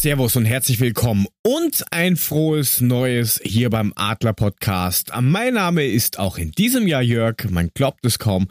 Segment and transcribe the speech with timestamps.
[0.00, 5.10] Servus und herzlich willkommen und ein frohes Neues hier beim Adler Podcast.
[5.20, 8.48] Mein Name ist auch in diesem Jahr Jörg, man glaubt es kaum.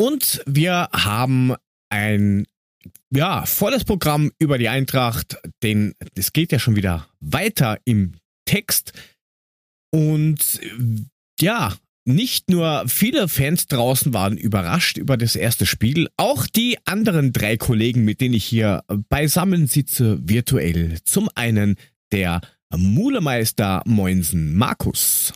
[0.00, 1.54] Und wir haben
[1.90, 2.46] ein
[3.10, 8.92] ja, volles Programm über die Eintracht, denn es geht ja schon wieder weiter im Text.
[9.90, 10.60] Und
[11.40, 11.76] ja,
[12.08, 17.56] nicht nur viele Fans draußen waren überrascht über das erste Spiel, auch die anderen drei
[17.56, 20.98] Kollegen, mit denen ich hier beisammen sitze, virtuell.
[21.04, 21.76] Zum einen
[22.10, 22.40] der
[22.74, 25.34] Mulemeister Moinsen Markus.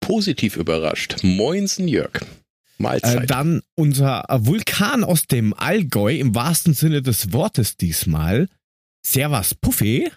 [0.00, 1.16] Positiv überrascht.
[1.22, 2.20] Moinsen Jörg.
[2.78, 3.22] Mahlzeit.
[3.22, 8.48] Äh, dann unser Vulkan aus dem Allgäu, im wahrsten Sinne des Wortes diesmal.
[9.04, 10.10] Servus Puffy.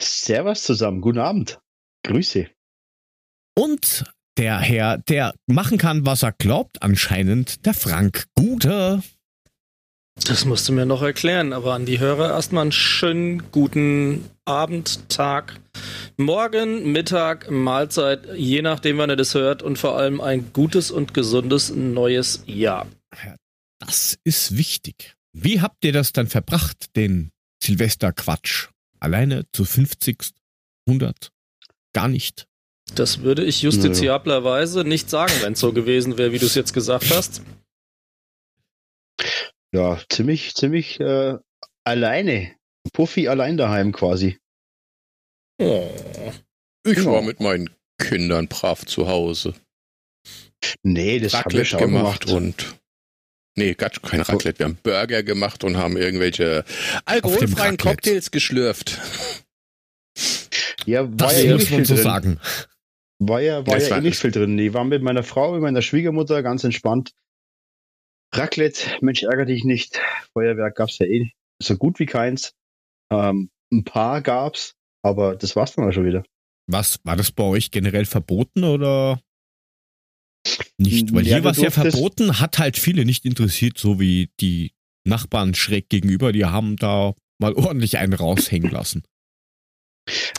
[0.00, 1.58] Servus zusammen, guten Abend.
[2.04, 2.48] Grüße.
[3.54, 4.04] Und
[4.38, 9.02] der Herr, der machen kann, was er glaubt, anscheinend der Frank Guter.
[10.26, 15.08] Das musst du mir noch erklären, aber an die Hörer erstmal einen schönen guten Abend,
[15.08, 15.60] Tag,
[16.16, 21.14] Morgen, Mittag, Mahlzeit, je nachdem, wann ihr das hört und vor allem ein gutes und
[21.14, 22.86] gesundes neues Jahr.
[23.78, 25.14] Das ist wichtig.
[25.32, 27.30] Wie habt ihr das dann verbracht, den
[27.62, 28.68] Silvesterquatsch?
[28.98, 30.30] Alleine zu 50,
[30.86, 31.30] 100?
[31.92, 32.48] Gar nicht?
[32.94, 36.72] Das würde ich justiziablerweise nicht sagen, wenn es so gewesen wäre, wie du es jetzt
[36.72, 37.42] gesagt hast.
[39.72, 41.36] Ja, ziemlich, ziemlich äh,
[41.84, 42.54] alleine.
[42.92, 44.38] Puffy allein daheim quasi.
[45.60, 45.90] Oh.
[46.86, 49.54] Ich war mit meinen Kindern brav zu Hause.
[50.82, 52.42] Nee, das haben wir Raclette schon gemacht, gemacht.
[52.42, 52.78] und
[53.56, 54.60] Nee, Gatsch, kein Raclette.
[54.60, 56.64] Wir haben Burger gemacht und haben irgendwelche
[57.04, 57.76] alkoholfreien Raclette.
[57.76, 59.00] Cocktails geschlürft.
[60.86, 62.40] Ja, Das ja muss man so sagen.
[63.20, 64.58] War ja, war Das ja war- eh nicht viel drin.
[64.58, 67.12] Ich war mit meiner Frau, mit meiner Schwiegermutter ganz entspannt.
[68.34, 70.00] Raclette, Mensch, ärger dich nicht.
[70.32, 71.30] Feuerwerk gab's ja eh
[71.60, 72.54] so gut wie keins.
[73.10, 76.24] Ähm, ein paar gab's, aber das war's dann auch schon wieder.
[76.70, 79.20] Was, war das bei euch generell verboten oder
[80.78, 81.12] nicht?
[81.14, 84.72] Weil Ja, hier war es ja verboten, hat halt viele nicht interessiert, so wie die
[85.04, 89.02] Nachbarn schräg gegenüber, die haben da mal ordentlich einen raushängen lassen.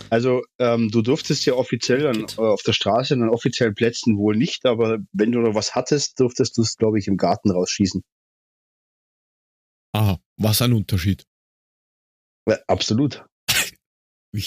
[0.09, 4.35] Also ähm, du durftest ja offiziell an, äh, auf der Straße an offiziellen Plätzen wohl
[4.35, 8.03] nicht, aber wenn du noch was hattest, durftest du es, glaube ich, im Garten rausschießen.
[9.93, 11.25] Aha, was ein Unterschied.
[12.47, 13.25] Ja, absolut.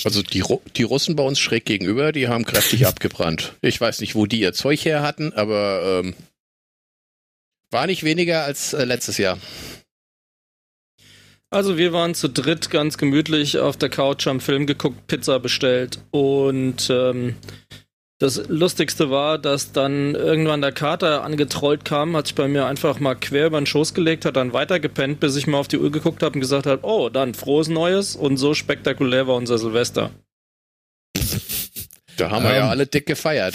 [0.05, 3.59] Also die, Ru die Russen bei uns schräg gegenüber, die haben kräftig abgebrannt.
[3.63, 6.15] Ich weiß nicht, wo die ihr Zeug her hatten, aber ähm,
[7.73, 9.39] war nicht weniger als äh, letztes Jahr.
[11.53, 15.99] Also wir waren zu dritt ganz gemütlich auf der Couch, haben Film geguckt, Pizza bestellt
[16.11, 17.35] und ähm,
[18.19, 23.01] das Lustigste war, dass dann irgendwann der Kater angetrollt kam, hat sich bei mir einfach
[23.01, 25.91] mal quer über den Schoß gelegt, hat dann weitergepennt, bis ich mal auf die Uhr
[25.93, 30.11] geguckt habe und gesagt habe, oh, dann frohes Neues und so spektakulär war unser Silvester.
[32.17, 32.57] Da haben wir Ähm.
[32.57, 33.55] ja alle dick gefeiert.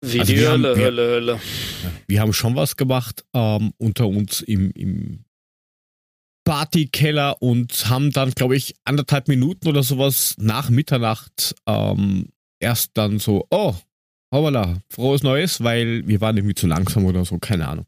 [0.00, 1.40] Wie Also die wir haben- Hölle, wir- Hölle, Hölle.
[2.06, 5.23] wir haben schon was gemacht ähm, unter uns im, im
[6.44, 12.28] Partykeller und haben dann, glaube ich, anderthalb Minuten oder sowas nach Mitternacht ähm,
[12.60, 13.74] erst dann so, oh,
[14.32, 17.86] hoppala, frohes Neues, weil wir waren irgendwie zu langsam oder so, keine Ahnung.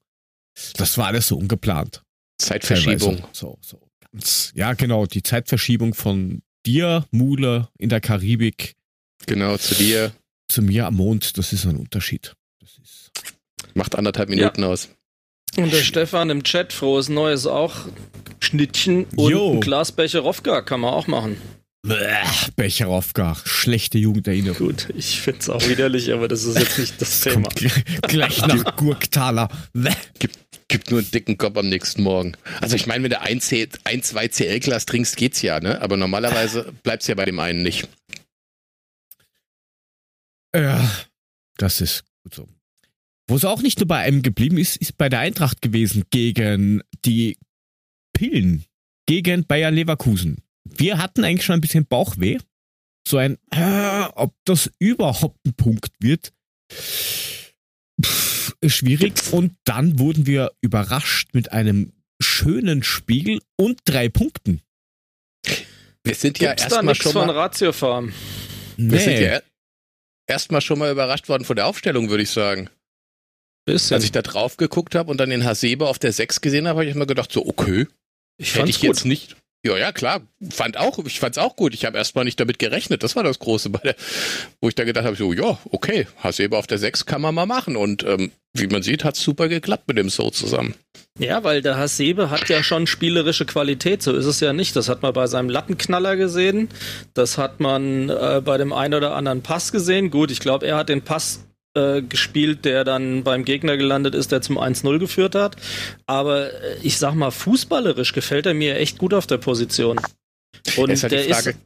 [0.76, 2.02] Das war alles so ungeplant.
[2.38, 3.16] Zeitverschiebung.
[3.16, 3.28] Teilweise.
[3.32, 3.80] So, so
[4.12, 4.52] ganz.
[4.54, 8.74] Ja, genau, die Zeitverschiebung von dir, Mule, in der Karibik
[9.26, 10.12] Genau, zu dir.
[10.48, 12.34] zu mir am Mond, das ist ein Unterschied.
[12.60, 13.10] Das ist.
[13.74, 14.88] Macht anderthalb Minuten aus.
[15.56, 17.74] Und der Stefan im Chat, frohes Neues auch.
[18.40, 19.54] Schnittchen und Jo.
[19.54, 21.40] ein Glas Becherowka kann man auch machen.
[22.56, 24.58] Becherowka, schlechte Jugenderinnerung.
[24.68, 27.48] Gut, ich find's auch widerlich, aber das ist jetzt nicht das Das Thema.
[27.48, 29.48] kommt gleich, nach Gurktaler.
[29.72, 29.92] Bäh.
[30.68, 32.36] Gibt nur einen dicken Kopf am nächsten Morgen.
[32.60, 35.80] Also ich meine, wenn du ein, C ein zwei CL-Glas trinkst, geht's ja, ne?
[35.80, 37.88] Aber normalerweise bleibt's ja bei dem einen nicht.
[40.54, 40.90] Ja,
[41.56, 42.48] das ist gut so.
[43.28, 46.82] Wo es auch nicht nur bei einem geblieben ist, ist bei der Eintracht gewesen gegen
[47.04, 47.38] die
[48.12, 48.64] Pillen,
[49.06, 50.42] gegen Bayer Leverkusen.
[50.64, 52.38] Wir hatten eigentlich schon ein bisschen Bauchweh.
[53.06, 56.32] So ein, äh, ob das überhaupt ein Punkt wird,
[58.04, 59.14] pff, schwierig.
[59.32, 64.60] Und dann wurden wir überrascht mit einem schönen Spiel und drei Punkten.
[66.02, 68.12] Wir sind ja erstmal schon von mal, Ratio Farm?
[68.76, 69.24] wir sind Nee.
[69.24, 69.40] ja
[70.26, 72.70] erstmal schon mal überrascht worden von der Aufstellung, würde ich sagen.
[73.66, 73.96] Bisschen.
[73.96, 76.80] Als ich da drauf geguckt habe und dann den Hasebe auf der 6 gesehen habe,
[76.80, 77.86] habe ich mir gedacht, so, okay,
[78.38, 79.36] ich fand's ich jetzt nicht.
[79.66, 81.74] Ja, ja, klar, fand auch, ich fand's auch gut.
[81.74, 83.02] Ich habe erstmal nicht damit gerechnet.
[83.02, 83.96] Das war das Große bei der,
[84.60, 87.46] wo ich da gedacht habe, so, ja, okay, Hasebe auf der 6 kann man mal
[87.46, 87.74] machen.
[87.74, 90.74] Und ähm, wie man sieht, hat super geklappt mit dem So zusammen.
[91.18, 94.76] Ja, weil der Hasebe hat ja schon spielerische Qualität, so ist es ja nicht.
[94.76, 96.68] Das hat man bei seinem Lattenknaller gesehen,
[97.14, 100.10] das hat man äh, bei dem einen oder anderen Pass gesehen.
[100.10, 101.40] Gut, ich glaube, er hat den Pass
[101.76, 105.56] äh, gespielt, der dann beim Gegner gelandet ist, der zum 1-0 geführt hat.
[106.06, 110.00] Aber äh, ich sag mal, fußballerisch gefällt er mir echt gut auf der Position.
[110.76, 111.58] Und ist halt der die Frage, ist,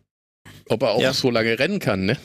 [0.69, 1.13] ob er auch ja.
[1.13, 2.17] so lange rennen kann, ne?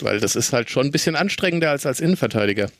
[0.00, 2.70] Weil das ist halt schon ein bisschen anstrengender als als Innenverteidiger.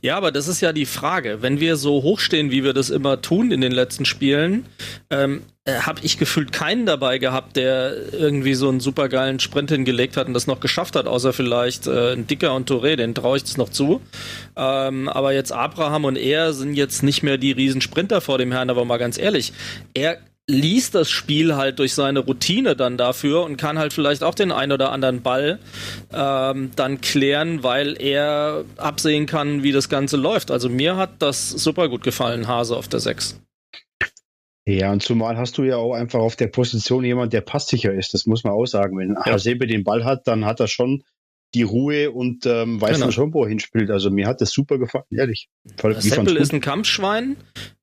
[0.00, 1.42] Ja, aber das ist ja die Frage.
[1.42, 4.66] Wenn wir so hochstehen, wie wir das immer tun in den letzten Spielen,
[5.10, 10.16] ähm, äh, habe ich gefühlt keinen dabei gehabt, der irgendwie so einen supergeilen Sprint hingelegt
[10.16, 13.36] hat und das noch geschafft hat, außer vielleicht äh, ein Dicker und Touré, den traue
[13.36, 14.00] ich das noch zu.
[14.56, 18.70] Ähm, aber jetzt Abraham und er sind jetzt nicht mehr die Riesensprinter vor dem Herrn,
[18.70, 19.52] aber mal ganz ehrlich,
[19.94, 20.18] er
[20.48, 24.50] liest das Spiel halt durch seine Routine dann dafür und kann halt vielleicht auch den
[24.50, 25.58] ein oder anderen Ball
[26.12, 30.50] ähm, dann klären, weil er absehen kann, wie das Ganze läuft.
[30.50, 33.38] Also mir hat das super gut gefallen, Hase auf der 6.
[34.68, 38.12] Ja, und zumal hast du ja auch einfach auf der Position jemand, der passsicher ist.
[38.12, 38.98] Das muss man auch sagen.
[38.98, 39.32] Wenn ja.
[39.32, 41.04] Hasebe den Ball hat, dann hat er schon
[41.54, 43.06] die Ruhe und ähm, weiß genau.
[43.06, 43.90] dann schon, wo er hinspielt.
[43.90, 45.48] Also mir hat das super gefallen, ehrlich.
[46.00, 47.36] Seppel ist ein Kampfschwein,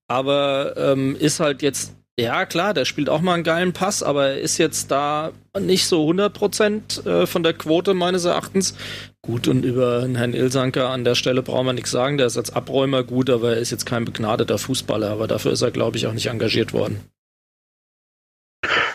[0.07, 4.29] aber ähm, ist halt jetzt ja, klar, der spielt auch mal einen geilen Pass, aber
[4.29, 8.77] er ist jetzt da nicht so 100% äh, von der Quote meines Erachtens.
[9.21, 12.17] Gut, und über Herrn Ilsanker an der Stelle brauchen wir nichts sagen.
[12.17, 15.09] Der ist als Abräumer gut, aber er ist jetzt kein begnadeter Fußballer.
[15.09, 17.01] Aber dafür ist er, glaube ich, auch nicht engagiert worden.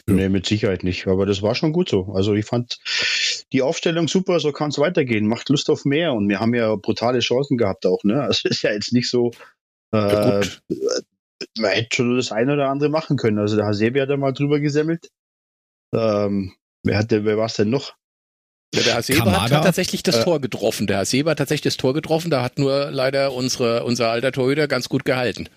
[0.06, 1.06] Nee, mit Sicherheit nicht.
[1.06, 2.12] Aber das war schon gut so.
[2.14, 2.78] Also ich fand
[3.52, 5.26] die Aufstellung super, so kann es weitergehen.
[5.26, 6.14] Macht Lust auf mehr.
[6.14, 8.02] Und wir haben ja brutale Chancen gehabt auch.
[8.02, 8.22] Ne?
[8.22, 9.30] Also ist ja jetzt nicht so,
[9.92, 10.40] äh,
[11.58, 13.38] man hätte schon das eine oder andere machen können.
[13.38, 15.08] Also der Hasebi hat ja mal drüber gesemmelt.
[15.94, 17.94] Ähm, wer hatte, wer war es denn noch?
[18.74, 20.86] Ja, der Hasebe hat, hat, tatsächlich das äh, Tor getroffen.
[20.86, 22.30] Der Hasebe hat tatsächlich das Tor getroffen.
[22.30, 25.48] Da hat nur leider unsere, unser alter Torhüter ganz gut gehalten.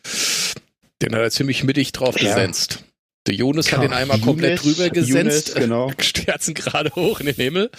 [1.01, 2.29] Den hat er ziemlich mittig drauf ja.
[2.33, 2.83] gesetzt.
[3.27, 5.55] Der Jonas hat den einmal komplett drüber gesetzt.
[5.55, 5.91] genau.
[5.99, 7.69] Sterzen gerade hoch in den Himmel.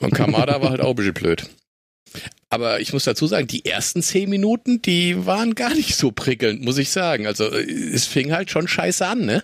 [0.00, 1.48] Und Kamada war halt auch ein bisschen blöd.
[2.54, 6.64] Aber ich muss dazu sagen, die ersten zehn Minuten, die waren gar nicht so prickelnd,
[6.64, 7.26] muss ich sagen.
[7.26, 9.42] Also äh, es fing halt schon scheiße an, ne?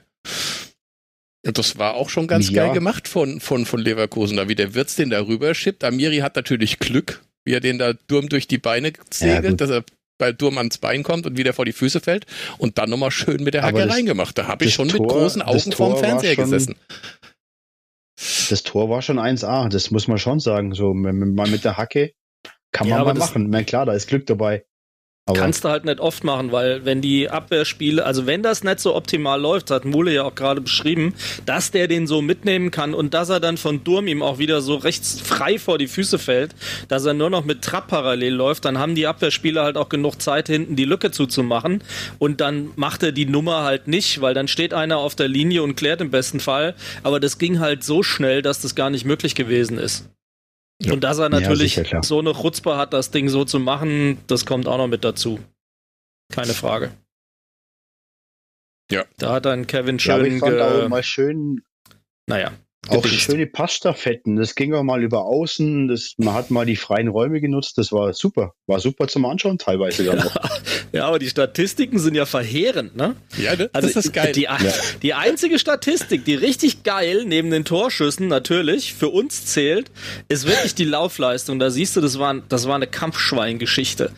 [1.44, 2.66] Und das war auch schon ganz ja.
[2.66, 5.82] geil gemacht von, von, von Leverkusen, da wie der Wirtz den da rüber schippt.
[5.82, 9.70] Amiri hat natürlich Glück, wie er den da Durm durch die Beine segelt, ja, dass
[9.70, 9.84] er
[10.16, 12.26] bei Durm ans Bein kommt und wieder vor die Füße fällt
[12.58, 14.38] und dann nochmal schön mit der Hacke das, reingemacht.
[14.38, 16.76] Da habe ich schon Tor, mit großen Augen vorm Fernseher schon, gesessen.
[18.50, 20.74] Das Tor war schon 1A, das muss man schon sagen.
[20.74, 21.12] So, mal
[21.48, 22.12] mit der Hacke
[22.72, 23.50] kann man ja, mal machen.
[23.50, 24.64] Meine, klar, da ist Glück dabei.
[25.26, 28.80] Aber kannst du halt nicht oft machen, weil wenn die Abwehrspiele, also wenn das nicht
[28.80, 31.14] so optimal läuft, hat Mule ja auch gerade beschrieben,
[31.46, 34.60] dass der den so mitnehmen kann und dass er dann von Durm ihm auch wieder
[34.60, 36.54] so rechts frei vor die Füße fällt,
[36.88, 40.20] dass er nur noch mit Trapp parallel läuft, dann haben die Abwehrspieler halt auch genug
[40.20, 41.84] Zeit hinten die Lücke zuzumachen
[42.18, 45.62] und dann macht er die Nummer halt nicht, weil dann steht einer auf der Linie
[45.62, 46.74] und klärt im besten Fall,
[47.04, 50.08] aber das ging halt so schnell, dass das gar nicht möglich gewesen ist.
[50.82, 50.94] Ja.
[50.94, 54.18] Und dass er natürlich ja, sicher, so eine Chutzpe hat, das Ding so zu machen,
[54.26, 55.38] das kommt auch noch mit dazu.
[56.32, 56.92] Keine Frage.
[58.90, 59.04] Ja.
[59.18, 60.24] Da hat dann Kevin schön.
[60.24, 61.62] Ja, ich fand auch mal schön.
[62.26, 62.52] Naja.
[62.88, 64.36] Auch schöne Passstaffetten.
[64.36, 65.88] Das ging auch mal über außen.
[65.88, 67.76] Das, man hat mal die freien Räume genutzt.
[67.76, 68.54] Das war super.
[68.66, 70.04] War super zum Anschauen teilweise.
[70.04, 70.26] Ja,
[70.92, 73.16] ja aber die Statistiken sind ja verheerend, ne?
[73.36, 73.68] Ja, ne?
[73.74, 74.32] Also das ist geil.
[74.32, 74.56] Die, ja.
[75.02, 79.90] die einzige Statistik, die richtig geil neben den Torschüssen natürlich für uns zählt,
[80.28, 81.58] ist wirklich die Laufleistung.
[81.58, 84.10] Da siehst du, das war, das war eine Kampfschweingeschichte.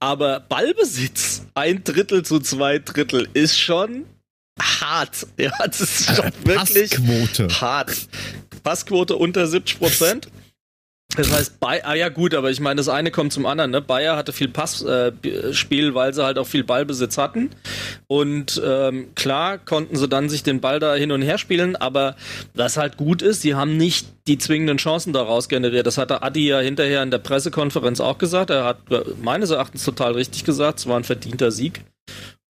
[0.00, 4.06] Aber Ballbesitz, ein Drittel zu zwei Drittel, ist schon
[4.60, 5.26] hart.
[5.38, 7.60] Ja, das ist schon äh, wirklich Passquote.
[7.60, 7.92] hart.
[8.62, 10.28] Passquote unter 70 Prozent.
[11.16, 13.70] Das heißt, bei, ah ja gut, aber ich meine, das eine kommt zum anderen.
[13.70, 13.80] Ne?
[13.80, 17.50] Bayer hatte viel Passspiel, äh, weil sie halt auch viel Ballbesitz hatten.
[18.06, 22.16] Und ähm, klar konnten sie dann sich den Ball da hin und her spielen, aber
[22.54, 25.86] was halt gut ist, sie haben nicht die zwingenden Chancen daraus generiert.
[25.86, 28.50] Das hat der Adi ja hinterher in der Pressekonferenz auch gesagt.
[28.50, 31.82] Er hat äh, meines Erachtens total richtig gesagt, es war ein verdienter Sieg.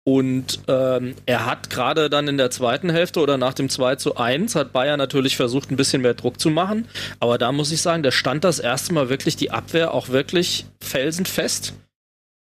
[0.09, 4.17] Und ähm, er hat gerade dann in der zweiten Hälfte oder nach dem 2 zu
[4.17, 6.87] 1 hat Bayern natürlich versucht, ein bisschen mehr Druck zu machen.
[7.19, 10.67] Aber da muss ich sagen, da stand das erste Mal wirklich die Abwehr auch wirklich
[10.81, 11.73] felsenfest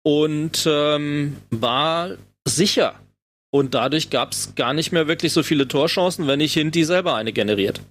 [0.04, 2.12] und ähm, war
[2.48, 2.94] sicher.
[3.50, 7.16] Und dadurch gab es gar nicht mehr wirklich so viele Torchancen, wenn nicht Hinti selber
[7.16, 7.82] eine generiert.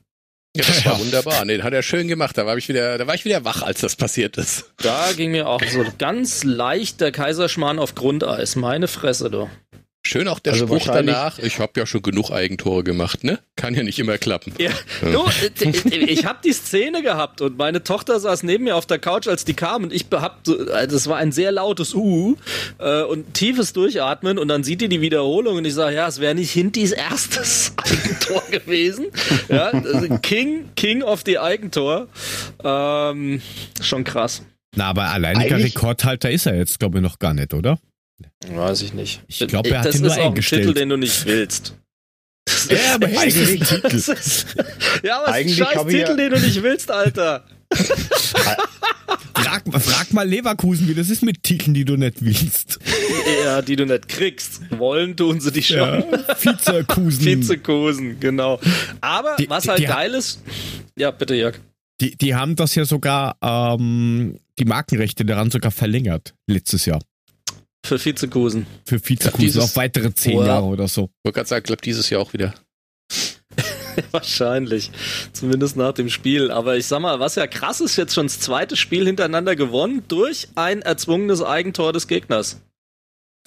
[0.57, 1.45] Ja, das war wunderbar.
[1.45, 2.39] Nee, hat er schön gemacht.
[2.39, 4.73] Da war ich wieder, da war ich wieder wach, als das passiert ist.
[4.77, 8.55] Da ging mir auch so ganz leicht der Kaiserschmarrn auf Grundeis.
[8.55, 9.51] Meine Fresse, du.
[10.07, 13.39] Schön auch der also Spruch danach, ich habe ja schon genug Eigentore gemacht, ne?
[13.57, 14.53] Kann ja nicht immer klappen.
[14.59, 14.71] Ja.
[15.01, 15.25] Du,
[15.91, 19.47] ich habe die Szene gehabt und meine Tochter saß neben mir auf der Couch, als
[19.47, 22.37] die kam und ich hab, das war ein sehr lautes Uh
[22.79, 26.21] äh, und tiefes Durchatmen und dann sieht die die Wiederholung und ich sage, ja, es
[26.21, 29.07] wäre nicht Hintys erstes Eigentor gewesen.
[29.49, 32.09] Ja, also King, King of the Eigentor.
[32.63, 33.41] Ähm,
[33.81, 34.43] schon krass.
[34.77, 37.79] Na, aber alleiniger Rekordhalter ist er jetzt, glaube ich, noch gar nicht, oder?
[38.49, 39.23] Weiß ich nicht.
[39.27, 40.63] Ich glaube, er hat das ihn nur ist eingestellt.
[40.63, 41.75] Auch ein Titel, den du nicht willst.
[42.71, 43.61] ja, aber hey, eigentlich,
[43.93, 44.47] ist,
[45.03, 47.45] ja, aber es ist ein scheiß Titel, ja den du nicht willst, Alter.
[49.35, 52.79] frag, frag, mal Leverkusen, wie das ist mit Titeln, die du nicht willst.
[53.43, 54.61] Ja, die du nicht kriegst.
[54.79, 55.79] Wollen tun sie dich schon.
[55.79, 56.05] Ja,
[56.39, 57.25] Vizekusen.
[57.25, 58.61] Vizekusen, genau.
[59.01, 60.43] Aber die, was halt die, geil ist.
[60.97, 61.59] Ja, bitte, Jörg.
[62.01, 67.01] Die, die haben das ja sogar, ähm, die Markenrechte daran sogar verlängert, letztes Jahr.
[67.85, 68.67] Für Vizekusen.
[68.87, 70.47] Für Vizekusen auf weitere zehn wow.
[70.47, 71.05] Jahre oder so.
[71.05, 72.55] Ich wollte gerade sagen, klappt dieses Jahr auch wieder.
[74.11, 74.91] Wahrscheinlich.
[75.35, 76.51] Zumindest nach dem Spiel.
[76.51, 80.03] Aber ich sag mal, was ja krass ist, jetzt schon das zweite Spiel hintereinander gewonnen
[80.09, 82.59] durch ein erzwungenes Eigentor des Gegners.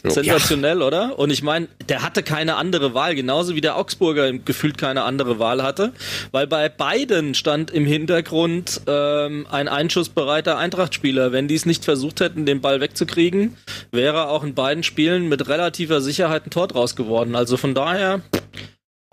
[0.04, 0.86] Sensationell, ja.
[0.86, 1.20] oder?
[1.20, 5.40] Und ich meine, der hatte keine andere Wahl, genauso wie der Augsburger gefühlt keine andere
[5.40, 5.92] Wahl hatte,
[6.32, 11.32] weil bei beiden stand im Hintergrund ähm, ein einschussbereiter Eintrachtspieler.
[11.32, 13.58] Wenn die es nicht versucht hätten, den Ball wegzukriegen,
[13.92, 17.36] wäre auch in beiden Spielen mit relativer Sicherheit ein Tor draus geworden.
[17.36, 18.22] Also von daher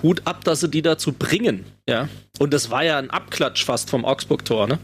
[0.02, 2.08] Hut ab, dass sie die dazu bringen, ja.
[2.38, 4.78] Und das war ja ein Abklatsch fast vom Augsburg-Tor, ne?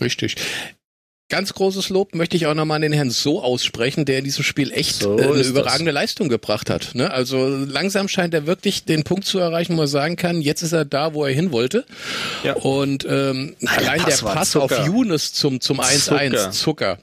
[0.00, 0.36] Richtig.
[1.30, 4.44] Ganz großes Lob möchte ich auch nochmal an den Herrn So aussprechen, der in diesem
[4.44, 6.02] Spiel echt so äh, eine überragende das.
[6.02, 6.94] Leistung gebracht hat.
[6.94, 7.10] Ne?
[7.10, 10.72] Also langsam scheint er wirklich den Punkt zu erreichen, wo er sagen kann, jetzt ist
[10.72, 11.84] er da, wo er hin wollte.
[12.44, 12.54] Ja.
[12.54, 16.98] Und ähm, Nein, allein der Pass, der Pass auf Younes zum zum 1-1, Zucker.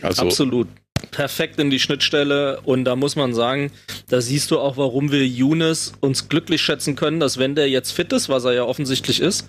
[0.00, 0.68] Also, Absolut
[1.10, 3.72] perfekt in die Schnittstelle und da muss man sagen,
[4.08, 7.92] da siehst du auch, warum wir Younes uns glücklich schätzen können, dass wenn der jetzt
[7.92, 9.48] fit ist, was er ja offensichtlich ist,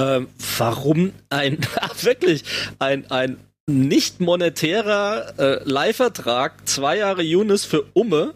[0.00, 1.58] ähm, warum ein,
[2.02, 2.44] wirklich,
[2.78, 8.34] ein, ein nicht monetärer äh, Leihvertrag, zwei Jahre Younes für Umme,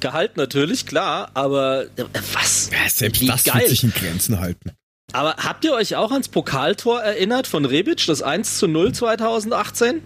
[0.00, 2.68] Gehalt natürlich, klar, aber äh, was?
[2.70, 3.60] Ja, selbst Wie das geil.
[3.60, 4.72] wird sich in Grenzen halten.
[5.12, 10.02] Aber habt ihr euch auch ans Pokaltor erinnert von Rebic, das 1 zu 0 2018?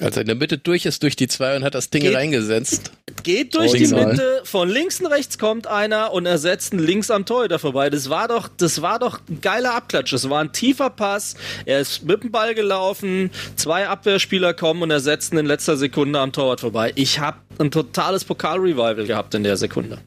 [0.00, 2.14] Als er in der Mitte durch ist, durch die zwei und hat das Ding geht,
[2.14, 2.92] reingesetzt.
[3.24, 4.04] Geht durch Original.
[4.04, 7.90] die Mitte, von links und rechts kommt einer und ersetzt einen links am Torhüter vorbei.
[7.90, 10.12] Das war doch, das war doch ein geiler Abklatsch.
[10.12, 11.34] Das war ein tiefer Pass.
[11.66, 13.30] Er ist mit dem Ball gelaufen.
[13.56, 16.92] Zwei Abwehrspieler kommen und ersetzen in letzter Sekunde am Torwart vorbei.
[16.94, 19.98] Ich habe ein totales Pokalrevival gehabt in der Sekunde.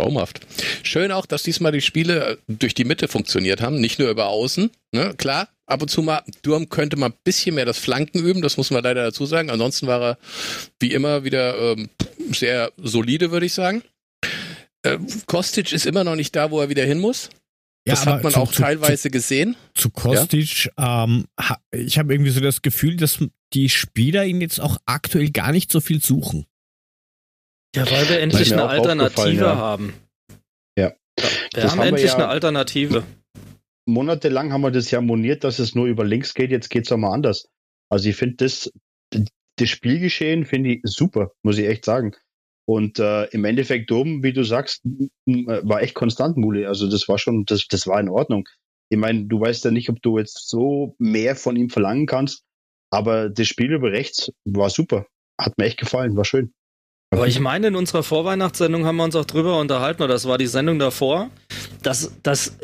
[0.00, 0.40] Traumhaft.
[0.82, 4.70] Schön auch, dass diesmal die Spiele durch die Mitte funktioniert haben, nicht nur über außen.
[4.92, 5.14] Ne?
[5.16, 8.56] Klar, ab und zu mal, Durm könnte mal ein bisschen mehr das Flanken üben, das
[8.56, 9.50] muss man leider dazu sagen.
[9.50, 10.18] Ansonsten war er
[10.78, 11.90] wie immer wieder ähm,
[12.32, 13.82] sehr solide, würde ich sagen.
[14.82, 17.28] Äh, Kostic ist immer noch nicht da, wo er wieder hin muss.
[17.86, 19.56] Ja, das hat man zu, auch zu, teilweise zu, gesehen.
[19.74, 21.04] Zu Kostic, ja?
[21.04, 21.26] ähm,
[21.72, 23.18] ich habe irgendwie so das Gefühl, dass
[23.52, 26.46] die Spieler ihn jetzt auch aktuell gar nicht so viel suchen.
[27.74, 29.56] Ja, weil wir endlich eine Alternative ja.
[29.56, 29.94] haben.
[30.76, 30.92] Ja.
[31.16, 33.04] Wir das haben, haben endlich wir ja, eine Alternative
[33.90, 36.92] monatelang haben wir das ja moniert, dass es nur über links geht, jetzt geht es
[36.92, 37.48] auch mal anders.
[37.90, 38.72] Also ich finde das,
[39.10, 42.14] das Spielgeschehen finde ich super, muss ich echt sagen.
[42.66, 44.82] Und äh, im Endeffekt oben, wie du sagst,
[45.26, 46.68] war echt konstant, Mule.
[46.68, 48.48] Also das war schon, das, das war in Ordnung.
[48.90, 52.44] Ich meine, du weißt ja nicht, ob du jetzt so mehr von ihm verlangen kannst,
[52.90, 55.06] aber das Spiel über rechts war super.
[55.40, 56.52] Hat mir echt gefallen, war schön.
[57.10, 60.38] Aber ich meine, in unserer Vorweihnachtssendung haben wir uns auch drüber unterhalten, oder das war
[60.38, 61.28] die Sendung davor,
[61.82, 62.56] dass, dass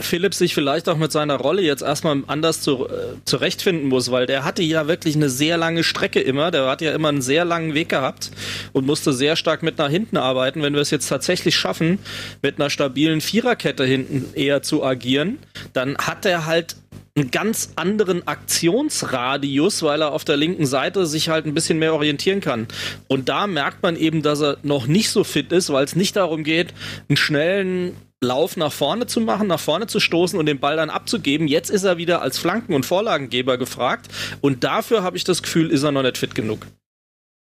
[0.00, 4.26] Philipp sich vielleicht auch mit seiner Rolle jetzt erstmal anders zu, äh, zurechtfinden muss, weil
[4.26, 6.50] der hatte ja wirklich eine sehr lange Strecke immer.
[6.50, 8.30] Der hat ja immer einen sehr langen Weg gehabt
[8.72, 10.62] und musste sehr stark mit nach hinten arbeiten.
[10.62, 11.98] Wenn wir es jetzt tatsächlich schaffen,
[12.40, 15.38] mit einer stabilen Viererkette hinten eher zu agieren,
[15.72, 16.76] dann hat er halt
[17.14, 21.92] einen ganz anderen Aktionsradius, weil er auf der linken Seite sich halt ein bisschen mehr
[21.92, 22.68] orientieren kann.
[23.06, 26.16] Und da merkt man eben, dass er noch nicht so fit ist, weil es nicht
[26.16, 26.72] darum geht,
[27.08, 30.90] einen schnellen Lauf nach vorne zu machen, nach vorne zu stoßen und den Ball dann
[30.90, 31.48] abzugeben.
[31.48, 34.08] Jetzt ist er wieder als Flanken- und Vorlagengeber gefragt
[34.40, 36.66] und dafür habe ich das Gefühl, ist er noch nicht fit genug.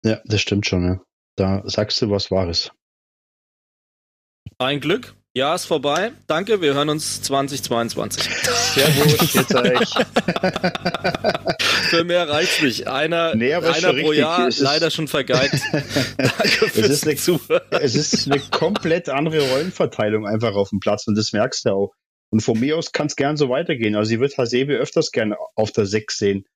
[0.05, 0.85] Ja, das stimmt schon.
[0.85, 1.01] Ja.
[1.37, 2.73] Da sagst du was Wahres.
[4.59, 5.15] Ein Glück.
[5.37, 6.13] Ja, ist vorbei.
[6.27, 8.23] Danke, wir hören uns 2022.
[8.23, 9.91] Servus, jetzt euch.
[11.91, 12.89] Für mehr reicht's nicht.
[12.89, 15.61] Einer, nee, einer pro Jahr, leider schon vergeigt.
[16.17, 21.07] Danke fürs es ist, eine, es ist eine komplett andere Rollenverteilung einfach auf dem Platz
[21.07, 21.93] und das merkst du auch.
[22.31, 23.95] Und von mir aus kann es gern so weitergehen.
[23.95, 26.47] Also ich würde Hasebe öfters gerne auf der 6 sehen.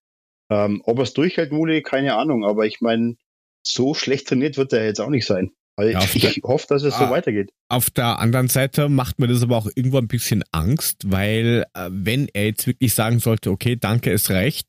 [0.51, 2.47] Ähm, ob er es durchhält, Muli, keine Ahnung.
[2.47, 3.17] Aber ich meine,
[3.63, 5.51] so schlecht trainiert wird er jetzt auch nicht sein.
[5.81, 7.53] Also ja, ich, hoffe, dass es so ah, weitergeht.
[7.69, 11.89] Auf der anderen Seite macht mir das aber auch irgendwo ein bisschen Angst, weil äh,
[11.91, 14.69] wenn er jetzt wirklich sagen sollte, okay, danke, es reicht,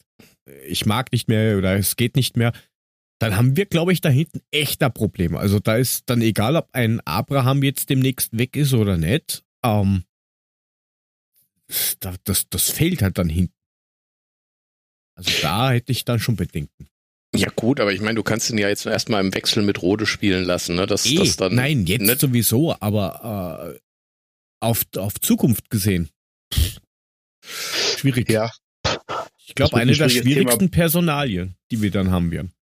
[0.67, 2.53] ich mag nicht mehr oder es geht nicht mehr,
[3.19, 5.37] dann haben wir, glaube ich, da hinten echter Probleme.
[5.37, 9.43] Also da ist dann egal, ob ein Abraham jetzt demnächst weg ist oder nicht.
[9.63, 10.05] Ähm,
[11.99, 13.53] das, das, das fehlt halt dann hinten.
[15.15, 16.87] Also da hätte ich dann schon Bedenken.
[17.33, 20.05] Ja gut, aber ich meine, du kannst ihn ja jetzt erstmal im Wechsel mit Rode
[20.05, 20.85] spielen lassen, ne?
[20.85, 23.79] Das, e, das dann nein, jetzt nicht sowieso, aber äh,
[24.59, 26.09] auf, auf Zukunft gesehen.
[27.41, 28.29] Schwierig.
[28.29, 28.51] Ja.
[29.45, 30.71] Ich glaube, eine der schwierigsten Thema.
[30.71, 32.53] Personalien, die wir dann haben werden.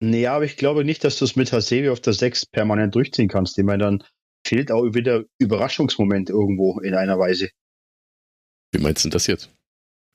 [0.00, 3.28] Nee, aber ich glaube nicht, dass du es mit Hasevi auf der 6 permanent durchziehen
[3.28, 3.56] kannst.
[3.58, 4.04] Ich meine, dann
[4.44, 7.50] fehlt auch wieder Überraschungsmoment irgendwo in einer Weise.
[8.72, 9.50] Wie meinst du das jetzt?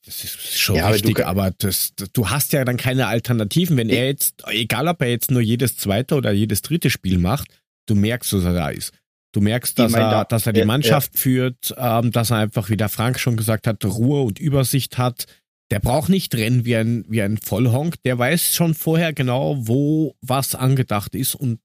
[0.08, 3.76] Das ist schon ja, richtig, aber, aber das, du hast ja dann keine Alternativen.
[3.76, 7.50] Wenn er jetzt, egal ob er jetzt nur jedes zweite oder jedes dritte Spiel macht,
[7.88, 8.94] du merkst, dass er da ist.
[9.34, 11.20] Du merkst, dass, er, dass er die Mannschaft ja.
[11.20, 15.26] führt, ähm, dass er einfach, wie der Frank schon gesagt hat, Ruhe und Übersicht hat.
[15.72, 18.02] Der braucht nicht rennen wie ein, wie ein Vollhonk.
[18.04, 21.60] Der weiß schon vorher genau, wo was angedacht ist und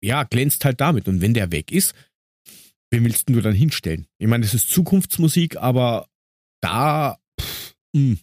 [0.00, 1.08] ja, glänzt halt damit.
[1.08, 1.94] Und wenn der weg ist,
[2.92, 4.06] wen willst du dann hinstellen?
[4.18, 6.06] Ich meine, es ist Zukunftsmusik, aber
[6.60, 7.18] da
[7.94, 8.00] Mh.
[8.00, 8.18] Hm.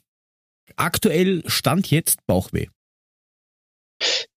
[0.76, 2.68] Aktuell stand jetzt Bauchweh.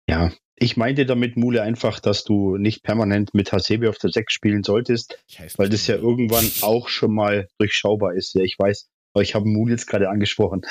[0.08, 4.34] Ja, ich meinte damit, Mule, einfach, dass du nicht permanent mit Hasebe auf der 6
[4.34, 5.24] spielen solltest,
[5.58, 8.34] weil das ja irgendwann auch schon mal durchschaubar ist.
[8.36, 10.62] Ja, ich weiß, aber ich habe Mule jetzt gerade angesprochen.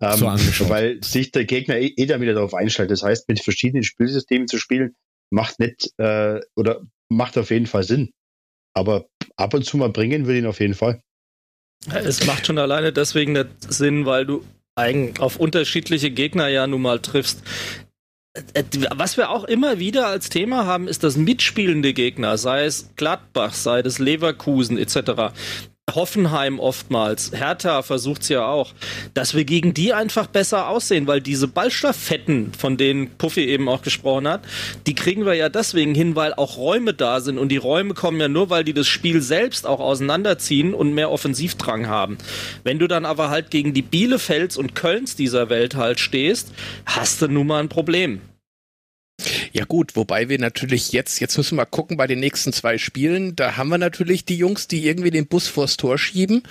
[0.00, 2.90] Ähm, so weil sich der Gegner eh, eh dann wieder darauf einstellt.
[2.90, 4.94] Das heißt, mit verschiedenen Spielsystemen zu spielen,
[5.30, 8.12] macht nicht äh, oder macht auf jeden Fall Sinn.
[8.74, 11.02] Aber ab und zu mal bringen würde ihn auf jeden Fall.
[11.90, 14.44] Es macht schon alleine deswegen nicht Sinn, weil du
[15.18, 17.42] auf unterschiedliche Gegner ja nun mal triffst.
[18.94, 23.52] Was wir auch immer wieder als Thema haben, ist das mitspielende Gegner, sei es Gladbach,
[23.52, 25.34] sei es Leverkusen etc.
[25.90, 28.72] Hoffenheim oftmals, Hertha versucht es ja auch,
[29.14, 33.82] dass wir gegen die einfach besser aussehen, weil diese Ballstafetten, von denen Puffy eben auch
[33.82, 34.42] gesprochen hat,
[34.86, 38.20] die kriegen wir ja deswegen hin, weil auch Räume da sind und die Räume kommen
[38.20, 42.16] ja nur, weil die das Spiel selbst auch auseinanderziehen und mehr Offensivdrang haben.
[42.62, 46.52] Wenn du dann aber halt gegen die Bielefelds und Kölns dieser Welt halt stehst,
[46.86, 48.20] hast du nun mal ein Problem.
[49.52, 52.78] Ja gut, wobei wir natürlich jetzt, jetzt müssen wir mal gucken bei den nächsten zwei
[52.78, 56.42] Spielen, da haben wir natürlich die Jungs, die irgendwie den Bus vors Tor schieben.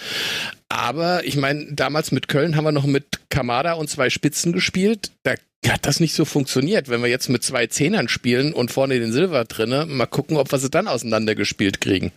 [0.69, 5.11] Aber ich meine, damals mit Köln haben wir noch mit Kamada und zwei Spitzen gespielt.
[5.23, 5.35] Da
[5.67, 6.89] hat das nicht so funktioniert.
[6.89, 10.51] Wenn wir jetzt mit zwei Zehnern spielen und vorne den Silber drinne, mal gucken, ob
[10.51, 12.11] wir sie dann auseinandergespielt kriegen.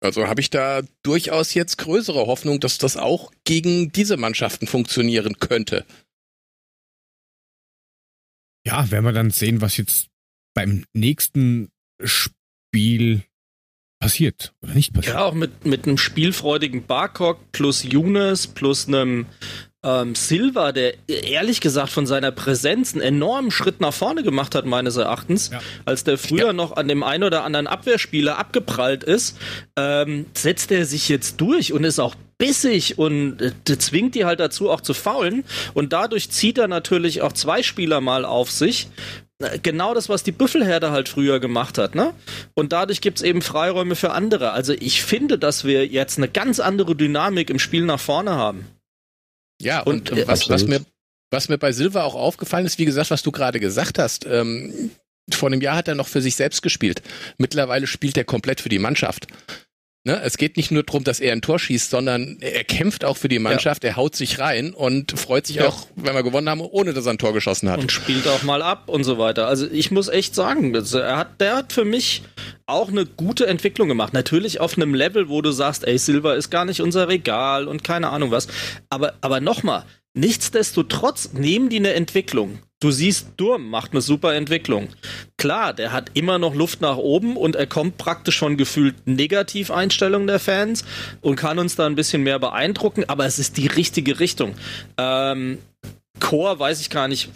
[0.00, 5.38] Also habe ich da durchaus jetzt größere Hoffnung, dass das auch gegen diese Mannschaften funktionieren
[5.38, 5.84] könnte.
[8.66, 10.08] Ja, werden wir dann sehen, was jetzt
[10.54, 11.70] beim nächsten
[12.02, 13.24] Spiel
[14.00, 15.14] passiert oder nicht passiert.
[15.14, 19.26] Ja, auch mit, mit einem spielfreudigen Barcock plus Younes plus einem
[19.84, 24.64] ähm, Silva, der ehrlich gesagt von seiner Präsenz einen enormen Schritt nach vorne gemacht hat,
[24.64, 25.60] meines Erachtens, ja.
[25.84, 26.52] als der früher ja.
[26.52, 29.36] noch an dem einen oder anderen Abwehrspieler abgeprallt ist,
[29.76, 34.40] ähm, setzt er sich jetzt durch und ist auch bissig und äh, zwingt die halt
[34.40, 38.88] dazu auch zu faulen und dadurch zieht er natürlich auch zwei Spieler mal auf sich
[39.38, 42.14] äh, genau das, was die Büffelherde halt früher gemacht hat, ne?
[42.54, 44.52] Und dadurch gibt es eben Freiräume für andere.
[44.52, 48.66] Also ich finde, dass wir jetzt eine ganz andere Dynamik im Spiel nach vorne haben.
[49.62, 50.84] Ja, und, und äh, was, was, mir,
[51.30, 54.90] was mir bei Silva auch aufgefallen ist, wie gesagt, was du gerade gesagt hast, ähm,
[55.30, 57.02] vor einem Jahr hat er noch für sich selbst gespielt.
[57.38, 59.26] Mittlerweile spielt er komplett für die Mannschaft.
[60.04, 60.20] Ne?
[60.20, 63.28] Es geht nicht nur darum, dass er ein Tor schießt, sondern er kämpft auch für
[63.28, 63.90] die Mannschaft, ja.
[63.90, 65.68] er haut sich rein und freut sich ja.
[65.68, 67.78] auch, wenn wir gewonnen haben, ohne dass er ein Tor geschossen hat.
[67.78, 69.46] Und spielt auch mal ab und so weiter.
[69.46, 72.24] Also ich muss echt sagen, er hat, der hat für mich
[72.66, 74.12] auch eine gute Entwicklung gemacht.
[74.12, 77.84] Natürlich auf einem Level, wo du sagst, ey, Silver ist gar nicht unser Regal und
[77.84, 78.48] keine Ahnung was.
[78.90, 79.84] Aber, aber nochmal,
[80.14, 82.58] nichtsdestotrotz nehmen die eine Entwicklung.
[82.82, 84.88] Du siehst, Durm macht eine super Entwicklung.
[85.36, 90.26] Klar, der hat immer noch Luft nach oben und er kommt praktisch von gefühlt Negativeinstellungen
[90.26, 90.84] der Fans
[91.20, 94.56] und kann uns da ein bisschen mehr beeindrucken, aber es ist die richtige Richtung.
[94.98, 95.58] Ähm,
[96.18, 97.30] Chor weiß ich gar nicht,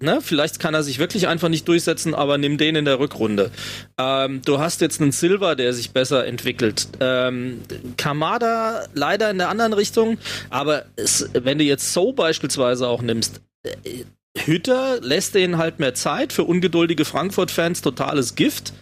[0.00, 0.20] ne?
[0.22, 3.50] vielleicht kann er sich wirklich einfach nicht durchsetzen, aber nimm den in der Rückrunde.
[3.98, 6.88] Ähm, du hast jetzt einen Silver, der sich besser entwickelt.
[7.00, 7.60] Ähm,
[7.98, 10.16] Kamada leider in der anderen Richtung,
[10.48, 14.04] aber es, wenn du jetzt So beispielsweise auch nimmst, äh,
[14.36, 16.32] Hütter lässt denen halt mehr Zeit.
[16.32, 18.72] Für ungeduldige Frankfurt-Fans totales Gift.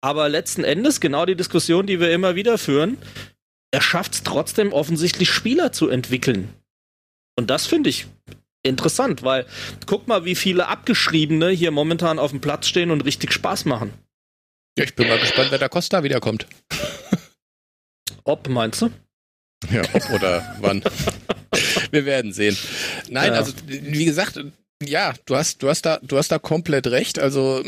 [0.00, 2.98] Aber letzten Endes, genau die Diskussion, die wir immer wieder führen,
[3.72, 6.48] er schafft es trotzdem offensichtlich Spieler zu entwickeln.
[7.36, 8.06] Und das finde ich
[8.62, 9.46] interessant, weil
[9.86, 13.92] guck mal, wie viele Abgeschriebene hier momentan auf dem Platz stehen und richtig Spaß machen.
[14.78, 16.46] Ja, ich bin mal gespannt, wer da Costa wiederkommt.
[18.24, 18.90] Ob, meinst du?
[19.70, 20.82] Ja, ob oder wann.
[21.90, 22.56] Wir werden sehen.
[23.08, 23.38] Nein, ja.
[23.38, 24.40] also wie gesagt,
[24.82, 27.18] ja, du hast, du hast da, du hast da komplett recht.
[27.18, 27.62] Also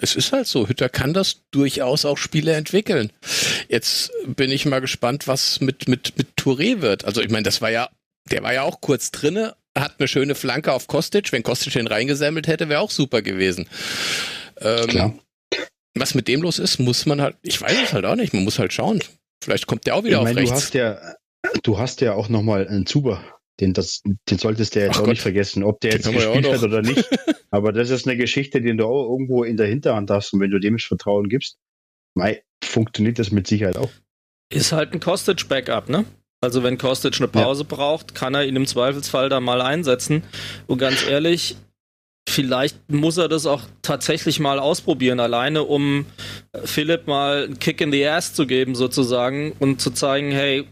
[0.00, 3.10] es ist halt so, Hütter kann das durchaus auch Spiele entwickeln.
[3.68, 7.04] Jetzt bin ich mal gespannt, was mit, mit, mit Touré wird.
[7.04, 7.88] Also ich meine, das war ja,
[8.30, 11.32] der war ja auch kurz drinne, hat eine schöne Flanke auf Kostic.
[11.32, 13.68] Wenn Kostic den reingesammelt hätte, wäre auch super gewesen.
[14.60, 15.18] Ähm, Klar.
[15.94, 18.44] Was mit dem los ist, muss man halt, ich weiß es halt auch nicht, man
[18.44, 19.02] muss halt schauen.
[19.42, 20.50] Vielleicht kommt der auch wieder ich mein, auf rechts.
[20.50, 21.14] Du hast ja,
[21.62, 23.22] du hast ja auch nochmal einen Zuber.
[23.60, 25.10] Den, das, den solltest du jetzt Ach auch Gott.
[25.10, 27.08] nicht vergessen, ob der jetzt gespielt hat oder nicht.
[27.50, 30.32] Aber das ist eine Geschichte, die du auch irgendwo in der Hinterhand hast.
[30.32, 31.56] Und wenn du dem Vertrauen gibst,
[32.14, 33.90] mei, funktioniert das mit Sicherheit auch.
[34.52, 36.04] Ist halt ein Kostic-Backup, ne?
[36.40, 37.76] Also wenn Kostic eine Pause ja.
[37.76, 40.22] braucht, kann er ihn im Zweifelsfall da mal einsetzen.
[40.66, 41.56] Und ganz ehrlich,
[42.28, 46.06] vielleicht muss er das auch tatsächlich mal ausprobieren, alleine um
[46.64, 50.66] Philipp mal einen Kick in the Ass zu geben sozusagen und zu zeigen, hey,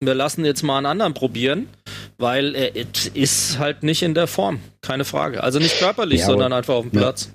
[0.00, 1.68] wir lassen jetzt mal einen anderen probieren,
[2.20, 2.76] weil er
[3.14, 5.42] ist halt nicht in der Form, keine Frage.
[5.42, 7.32] Also nicht körperlich, ja, sondern einfach auf dem Platz.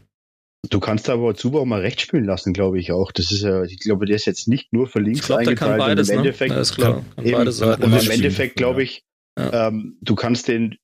[0.70, 3.12] Du kannst aber Zuber auch mal rechts spielen lassen, glaube ich auch.
[3.12, 5.60] Das ist ja, ich glaube, der ist jetzt nicht nur für links ich glaub, eingeteilt.
[5.60, 6.60] Kann beides, im Endeffekt, ne?
[6.60, 7.04] ist klar.
[7.16, 9.04] Kann eben, beides und im Endeffekt glaube ich,
[9.38, 9.68] ja.
[9.68, 10.78] ähm, du kannst den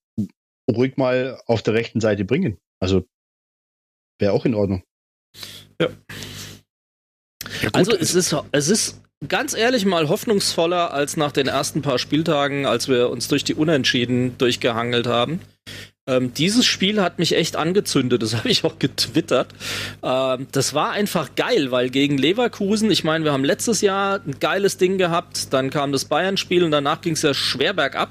[0.70, 2.58] ruhig mal auf der rechten Seite bringen.
[2.80, 3.06] Also
[4.20, 4.84] wäre auch in Ordnung.
[5.80, 5.90] Ja.
[7.62, 12.00] ja also es ist, es ist ganz ehrlich mal hoffnungsvoller als nach den ersten paar
[12.00, 15.42] Spieltagen, als wir uns durch die Unentschieden durchgehangelt haben.
[16.08, 19.50] Ähm, dieses Spiel hat mich echt angezündet, das habe ich auch getwittert.
[20.04, 24.40] Ähm, das war einfach geil, weil gegen Leverkusen, ich meine, wir haben letztes Jahr ein
[24.40, 28.10] geiles Ding gehabt, dann kam das Bayern-Spiel und danach ging es ja schwer bergab.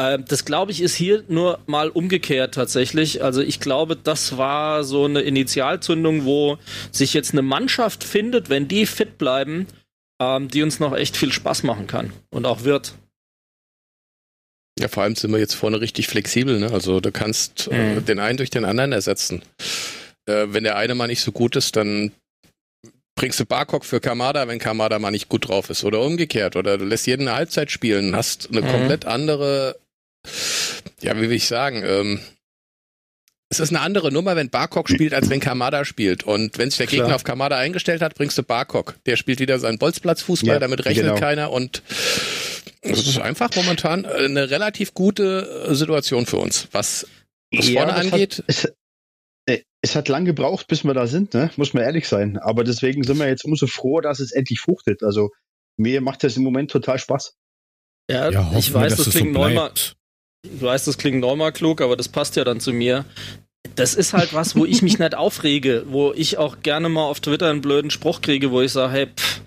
[0.00, 3.24] Ähm, das glaube ich ist hier nur mal umgekehrt tatsächlich.
[3.24, 6.58] Also ich glaube, das war so eine Initialzündung, wo
[6.92, 9.66] sich jetzt eine Mannschaft findet, wenn die fit bleiben,
[10.20, 12.94] ähm, die uns noch echt viel Spaß machen kann und auch wird.
[14.78, 16.58] Ja, vor allem sind wir jetzt vorne richtig flexibel.
[16.58, 16.70] Ne?
[16.72, 18.04] Also du kannst äh, mhm.
[18.04, 19.42] den einen durch den anderen ersetzen.
[20.26, 22.12] Äh, wenn der eine mal nicht so gut ist, dann
[23.16, 25.82] bringst du Barcock für Kamada, wenn Kamada mal nicht gut drauf ist.
[25.82, 26.54] Oder umgekehrt.
[26.54, 28.68] Oder du lässt jeden eine Halbzeit spielen, hast eine mhm.
[28.68, 29.76] komplett andere,
[31.00, 32.20] ja, wie will ich sagen, ähm,
[33.50, 36.22] es ist eine andere Nummer, wenn Barcock spielt, als wenn Kamada spielt.
[36.22, 37.00] Und wenn sich der Klar.
[37.02, 38.96] Gegner auf Kamada eingestellt hat, bringst du Barcock.
[39.06, 41.18] Der spielt wieder seinen Bolzplatzfußball, ja, damit rechnet genau.
[41.18, 41.82] keiner und
[42.80, 47.06] es ist einfach momentan eine relativ gute äh, Situation für uns, was,
[47.52, 48.38] was ja, vorne angeht.
[48.38, 48.72] Hat, es,
[49.46, 51.50] äh, es, hat lang gebraucht, bis wir da sind, ne?
[51.56, 52.38] muss man ehrlich sein.
[52.38, 55.02] Aber deswegen sind wir jetzt umso froher, dass es endlich fruchtet.
[55.02, 55.30] Also
[55.76, 57.34] mir macht das im Moment total Spaß.
[58.10, 59.72] Ja, ja ich weiß, das, das klingt so neunmal.
[60.54, 63.04] Ich weiß, das klingt neunmal klug, aber das passt ja dann zu mir.
[63.74, 67.20] Das ist halt was, wo ich mich nicht aufrege, wo ich auch gerne mal auf
[67.20, 69.40] Twitter einen blöden Spruch kriege, wo ich sage, hey, pff,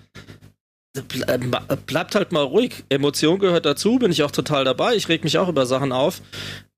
[1.86, 2.84] bleibt halt mal ruhig.
[2.88, 4.94] Emotion gehört dazu, bin ich auch total dabei.
[4.94, 6.20] Ich reg mich auch über Sachen auf.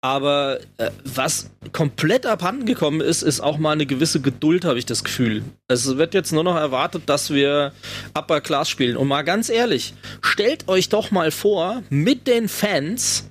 [0.00, 4.84] Aber äh, was komplett abhanden gekommen ist, ist auch mal eine gewisse Geduld, habe ich
[4.84, 5.42] das Gefühl.
[5.66, 7.72] Es wird jetzt nur noch erwartet, dass wir
[8.12, 8.96] Upper Class spielen.
[8.98, 13.30] Und mal ganz ehrlich, stellt euch doch mal vor, mit den Fans,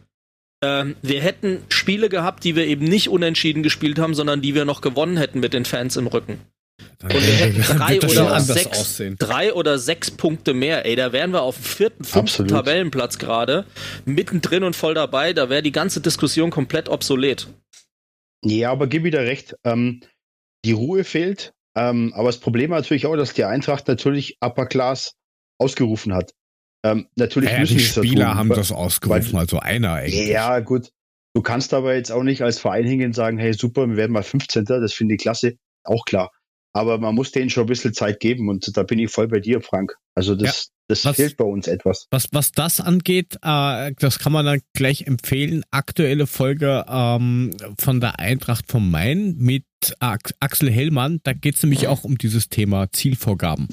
[0.64, 4.66] äh, wir hätten Spiele gehabt, die wir eben nicht unentschieden gespielt haben, sondern die wir
[4.66, 6.40] noch gewonnen hätten mit den Fans im Rücken.
[7.04, 10.86] Und wir hätten drei oder, sechs, drei oder sechs Punkte mehr.
[10.86, 12.52] Ey, da wären wir auf dem vierten, fünften Absolut.
[12.52, 13.66] Tabellenplatz gerade,
[14.06, 15.34] mittendrin und voll dabei.
[15.34, 17.48] Da wäre die ganze Diskussion komplett obsolet.
[18.44, 19.56] Ja, aber gib wieder recht.
[19.64, 20.02] Ähm,
[20.66, 21.54] die Ruhe fehlt.
[21.76, 25.16] Ähm, aber das Problem war natürlich auch, dass die Eintracht natürlich Upper Class
[25.60, 26.32] ausgerufen hat.
[26.84, 30.28] Ähm, natürlich ja, müssen die Spieler tun, haben das ausgerufen, weil, also einer eigentlich.
[30.28, 30.92] Ja, gut.
[31.34, 34.12] Du kannst aber jetzt auch nicht als Verein hingehen und sagen, hey super, wir werden
[34.12, 34.66] mal 15.
[34.66, 35.56] Das finde ich klasse.
[35.84, 36.32] Auch klar.
[36.74, 39.40] Aber man muss denen schon ein bisschen Zeit geben und da bin ich voll bei
[39.40, 39.96] dir, Frank.
[40.16, 40.72] Also das, ja.
[40.90, 42.08] das was, fehlt bei uns etwas.
[42.12, 45.64] Was, was das angeht, äh, das kann man dann gleich empfehlen.
[45.72, 49.66] Aktuelle Folge ähm, von der Eintracht vom Main mit
[50.00, 51.20] Axel Hellmann.
[51.24, 53.68] Da geht es nämlich auch um dieses Thema Zielvorgaben.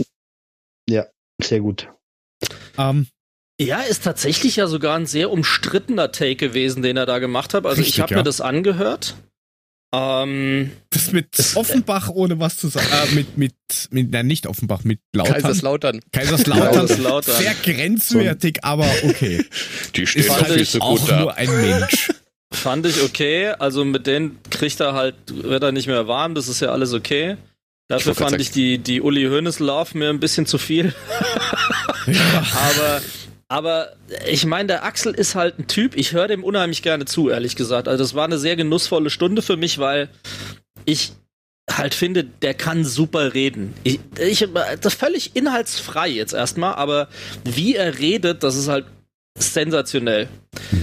[0.88, 1.06] Ja,
[1.42, 1.88] sehr gut.
[2.80, 3.06] Ähm,
[3.60, 7.66] ja, ist tatsächlich ja sogar ein sehr umstrittener Take gewesen, den er da gemacht hat.
[7.66, 8.16] Also Richtig, ich habe ja.
[8.18, 9.14] mir das angehört
[9.92, 13.54] ähm, das mit Offenbach ohne was zu sagen, äh, mit, mit,
[13.90, 15.34] mit, nein, nicht Offenbach, mit Lautern.
[15.34, 16.00] Kaiserslautern.
[16.12, 16.72] Kaiserslautern.
[16.72, 17.36] Kaiserslautern.
[17.36, 19.44] Sehr grenzwertig, aber okay.
[19.96, 21.20] Die stehen ist halt so auch gut da.
[21.20, 22.10] nur ein Mensch.
[22.52, 26.48] Fand ich okay, also mit denen kriegt er halt, wird er nicht mehr warm, das
[26.48, 27.36] ist ja alles okay.
[27.88, 30.94] Dafür ich fand ich die, die Uli Hoeneß Lauf mir ein bisschen zu viel.
[32.10, 32.46] ja.
[32.72, 33.00] Aber
[33.48, 33.88] Aber
[34.28, 37.56] ich meine, der Axel ist halt ein Typ, ich höre dem unheimlich gerne zu, ehrlich
[37.56, 37.88] gesagt.
[37.88, 40.08] Also das war eine sehr genussvolle Stunde für mich, weil
[40.84, 41.12] ich
[41.68, 43.74] halt finde, der kann super reden.
[43.82, 44.46] Ich, ich
[44.80, 47.08] das völlig inhaltsfrei jetzt erstmal, aber
[47.44, 48.86] wie er redet, das ist halt
[49.38, 50.28] sensationell.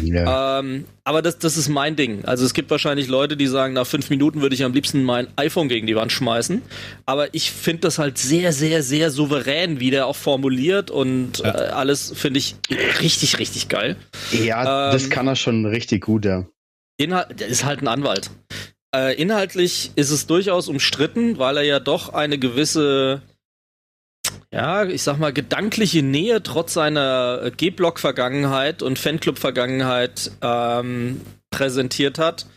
[0.03, 0.60] Ja.
[0.60, 2.25] Ähm, aber das, das ist mein Ding.
[2.25, 5.27] Also es gibt wahrscheinlich Leute, die sagen, nach fünf Minuten würde ich am liebsten mein
[5.36, 6.62] iPhone gegen die Wand schmeißen.
[7.05, 11.53] Aber ich finde das halt sehr, sehr, sehr souverän, wie der auch formuliert und ja.
[11.53, 12.55] äh, alles finde ich
[13.01, 13.97] richtig, richtig geil.
[14.31, 16.45] Ja, ähm, das kann er schon richtig gut, ja.
[16.97, 18.31] Inhalt, der ist halt ein Anwalt.
[18.95, 23.21] Äh, inhaltlich ist es durchaus umstritten, weil er ja doch eine gewisse,
[24.58, 32.48] ja, ich sag mal, gedankliche Nähe trotz seiner G-Block-Vergangenheit und Fanclub-Vergangenheit ähm, präsentiert hat,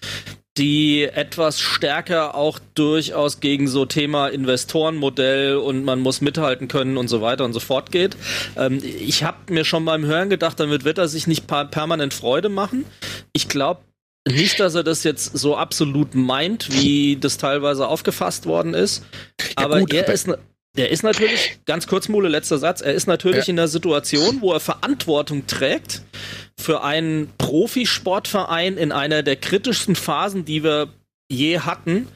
[0.57, 7.09] die etwas stärker auch durchaus gegen so Thema Investorenmodell und man muss mithalten können und
[7.09, 8.17] so weiter und so fort geht.
[8.57, 12.49] Ähm, ich habe mir schon beim Hören gedacht, damit wird er sich nicht permanent Freude
[12.49, 12.87] machen.
[13.35, 13.83] Ich glaube,
[14.27, 19.05] nicht, dass er das jetzt so absolut meint, wie das teilweise aufgefasst worden ist.
[19.59, 20.29] Ja, aber gut, er aber ist,
[20.77, 23.53] er ist natürlich, ganz kurz, Mule, letzter Satz, er ist natürlich ja.
[23.53, 26.03] in einer Situation, wo er Verantwortung trägt
[26.59, 30.89] für einen Profisportverein in einer der kritischsten Phasen, die wir
[31.31, 32.07] je hatten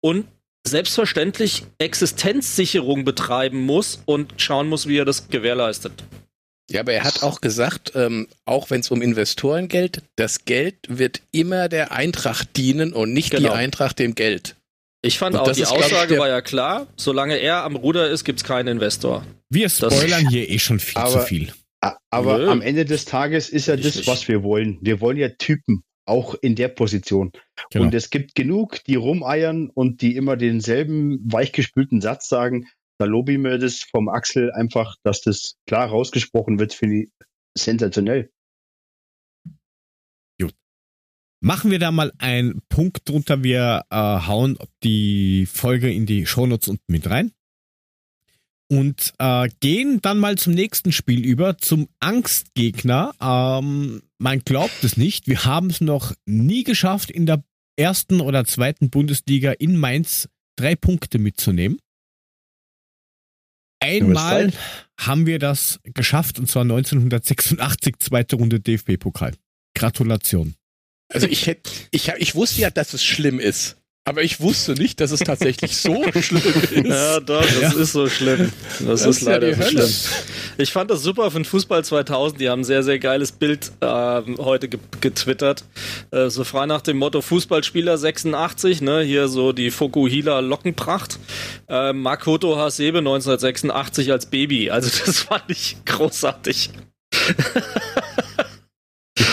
[0.00, 0.26] und
[0.66, 6.04] selbstverständlich Existenzsicherung betreiben muss und schauen muss, wie er das gewährleistet.
[6.70, 10.76] Ja, aber er hat auch gesagt, ähm, auch wenn es um Investoren geht, das Geld
[10.88, 13.50] wird immer der Eintracht dienen und nicht genau.
[13.50, 14.56] die Eintracht dem Geld.
[15.04, 18.24] Ich fand und auch, die Aussage ich, war ja klar, solange er am Ruder ist,
[18.24, 19.26] gibt es keinen Investor.
[19.50, 21.52] Wir spoilern das, hier eh schon viel aber, zu viel.
[22.10, 22.48] Aber Nö.
[22.48, 24.78] am Ende des Tages ist ja das, was wir wollen.
[24.80, 27.32] Wir wollen ja Typen, auch in der Position.
[27.70, 27.86] Genau.
[27.86, 33.32] Und es gibt genug, die rumeiern und die immer denselben weichgespülten Satz sagen, da lobe
[33.32, 37.08] ich mir das vom Axel einfach, dass das klar rausgesprochen wird, finde ich
[37.58, 38.30] sensationell.
[41.44, 43.42] Machen wir da mal einen Punkt drunter.
[43.42, 47.32] Wir äh, hauen die Folge in die Shownotes unten mit rein.
[48.70, 53.12] Und äh, gehen dann mal zum nächsten Spiel über, zum Angstgegner.
[53.20, 55.26] Ähm, man glaubt es nicht.
[55.26, 57.42] Wir haben es noch nie geschafft, in der
[57.76, 61.80] ersten oder zweiten Bundesliga in Mainz drei Punkte mitzunehmen.
[63.80, 64.52] Einmal
[64.96, 69.34] haben wir das geschafft und zwar 1986, zweite Runde DFB-Pokal.
[69.74, 70.54] Gratulation.
[71.12, 73.76] Also ich hätte, ich, ich wusste ja, dass es schlimm ist.
[74.04, 76.86] Aber ich wusste nicht, dass es tatsächlich so schlimm ist.
[76.86, 77.70] Ja, doch, das ja.
[77.70, 78.50] ist so schlimm.
[78.80, 79.90] Das, das ist, leider ja so schlimm.
[80.58, 82.40] Ich fand das super von Fußball 2000.
[82.40, 83.86] Die haben ein sehr, sehr geiles Bild äh,
[84.38, 85.64] heute ge getwittert.
[86.10, 89.02] Äh, so frei nach dem Motto Fußballspieler 86, ne?
[89.02, 91.20] Hier so die Fokuhila Lockenpracht.
[91.68, 94.70] Äh, Makoto Hasebe 1986 als Baby.
[94.70, 96.70] Also das fand ich großartig.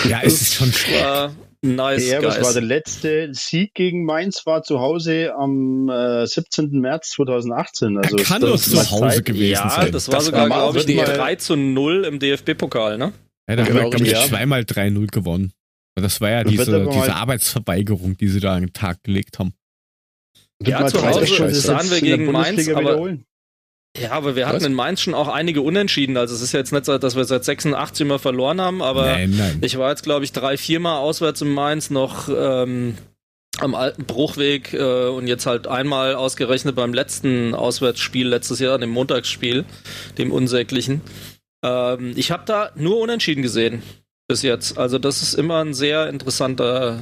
[0.07, 1.33] Ja, es ist schon schwer.
[1.61, 2.07] Nice.
[2.07, 4.45] Ja, was war der letzte Sieg gegen Mainz?
[4.45, 6.69] War zu Hause am äh, 17.
[6.79, 7.97] März 2018.
[7.97, 9.25] Also er kann doch zu Hause Zeit.
[9.25, 9.85] gewesen ja, sein.
[9.87, 13.11] Ja, das war das sogar, glaube ich, die 3 zu 0 im DFB-Pokal, ne?
[13.49, 14.25] Ja, da genau, haben wir, glaube ich, ja.
[14.25, 15.51] zweimal 3-0 gewonnen.
[15.95, 19.53] Das war ja diese, diese Arbeitsverweigerung, die sie da an den Tag gelegt haben.
[20.63, 23.25] Ja, zu Hause sahen wir gegen Mainz, aber, wiederholen.
[23.97, 24.65] Ja, aber wir hatten Was?
[24.65, 26.15] in Mainz schon auch einige Unentschieden.
[26.15, 29.35] Also es ist jetzt nicht so, dass wir seit 86 immer verloren haben, aber nein,
[29.35, 29.57] nein.
[29.61, 32.97] ich war jetzt, glaube ich, drei, viermal auswärts in Mainz noch ähm,
[33.57, 38.91] am alten Bruchweg äh, und jetzt halt einmal ausgerechnet beim letzten Auswärtsspiel letztes Jahr, dem
[38.91, 39.65] Montagsspiel,
[40.17, 41.01] dem unsäglichen.
[41.63, 43.81] Ähm, ich habe da nur Unentschieden gesehen
[44.27, 44.77] bis jetzt.
[44.77, 47.01] Also das ist immer ein sehr interessanter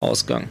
[0.00, 0.48] Ausgang.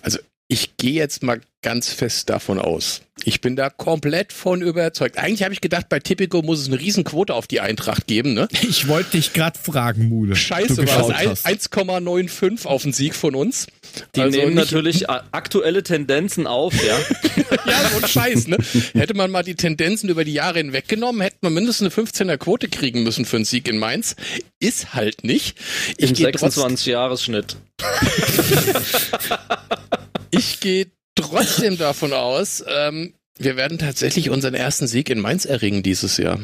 [0.00, 3.02] Also ich gehe jetzt mal ganz fest davon aus.
[3.24, 5.18] Ich bin da komplett von überzeugt.
[5.18, 8.48] Eigentlich habe ich gedacht, bei Tipico muss es eine Riesenquote auf die Eintracht geben, ne?
[8.62, 10.36] Ich wollte dich gerade fragen, Mule.
[10.36, 13.66] Scheiße, war es 1,95 auf den Sieg von uns.
[14.14, 16.96] Die also nehmen natürlich aktuelle Tendenzen auf, ja.
[17.66, 18.58] ja, so ein Scheiß, ne?
[18.94, 22.68] Hätte man mal die Tendenzen über die Jahre hinweggenommen, hätte man mindestens eine 15er Quote
[22.68, 24.14] kriegen müssen für einen Sieg in Mainz.
[24.60, 25.58] Ist halt nicht.
[25.96, 27.56] Ich Im 26-Jahres-Schnitt.
[30.30, 35.82] ich gehe trotzdem davon aus, ähm, wir werden tatsächlich unseren ersten Sieg in Mainz erringen
[35.82, 36.40] dieses Jahr.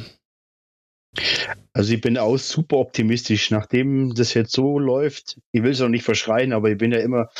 [1.73, 5.38] Also ich bin auch super optimistisch, nachdem das jetzt so läuft.
[5.53, 7.31] Ich will es auch nicht verschreien, aber ich bin ja immer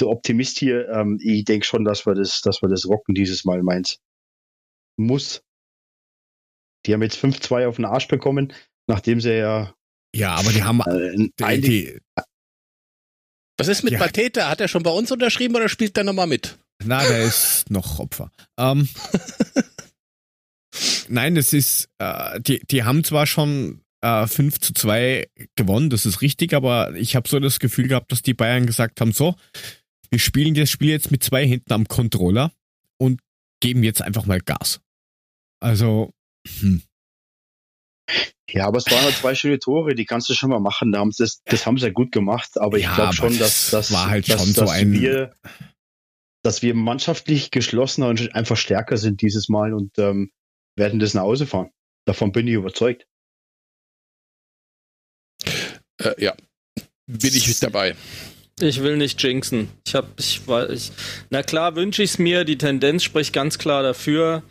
[0.00, 0.88] der Optimist hier.
[0.88, 3.98] Ähm, ich denke schon, dass wir das, dass wir das rocken dieses Mal Mainz.
[4.98, 5.42] Muss.
[6.84, 8.52] Die haben jetzt 5-2 auf den Arsch bekommen,
[8.86, 9.74] nachdem sie ja.
[10.14, 10.80] Ja, aber die haben.
[10.80, 11.98] Äh, die, die,
[13.56, 13.98] was ist mit ja.
[13.98, 14.48] Pateta?
[14.48, 16.58] Hat er schon bei uns unterschrieben oder spielt er nochmal mit?
[16.84, 18.30] Na, der ist noch Opfer.
[18.58, 18.88] Ähm,
[21.08, 26.06] nein, das ist, äh, die, die haben zwar schon äh, 5 zu 2 gewonnen, das
[26.06, 29.36] ist richtig, aber ich habe so das Gefühl gehabt, dass die Bayern gesagt haben, so,
[30.10, 32.52] wir spielen das Spiel jetzt mit zwei Händen am Controller
[32.98, 33.20] und
[33.60, 34.80] geben jetzt einfach mal Gas.
[35.60, 36.12] Also,
[36.60, 36.82] hm.
[38.50, 40.92] Ja, aber es waren halt zwei schöne Tore, die kannst du schon mal machen.
[40.92, 44.10] Das, das haben sie ja gut gemacht, aber ich ja, glaube schon, dass das war
[44.10, 45.34] halt dass, schon dass so ein wir,
[46.42, 50.32] dass wir mannschaftlich geschlossener und einfach stärker sind dieses Mal und ähm,
[50.76, 51.70] werden das nach Hause fahren.
[52.04, 53.06] Davon bin ich überzeugt.
[55.98, 56.34] Äh, ja,
[57.06, 57.94] bin ich dabei.
[58.60, 59.68] Ich will nicht jinxen.
[59.86, 60.92] Ich habe, ich, ich,
[61.30, 62.44] na klar wünsche ich es mir.
[62.44, 64.42] Die Tendenz spricht ganz klar dafür.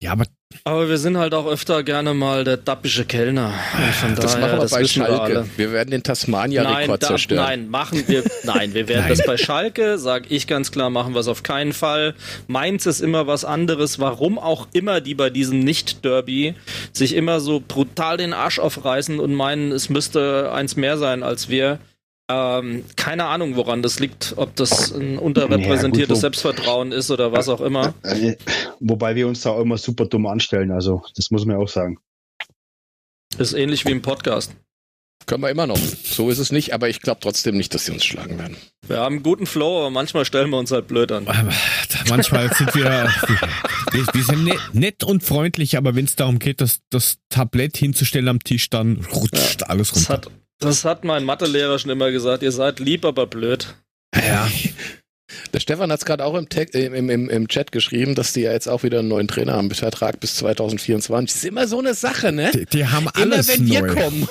[0.00, 0.26] Ja, aber
[0.64, 3.52] aber wir sind halt auch öfter gerne mal der dappische Kellner.
[4.00, 5.34] von das daher, machen wir bei Schalke.
[5.34, 7.42] Wir, wir, werden den Tasmania-Rekord zerstören.
[7.42, 8.24] Nein, machen wir.
[8.44, 9.10] Nein, wir werden nein.
[9.10, 12.14] das bei Schalke, sag ich ganz klar, machen wir es auf keinen Fall.
[12.46, 13.98] Mainz ist immer was anderes.
[13.98, 16.54] Warum auch immer die bei diesem Nicht-Derby
[16.92, 21.48] sich immer so brutal den Arsch aufreißen und meinen, es müsste eins mehr sein als
[21.48, 21.78] wir.
[22.30, 27.32] Ähm, keine Ahnung, woran das liegt, ob das ein unterrepräsentiertes ja, gut, Selbstvertrauen ist oder
[27.32, 27.94] was auch immer.
[28.02, 28.36] Äh,
[28.80, 31.98] wobei wir uns da auch immer super dumm anstellen, also das muss man auch sagen.
[33.38, 34.52] Ist ähnlich wie im Podcast.
[35.26, 35.78] Können wir immer noch.
[35.78, 38.56] So ist es nicht, aber ich glaube trotzdem nicht, dass sie uns schlagen werden.
[38.86, 41.26] Wir haben einen guten Flow, aber manchmal stellen wir uns halt blöd an.
[42.08, 43.10] manchmal sind wir,
[43.92, 47.76] wir, wir sind nett, nett, und freundlich, aber wenn es darum geht, das, das Tablett
[47.76, 50.30] hinzustellen am Tisch, dann rutscht ja, alles runter.
[50.58, 52.42] Das hat, mein Mathelehrer schon immer gesagt.
[52.42, 53.74] Ihr seid lieb, aber blöd.
[54.14, 54.50] Ja.
[55.52, 58.52] Der Stefan hat es gerade auch im, im, im, im, Chat geschrieben, dass die ja
[58.52, 61.30] jetzt auch wieder einen neuen Trainer haben, Vertrag bis 2024.
[61.30, 62.50] Das ist immer so eine Sache, ne?
[62.52, 63.94] Die, die haben alles immer, wenn neu.
[63.94, 64.28] wir kommen.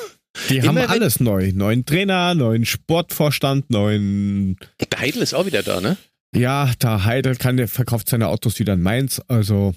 [0.49, 1.51] Die immer, haben alles neu.
[1.53, 4.57] Neuen Trainer, neuen Sportvorstand, neuen.
[4.91, 5.97] Der Heidel ist auch wieder da, ne?
[6.35, 9.21] Ja, der Heidel kann, der verkauft seine Autos wieder in Mainz.
[9.27, 9.73] Also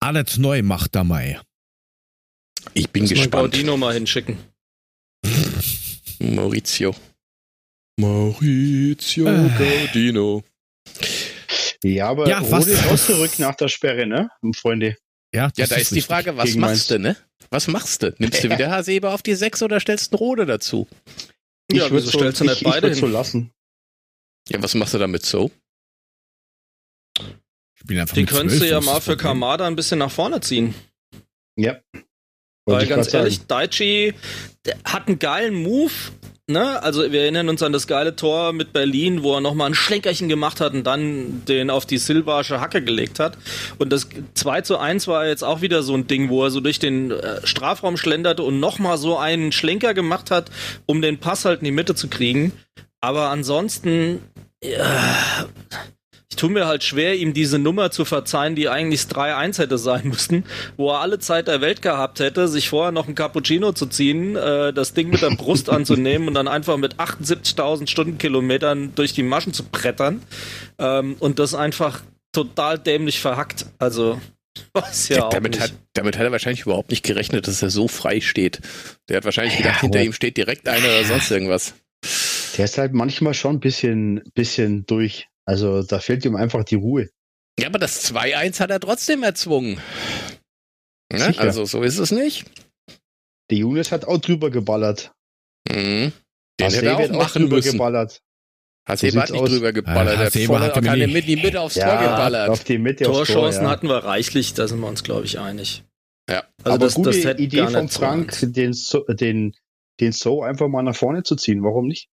[0.00, 1.40] alles neu macht der Mai.
[2.74, 3.32] Ich bin Muss gespannt.
[3.32, 4.38] Mal Gaudino mal hinschicken.
[6.20, 6.94] Maurizio.
[7.98, 9.50] Maurizio äh.
[9.58, 10.44] Gaudino.
[11.84, 14.96] Ja, aber ja, Rode ist auch zurück nach der Sperre, ne, Freunde?
[15.34, 17.16] Ja, ja da ist, ist die Frage, was machst du, ne?
[17.50, 18.14] Was machst du?
[18.18, 20.86] Nimmst du wieder Hasebe auf die 6 oder stellst du Rode dazu?
[21.70, 23.52] Ich ja, würde so, stellst du nicht ich, beide ich so lassen.
[24.48, 25.50] Ja, was machst du damit so?
[27.84, 30.74] Den könntest du ja mal für Kamada ein bisschen nach vorne ziehen.
[31.56, 31.80] Ja.
[32.68, 33.46] Weil ganz ehrlich.
[33.46, 34.14] Daichi
[34.84, 35.92] hat einen geilen Move.
[36.50, 36.82] Ne?
[36.82, 40.30] Also wir erinnern uns an das geile Tor mit Berlin, wo er nochmal ein Schlenkerchen
[40.30, 43.36] gemacht hat und dann den auf die Silvarsche Hacke gelegt hat.
[43.78, 46.60] Und das 2 zu 1 war jetzt auch wieder so ein Ding, wo er so
[46.60, 50.50] durch den äh, Strafraum schlenderte und nochmal so einen Schlenker gemacht hat,
[50.86, 52.52] um den Pass halt in die Mitte zu kriegen.
[53.00, 54.20] Aber ansonsten,
[56.30, 60.08] ja, tue mir halt schwer, ihm diese Nummer zu verzeihen, die eigentlich 3-1 hätte sein
[60.08, 60.44] müssen,
[60.76, 64.36] wo er alle Zeit der Welt gehabt hätte, sich vorher noch ein Cappuccino zu ziehen,
[64.36, 69.22] äh, das Ding mit der Brust anzunehmen und dann einfach mit 78.000 Stundenkilometern durch die
[69.22, 70.22] Maschen zu brettern
[70.78, 73.66] ähm, und das einfach total dämlich verhackt.
[73.78, 74.20] Also
[74.72, 78.20] was ja, damit, hat, damit hat er wahrscheinlich überhaupt nicht gerechnet, dass er so frei
[78.20, 78.60] steht.
[79.08, 81.74] Der hat wahrscheinlich gedacht, ja, hinter ihm steht direkt einer oder sonst irgendwas.
[82.56, 85.27] Der ist halt manchmal schon ein bisschen, bisschen durch.
[85.48, 87.08] Also da fehlt ihm einfach die Ruhe.
[87.58, 89.80] Ja, aber das 2-1 hat er trotzdem erzwungen.
[91.10, 91.34] Ne?
[91.38, 92.44] also so ist es nicht.
[93.50, 95.10] Der Junis hat auch drüber geballert.
[95.66, 96.12] Mhm.
[96.60, 97.72] Den hätte er auch machen drüber müssen.
[97.72, 98.20] geballert.
[98.86, 99.48] Hasebe hat nicht aus.
[99.48, 100.18] drüber geballert.
[100.18, 102.50] Ja, der hat keine mit die Mitte aufs ja, Tor geballert.
[102.50, 103.70] Auf die Mitte Torchancen Tor, ja.
[103.70, 105.82] hatten wir reichlich, da sind wir uns, glaube ich, einig.
[106.28, 106.44] Ja.
[106.62, 108.76] Also Aber das, gute das Idee von Frank, den,
[109.08, 109.54] den,
[109.98, 111.62] den So einfach mal nach vorne zu ziehen.
[111.62, 112.10] Warum nicht?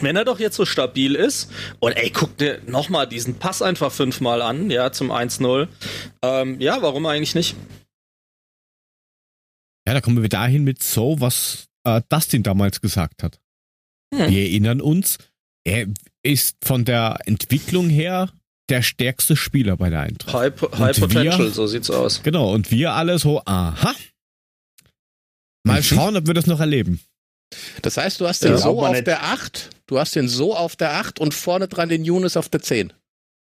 [0.00, 3.92] Wenn er doch jetzt so stabil ist, und ey, guck dir nochmal diesen Pass einfach
[3.92, 5.68] fünfmal an, ja, zum 1-0.
[6.22, 7.56] Ähm, ja, warum eigentlich nicht?
[9.86, 13.38] Ja, da kommen wir dahin mit so, was äh, Dustin damals gesagt hat.
[14.14, 14.30] Hm.
[14.30, 15.18] Wir erinnern uns,
[15.64, 15.86] er
[16.22, 18.30] ist von der Entwicklung her
[18.68, 20.34] der stärkste Spieler bei der Eintracht.
[20.34, 22.22] High, high Potential, wir, so sieht's aus.
[22.22, 23.94] Genau, und wir alle so, aha.
[25.64, 25.84] Mal mhm.
[25.84, 27.00] schauen, ob wir das noch erleben.
[27.82, 30.76] Das heißt, du hast den ja, so auf der 8, du hast den so auf
[30.76, 32.92] der 8 und vorne dran den Yunus auf der 10.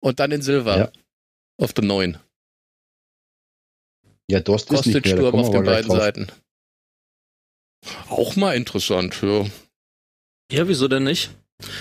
[0.00, 0.92] Und dann den Silver ja.
[1.60, 2.18] auf der 9.
[4.30, 6.28] Ja, Durst Kostet ist nicht mehr, Sturm auf den beiden Seiten.
[8.08, 9.44] Auch mal interessant, ja.
[10.52, 11.30] Ja, wieso denn nicht?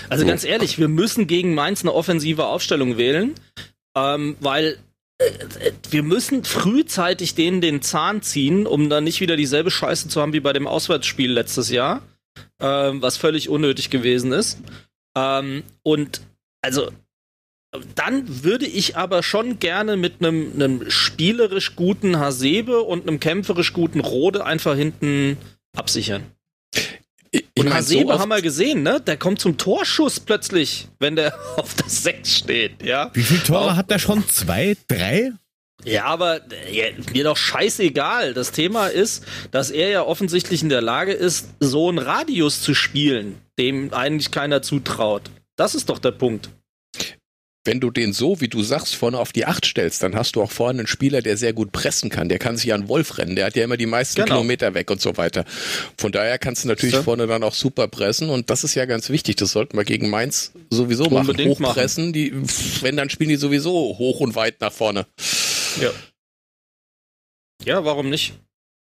[0.08, 0.28] Also so.
[0.28, 3.34] ganz ehrlich, wir müssen gegen Mainz eine offensive Aufstellung wählen,
[3.96, 4.78] ähm, weil
[5.90, 10.32] wir müssen frühzeitig denen den Zahn ziehen, um dann nicht wieder dieselbe Scheiße zu haben
[10.32, 12.02] wie bei dem Auswärtsspiel letztes Jahr,
[12.60, 14.58] ähm, was völlig unnötig gewesen ist.
[15.16, 16.22] Ähm, und
[16.62, 16.90] also
[17.94, 23.72] dann würde ich aber schon gerne mit einem, einem spielerisch guten Hasebe und einem kämpferisch
[23.72, 25.36] guten Rode einfach hinten
[25.76, 26.24] absichern.
[27.32, 29.00] Ich und Hasebe so haben wir gesehen, ne?
[29.00, 33.10] Der kommt zum Torschuss plötzlich, wenn der auf der 6 steht, ja.
[33.14, 34.26] Wie viele Tore Auch, hat der schon?
[34.28, 35.32] Zwei, drei?
[35.84, 38.34] Ja, aber ja, mir doch scheißegal.
[38.34, 42.74] Das Thema ist, dass er ja offensichtlich in der Lage ist, so einen Radius zu
[42.74, 45.30] spielen, dem eigentlich keiner zutraut.
[45.56, 46.50] Das ist doch der Punkt
[47.64, 50.42] wenn du den so, wie du sagst, vorne auf die Acht stellst, dann hast du
[50.42, 52.30] auch vorne einen Spieler, der sehr gut pressen kann.
[52.30, 53.36] Der kann sich an Wolf rennen.
[53.36, 54.36] Der hat ja immer die meisten genau.
[54.36, 55.44] Kilometer weg und so weiter.
[55.98, 57.02] Von daher kannst du natürlich so.
[57.02, 59.36] vorne dann auch super pressen und das ist ja ganz wichtig.
[59.36, 61.66] Das sollten wir gegen Mainz sowieso Unbedingt machen.
[61.66, 62.04] Hochpressen.
[62.04, 62.12] Machen.
[62.14, 62.32] Die,
[62.80, 65.06] wenn, dann spielen die sowieso hoch und weit nach vorne.
[65.80, 65.90] Ja.
[67.64, 68.32] Ja, warum nicht?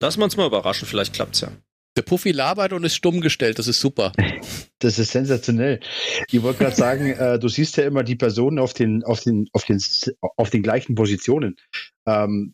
[0.01, 0.87] Lass uns mal überraschen.
[0.87, 1.51] Vielleicht klappt's ja.
[1.97, 4.13] Der Puffy labert und ist stumm gestellt, das ist super.
[4.79, 5.81] Das ist sensationell.
[6.31, 9.49] Ich wollte gerade sagen, äh, du siehst ja immer die Personen auf den, auf den,
[9.55, 9.81] auf den,
[10.37, 11.57] auf den gleichen Positionen.
[12.07, 12.53] Ähm,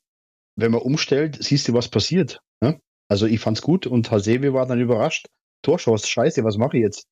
[0.55, 2.40] wenn man umstellt, siehst du, was passiert.
[2.61, 2.80] Ne?
[3.09, 5.26] Also ich fand's gut und Hasebe war dann überrascht.
[5.62, 7.07] Torschuss, scheiße, was mache ich jetzt?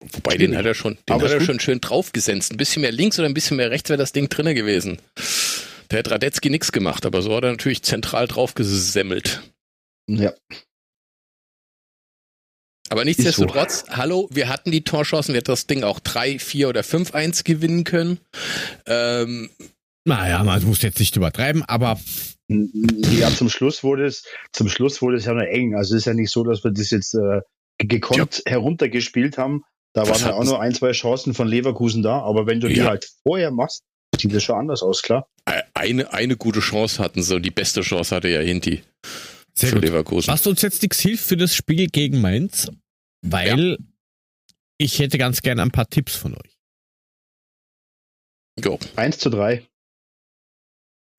[0.00, 2.52] Wobei, den hat er schon, den Aber hat er schon schön draufgesenzt.
[2.52, 4.98] Ein bisschen mehr links oder ein bisschen mehr rechts wäre das Ding drinne gewesen.
[5.90, 9.42] Der hat Radetzky nichts gemacht, aber so hat er natürlich zentral draufgesemmelt.
[10.08, 10.32] Ja.
[12.90, 13.96] Aber nichtsdestotrotz, so.
[13.96, 17.84] hallo, wir hatten die Torchancen, wir hätten das Ding auch 3, 4 oder 5-1 gewinnen
[17.84, 18.18] können.
[18.84, 19.48] Ähm,
[20.04, 22.00] naja, man muss jetzt nicht übertreiben, aber.
[22.48, 25.76] Ja, zum Schluss wurde es, zum Schluss wurde es ja noch eng.
[25.76, 27.42] Also es ist ja nicht so, dass wir das jetzt äh,
[27.78, 28.52] gekonnt ja.
[28.52, 29.62] heruntergespielt haben.
[29.92, 32.74] Da waren ja auch nur ein, zwei Chancen von Leverkusen da, aber wenn du ja.
[32.74, 33.82] die halt vorher machst,
[34.20, 35.28] sieht das schon anders aus, klar.
[35.74, 38.82] Eine, eine gute Chance hatten sie und die beste Chance hatte ja Hinti.
[39.54, 39.84] Sehr für gut.
[39.84, 40.32] Leverkusen.
[40.32, 42.70] Was uns jetzt nichts hilft für das Spiel gegen Mainz,
[43.22, 43.76] weil ja.
[44.78, 46.58] ich hätte ganz gerne ein paar Tipps von euch.
[48.60, 48.78] Go.
[48.96, 49.66] 1 zu 3.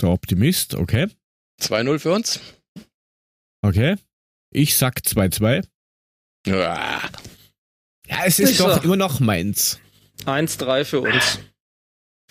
[0.02, 1.08] Der Optimist, okay.
[1.62, 2.40] 2-0 für uns.
[3.62, 3.96] Okay.
[4.52, 5.66] Ich sag 2-2.
[6.48, 7.02] Ja.
[8.08, 8.84] ja, es ist ich doch sag.
[8.84, 9.80] immer noch Mainz.
[10.26, 11.40] 1-3 für uns.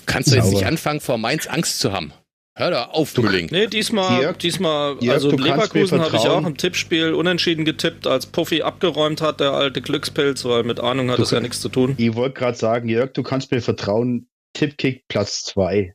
[0.07, 2.13] Kannst du jetzt nicht anfangen, vor Mainz Angst zu haben?
[2.61, 3.49] Hör da auf, du Mülling.
[3.51, 8.27] Nee, diesmal, Jörg, diesmal, Jörg, also Leverkusen habe ich auch im Tippspiel unentschieden getippt, als
[8.27, 11.71] Puffy abgeräumt hat, der alte Glückspilz, weil mit Ahnung hat du das ja nichts zu
[11.71, 11.95] tun.
[11.97, 15.95] Ich wollte gerade sagen, Jörg, du kannst mir vertrauen, Tippkick Platz 2.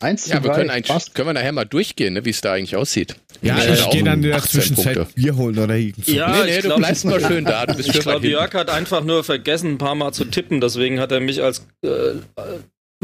[0.00, 2.76] Eins ja, wir können, eigentlich, können wir nachher mal durchgehen, ne, wie es da eigentlich
[2.76, 3.16] aussieht.
[3.42, 6.06] Ja, ich, ich gehe dann in der Zwischenzeit Bier holen oder irgendwas.
[6.06, 7.66] Ja, nee, nee, du glaub, bleibst mal schön da.
[7.66, 11.00] Du bist ich glaube, Jörg hat einfach nur vergessen, ein paar Mal zu tippen, deswegen
[11.00, 12.20] hat er mich als äh, äh,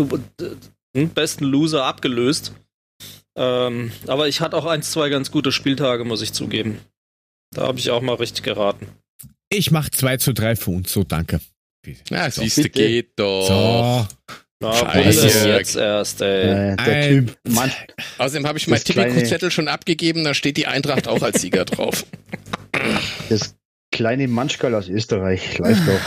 [0.00, 2.54] äh besten Loser abgelöst.
[3.36, 6.80] Ähm, aber ich hatte auch ein, zwei ganz gute Spieltage, muss ich zugeben.
[7.50, 8.88] Da habe ich auch mal richtig geraten.
[9.48, 11.40] Ich mache 2 zu 3 für uns, so danke.
[12.10, 14.08] Ja, so, siehst du, geht doch.
[14.60, 14.72] So.
[14.72, 15.48] Scheiße.
[15.48, 16.72] jetzt erst, ey.
[16.72, 17.70] Äh, der Typ, Mann.
[18.18, 22.06] Außerdem habe ich meinen Tipico-Zettel schon abgegeben, da steht die Eintracht auch als Sieger drauf.
[23.30, 23.56] Das
[23.92, 26.00] kleine Manschgal aus Österreich, läuft doch.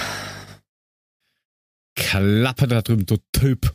[1.95, 3.73] Klappe da drüben, du Typ.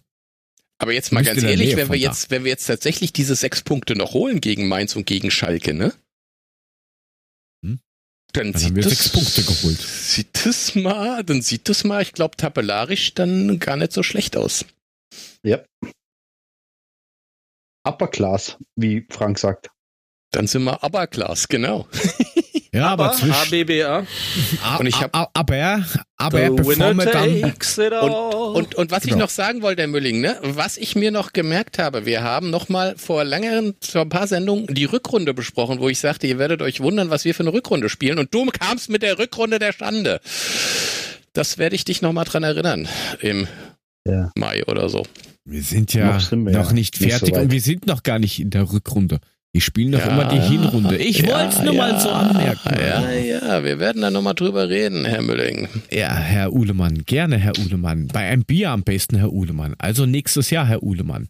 [0.83, 3.95] Aber jetzt mal ganz ehrlich, wenn wir jetzt, wenn wir jetzt tatsächlich diese sechs Punkte
[3.95, 5.95] noch holen gegen Mainz und gegen Schalke, ne?
[7.65, 7.79] Hm?
[8.33, 9.81] Dann, dann sieht haben wir das, sechs Punkte geholt.
[9.81, 14.37] Sieht das mal, dann sieht das mal, ich glaube, tabellarisch dann gar nicht so schlecht
[14.37, 14.65] aus.
[15.45, 15.65] Ja.
[17.87, 19.71] Upper Class, wie Frank sagt.
[20.33, 21.87] Dann sind wir Upper Class, genau.
[22.75, 24.07] Ja, aber, aber zwischen ABBA.
[24.79, 25.85] Und ich habe aber
[26.17, 29.25] aber er performe dann und, und, und was ich genau.
[29.25, 32.69] noch sagen wollte, Herr Mülling, ne, was ich mir noch gemerkt habe, wir haben noch
[32.69, 36.63] mal vor längeren vor ein paar Sendungen die Rückrunde besprochen, wo ich sagte, ihr werdet
[36.63, 39.73] euch wundern, was wir für eine Rückrunde spielen und du kamst mit der Rückrunde der
[39.73, 40.21] Schande.
[41.33, 42.89] Das werde ich dich noch mal dran erinnern
[43.21, 43.49] im
[44.07, 44.31] ja.
[44.37, 45.05] Mai oder so.
[45.45, 48.21] Wir sind ja noch, wir noch nicht fertig nicht so und wir sind noch gar
[48.21, 49.19] nicht in der Rückrunde.
[49.55, 50.97] Die spielen doch ja, immer die Hinrunde.
[50.97, 52.75] Ich ja, wollte es nur ja, mal so anmerken.
[52.81, 55.69] Ja, ja, wir werden da nochmal drüber reden, Herr Mülling.
[55.91, 58.09] Ja, Herr Uhlemann, gerne, Herr Uhlemann.
[58.09, 59.75] Bei einem Bier am besten, Herr Uhlemann.
[59.77, 61.29] Also nächstes Jahr, Herr Uhlemann.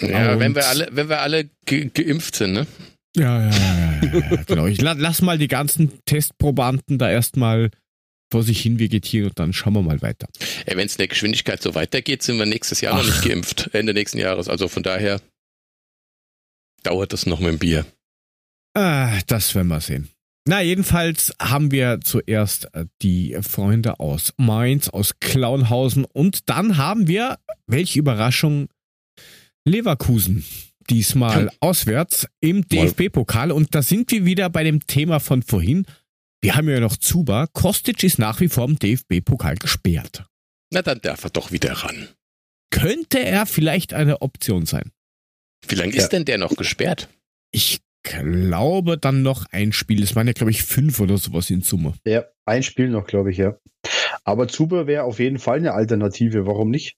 [0.00, 2.66] Ja, Und wenn wir alle, wenn wir alle ge geimpft sind, ne?
[3.16, 4.66] Ja, ja, ja, ja, genau.
[4.66, 7.70] Ich lass mal die ganzen Testprobanden da erstmal
[8.30, 10.28] vor sich hin vegetieren und dann schauen wir mal weiter.
[10.66, 12.98] Wenn es in der Geschwindigkeit so weitergeht, sind wir nächstes Jahr Ach.
[12.98, 14.48] noch nicht geimpft, Ende nächsten Jahres.
[14.48, 15.20] Also von daher
[16.84, 17.86] dauert das noch mit dem Bier?
[18.74, 20.08] Ah, das werden wir sehen.
[20.46, 27.08] Na, jedenfalls haben wir zuerst äh, die Freunde aus Mainz, aus Klauenhausen und dann haben
[27.08, 28.68] wir, welche Überraschung,
[29.66, 30.44] Leverkusen.
[30.90, 35.86] Diesmal auswärts im DFB-Pokal und da sind wir wieder bei dem Thema von vorhin.
[36.42, 37.46] Wir haben ja noch Zuba.
[37.46, 40.26] Kostic ist nach wie vor im DFB-Pokal gesperrt.
[40.70, 42.08] Na, dann darf er doch wieder ran.
[42.70, 44.90] könnte er vielleicht eine Option sein.
[45.68, 47.08] Wie lange ist denn der noch gesperrt?
[47.50, 50.02] Ich glaube dann noch ein Spiel.
[50.02, 51.94] Es waren ja, glaube ich, fünf oder sowas in Summe.
[52.06, 53.56] Ja, ein Spiel noch, glaube ich, ja.
[54.24, 56.46] Aber Zuber wäre auf jeden Fall eine Alternative.
[56.46, 56.96] Warum nicht?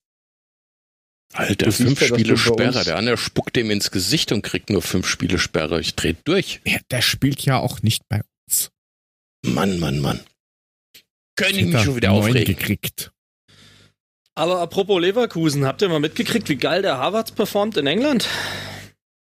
[1.33, 2.85] Alter, fünf ja, Spiele Sperre.
[2.85, 5.81] Der andere spuckt dem ins Gesicht und kriegt nur fünf Spiele Sperre.
[5.81, 6.61] Ich dreh durch.
[6.65, 8.71] Ja, der spielt ja auch nicht bei uns.
[9.45, 10.21] Mann, Mann, Mann.
[11.37, 12.57] Können ich mich schon wieder aufregen.
[12.57, 13.13] gekriegt.
[14.39, 18.29] Aber apropos Leverkusen, habt ihr mal mitgekriegt, wie geil der Harvards performt in England?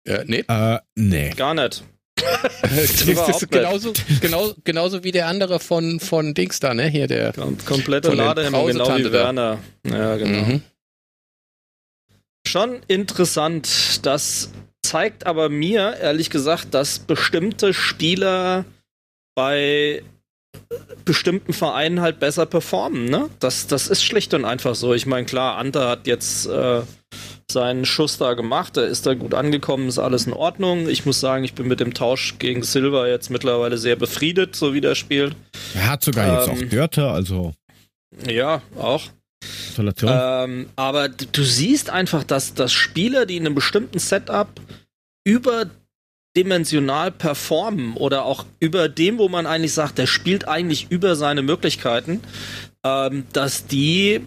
[0.06, 0.42] Ja, nee.
[0.48, 1.30] Äh, nee.
[1.36, 1.84] Gar nicht.
[2.62, 6.88] das ist genauso, genau, genauso wie der andere von, von Dings da, ne?
[6.88, 7.32] Hier der.
[7.32, 9.58] Kom komplette Ladehemmung, genau wie Werner.
[9.86, 10.46] Ja, genau.
[10.46, 10.62] Mhm.
[12.46, 14.04] Schon interessant.
[14.06, 14.50] Das
[14.82, 18.64] zeigt aber mir, ehrlich gesagt, dass bestimmte Spieler
[19.34, 20.02] bei
[21.04, 23.06] bestimmten Vereinen halt besser performen.
[23.06, 23.28] Ne?
[23.40, 24.94] Das, das ist schlicht und einfach so.
[24.94, 26.82] Ich meine, klar, Ante hat jetzt äh,
[27.50, 30.88] seinen Schuss da gemacht, er ist da gut angekommen, ist alles in Ordnung.
[30.88, 34.74] Ich muss sagen, ich bin mit dem Tausch gegen Silva jetzt mittlerweile sehr befriedet, so
[34.74, 35.36] wie der spielt.
[35.74, 37.52] Er hat sogar ähm, jetzt auch Dörte, also.
[38.26, 39.02] Ja, auch.
[40.08, 44.48] Ähm, aber du siehst einfach, dass, dass Spieler, die in einem bestimmten Setup
[45.24, 45.66] über
[46.36, 51.42] dimensional performen oder auch über dem, wo man eigentlich sagt, der spielt eigentlich über seine
[51.42, 52.20] Möglichkeiten,
[52.84, 54.20] ähm, dass die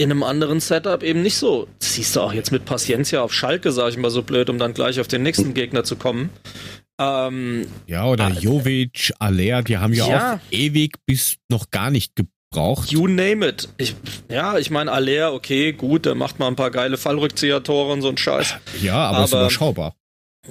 [0.00, 1.66] in einem anderen Setup eben nicht so.
[1.80, 4.58] Das siehst du auch jetzt mit Paciencia auf Schalke, sag ich mal so blöd, um
[4.58, 6.30] dann gleich auf den nächsten Gegner zu kommen.
[7.00, 11.90] Ähm, ja, oder äh, Jovic, Aller, die haben ja, ja, auch ewig bis noch gar
[11.90, 12.90] nicht gebraucht.
[12.90, 13.68] You name it.
[13.76, 13.94] Ich,
[14.28, 18.08] ja, ich meine, Aller, okay, gut, der macht mal ein paar geile Fallrückzieher-Tore und so
[18.08, 18.56] ein Scheiß.
[18.82, 19.94] Ja, aber, aber ist überschaubar.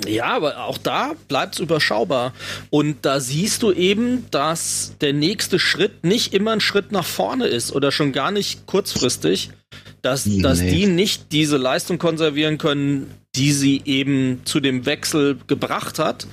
[0.06, 2.34] Ja, aber auch da bleibt es überschaubar.
[2.70, 7.48] Und da siehst du eben, dass der nächste Schritt nicht immer ein Schritt nach vorne
[7.48, 9.50] ist oder schon gar nicht kurzfristig,
[10.02, 10.42] dass, nee.
[10.42, 16.28] dass die nicht diese Leistung konservieren können, die sie eben zu dem Wechsel gebracht hat.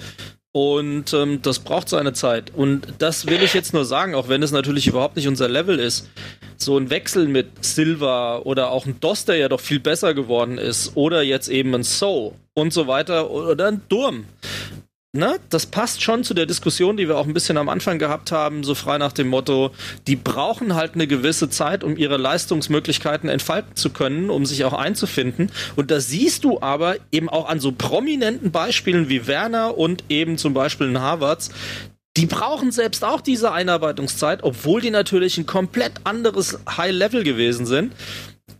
[0.57, 2.53] Und ähm, das braucht seine Zeit.
[2.55, 5.81] Und das will ich jetzt nur sagen, auch wenn es natürlich überhaupt nicht unser Level
[5.81, 6.09] ist.
[6.59, 10.57] So ein Wechsel mit Silva oder auch ein Doss, der ja doch viel besser geworden
[10.57, 14.27] ist, oder jetzt eben ein So und so weiter, oder ein Durm
[15.15, 18.33] ne, das passt schon zu der Diskussion, die wir auch ein bisschen am Anfang gehabt
[18.33, 19.71] haben, so frei nach dem Motto,
[20.07, 24.73] die brauchen halt eine gewisse Zeit, um ihre Leistungsmöglichkeiten entfalten zu können, um sich auch
[24.73, 25.51] einzufinden.
[25.77, 30.37] Und da siehst du aber eben auch an so prominenten Beispielen wie Werner und eben
[30.37, 31.51] zum Beispiel in Harvards,
[32.17, 37.93] die brauchen selbst auch diese Einarbeitungszeit, obwohl die natürlich ein komplett anderes High-Level gewesen sind.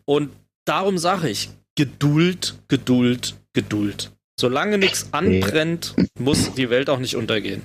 [0.05, 0.31] Und
[0.65, 4.14] darum sage ich, Geduld, Geduld, Geduld.
[4.39, 7.63] Solange nichts anbrennt, muss die Welt auch nicht untergehen.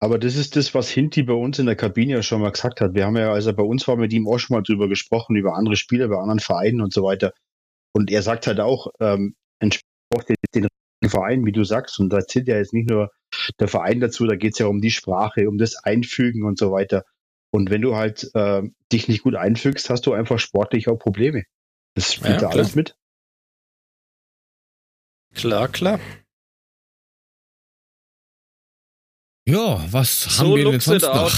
[0.00, 2.80] Aber das ist das, was Hinti bei uns in der Kabine ja schon mal gesagt
[2.80, 2.94] hat.
[2.94, 5.36] Wir haben ja, als er bei uns war, mit ihm auch schon mal drüber gesprochen,
[5.36, 7.32] über andere Spieler bei anderen Vereinen und so weiter.
[7.92, 9.34] Und er sagt halt auch, ähm,
[10.10, 10.68] braucht den, den
[11.08, 11.98] Verein, wie du sagst.
[12.00, 13.10] Und da zählt ja jetzt nicht nur
[13.60, 16.72] der Verein dazu, da geht es ja um die Sprache, um das Einfügen und so
[16.72, 17.04] weiter.
[17.50, 18.62] Und wenn du halt äh,
[18.92, 21.44] dich nicht gut einfügst, hast du einfach sportlich auch Probleme.
[21.94, 22.96] Das spielt ja, da alles mit.
[25.34, 26.00] Klar, klar.
[29.46, 31.36] Ja, was so haben wir denn sonst noch?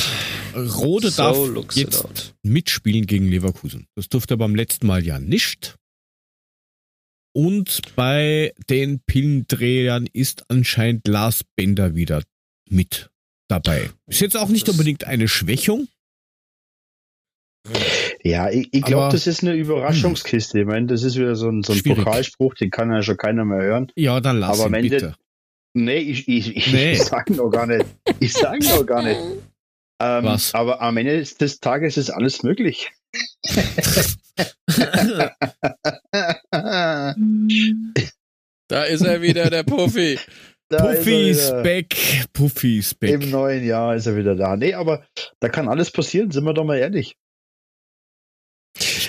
[0.54, 3.86] Rode so darf jetzt mitspielen gegen Leverkusen.
[3.96, 5.76] Das durfte er beim letzten Mal ja nicht.
[7.34, 12.22] Und bei den Pillendrehern ist anscheinend Lars Bender wieder
[12.68, 13.10] mit
[13.48, 13.90] dabei.
[14.06, 15.88] Ist jetzt auch nicht unbedingt eine Schwächung.
[18.22, 20.60] Ja, ich, ich glaube, das ist eine Überraschungskiste.
[20.60, 23.44] Ich meine, das ist wieder so ein, so ein Pokalspruch, den kann ja schon keiner
[23.44, 23.92] mehr hören.
[23.96, 25.16] Ja, dann lass Aber ihn Ende, bitte.
[25.74, 26.92] Nee, ich, ich, ich, nee.
[26.92, 27.84] ich sag noch gar nicht.
[28.20, 29.20] Ich sag noch gar nicht.
[30.00, 30.54] Ähm, Was?
[30.54, 32.92] Aber am Ende des Tages ist alles möglich.
[38.68, 40.18] da ist er wieder, der Puffy.
[40.68, 41.94] Puffy ist back.
[42.32, 43.10] Puffy ist back.
[43.10, 44.56] Im neuen Jahr ist er wieder da.
[44.56, 45.04] Nee, aber
[45.40, 47.16] da kann alles passieren, sind wir doch mal ehrlich.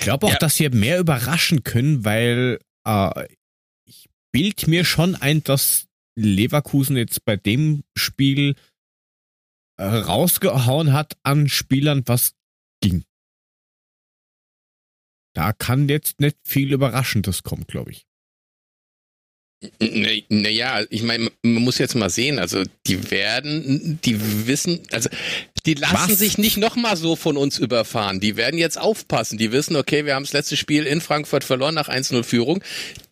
[0.06, 0.38] Ich glaube auch, ja.
[0.38, 3.28] dass wir mehr überraschen können, weil äh,
[3.88, 8.56] ich bild mir schon ein, dass Leverkusen jetzt bei dem Spiel
[9.78, 12.36] äh, rausgehauen hat an Spielern, was
[12.82, 13.04] ging.
[15.34, 18.06] Da kann jetzt nicht viel Überraschendes kommen, glaube ich.
[20.30, 25.10] Naja, ich meine, man muss jetzt mal sehen, also die werden, die wissen, also
[25.66, 26.20] die lassen Was?
[26.20, 28.20] sich nicht nochmal so von uns überfahren.
[28.20, 29.38] Die werden jetzt aufpassen.
[29.38, 32.64] Die wissen, okay, wir haben das letzte Spiel in Frankfurt verloren nach 1-0 Führung.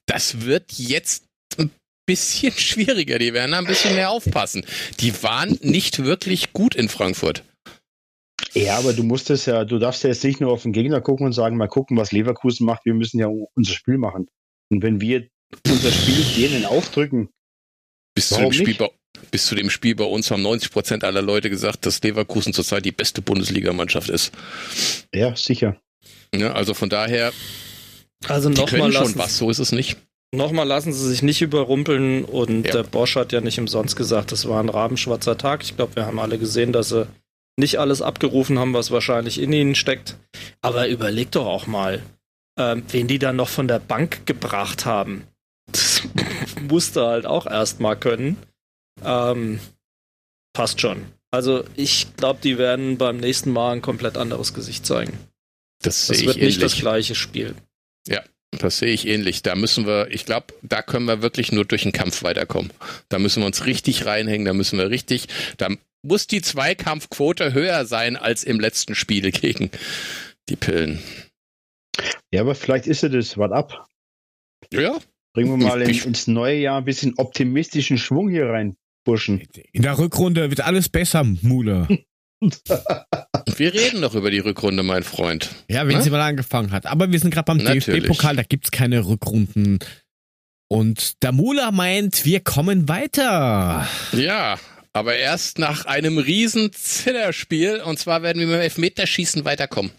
[0.06, 1.26] Das wird jetzt
[1.58, 1.72] ein
[2.06, 3.20] bisschen schwieriger.
[3.20, 4.66] Die werden ein bisschen mehr aufpassen.
[5.00, 7.44] Die waren nicht wirklich gut in Frankfurt.
[8.54, 11.02] Ja, aber du musst es ja, du darfst ja jetzt nicht nur auf den Gegner
[11.02, 12.86] gucken und sagen, mal gucken, was Leverkusen macht.
[12.86, 14.28] Wir müssen ja unser Spiel machen.
[14.70, 15.28] Und wenn wir
[15.68, 17.30] unser Spiel denen aufdrücken,
[18.16, 18.92] bis zu, dem Spiel bei,
[19.32, 22.86] bis zu dem Spiel bei uns haben 90 Prozent aller Leute gesagt, dass Leverkusen zurzeit
[22.86, 24.32] die beste Bundesligamannschaft ist.
[25.14, 25.78] Ja, sicher.
[26.36, 27.32] Ja, also von daher,
[28.28, 29.98] also die können schon was, so ist es nicht.
[30.34, 32.72] Nochmal lassen Sie sich nicht überrumpeln und ja.
[32.72, 35.64] der Bosch hat ja nicht umsonst gesagt, das war ein rabenschwarzer Tag.
[35.64, 37.08] Ich glaube, wir haben alle gesehen, dass sie
[37.56, 40.18] nicht alles abgerufen haben, was wahrscheinlich in ihnen steckt.
[40.62, 42.02] Aber überleg doch auch mal,
[42.58, 45.28] ähm, wen die dann noch von der Bank gebracht haben.
[45.72, 46.02] Das
[46.68, 48.38] musste halt auch erstmal können.
[49.04, 49.60] Ähm,
[50.54, 51.06] passt schon.
[51.32, 55.18] Also ich glaube, die werden beim nächsten Mal ein komplett anderes Gesicht zeigen.
[55.82, 57.56] Das, das wird nicht das gleiche Spiel.
[58.08, 58.22] Ja,
[58.52, 59.42] das sehe ich ähnlich.
[59.42, 62.72] Da müssen wir, ich glaube, da können wir wirklich nur durch den Kampf weiterkommen.
[63.10, 65.28] Da müssen wir uns richtig reinhängen, da müssen wir richtig,
[65.58, 65.70] da
[66.04, 69.72] muss die Zweikampfquote höher sein als im letzten Spiel gegen
[70.50, 71.02] die Pillen.
[72.32, 73.38] Ja, aber vielleicht ist er das.
[73.38, 73.88] Wart ab.
[74.72, 75.00] Ja.
[75.34, 79.42] Bringen wir mal in, ins neue Jahr ein bisschen optimistischen Schwung hier rein, Burschen.
[79.72, 81.88] In der Rückrunde wird alles besser, Mule.
[83.56, 85.50] wir reden doch über die Rückrunde, mein Freund.
[85.70, 86.02] Ja, wenn Na?
[86.02, 86.86] sie mal angefangen hat.
[86.86, 89.80] Aber wir sind gerade beim DFB-Pokal, da gibt es keine Rückrunden.
[90.70, 93.88] Und der Mula meint, wir kommen weiter.
[94.12, 94.58] Ja,
[94.94, 97.82] aber erst nach einem riesen Zillerspiel.
[97.82, 99.92] Und zwar werden wir mit dem Elfmeterschießen weiterkommen.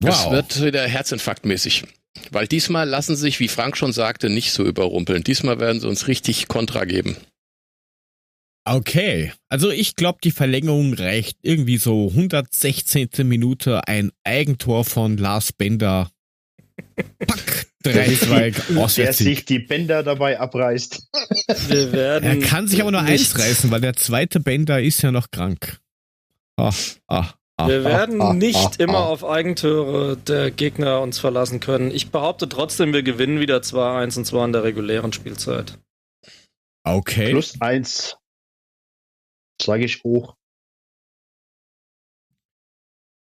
[0.00, 0.32] Das wow.
[0.32, 1.84] wird wieder herzinfarktmäßig.
[2.30, 5.22] Weil diesmal lassen sie sich, wie Frank schon sagte, nicht so überrumpeln.
[5.24, 7.16] Diesmal werden sie uns richtig Kontra geben.
[8.64, 13.08] Okay, also ich glaube, die Verlängerung reicht irgendwie so 116.
[13.24, 16.10] Minute ein Eigentor von Lars Bender.
[16.96, 21.08] Pack, 3-2 Der sich die Bänder dabei abreißt.
[21.68, 25.12] Wir werden er kann sich aber nur eins reißen, weil der zweite Bänder ist ja
[25.12, 25.80] noch krank.
[26.56, 26.74] Ah,
[27.06, 27.32] ah,
[27.66, 31.90] Wir werden nicht immer auf Eigentore der Gegner uns verlassen können.
[31.90, 35.78] Ich behaupte trotzdem, wir gewinnen wieder 2-1 und zwar in der regulären Spielzeit.
[36.84, 37.30] Okay.
[37.30, 38.16] Plus 1.
[39.60, 40.34] Sage ich hoch.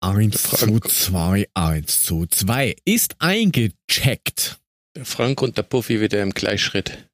[0.02, 4.60] 1 zu 2, 1 zu 2 ist eingecheckt.
[4.96, 7.09] Der Frank und der Puffy wieder im Gleichschritt.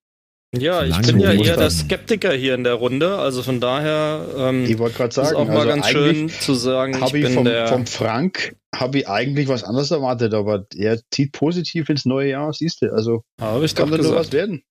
[0.55, 4.65] Ja, ich bin ja eher der Skeptiker hier in der Runde, also von daher ähm,
[4.65, 7.87] ich sagen, ist auch mal also ganz schön zu sagen, ich bin vom, der vom
[7.87, 12.81] Frank habe ich eigentlich was anderes erwartet, aber er zieht positiv ins neue Jahr, siehst
[12.81, 14.63] du, also habe ich kann da nur was werden.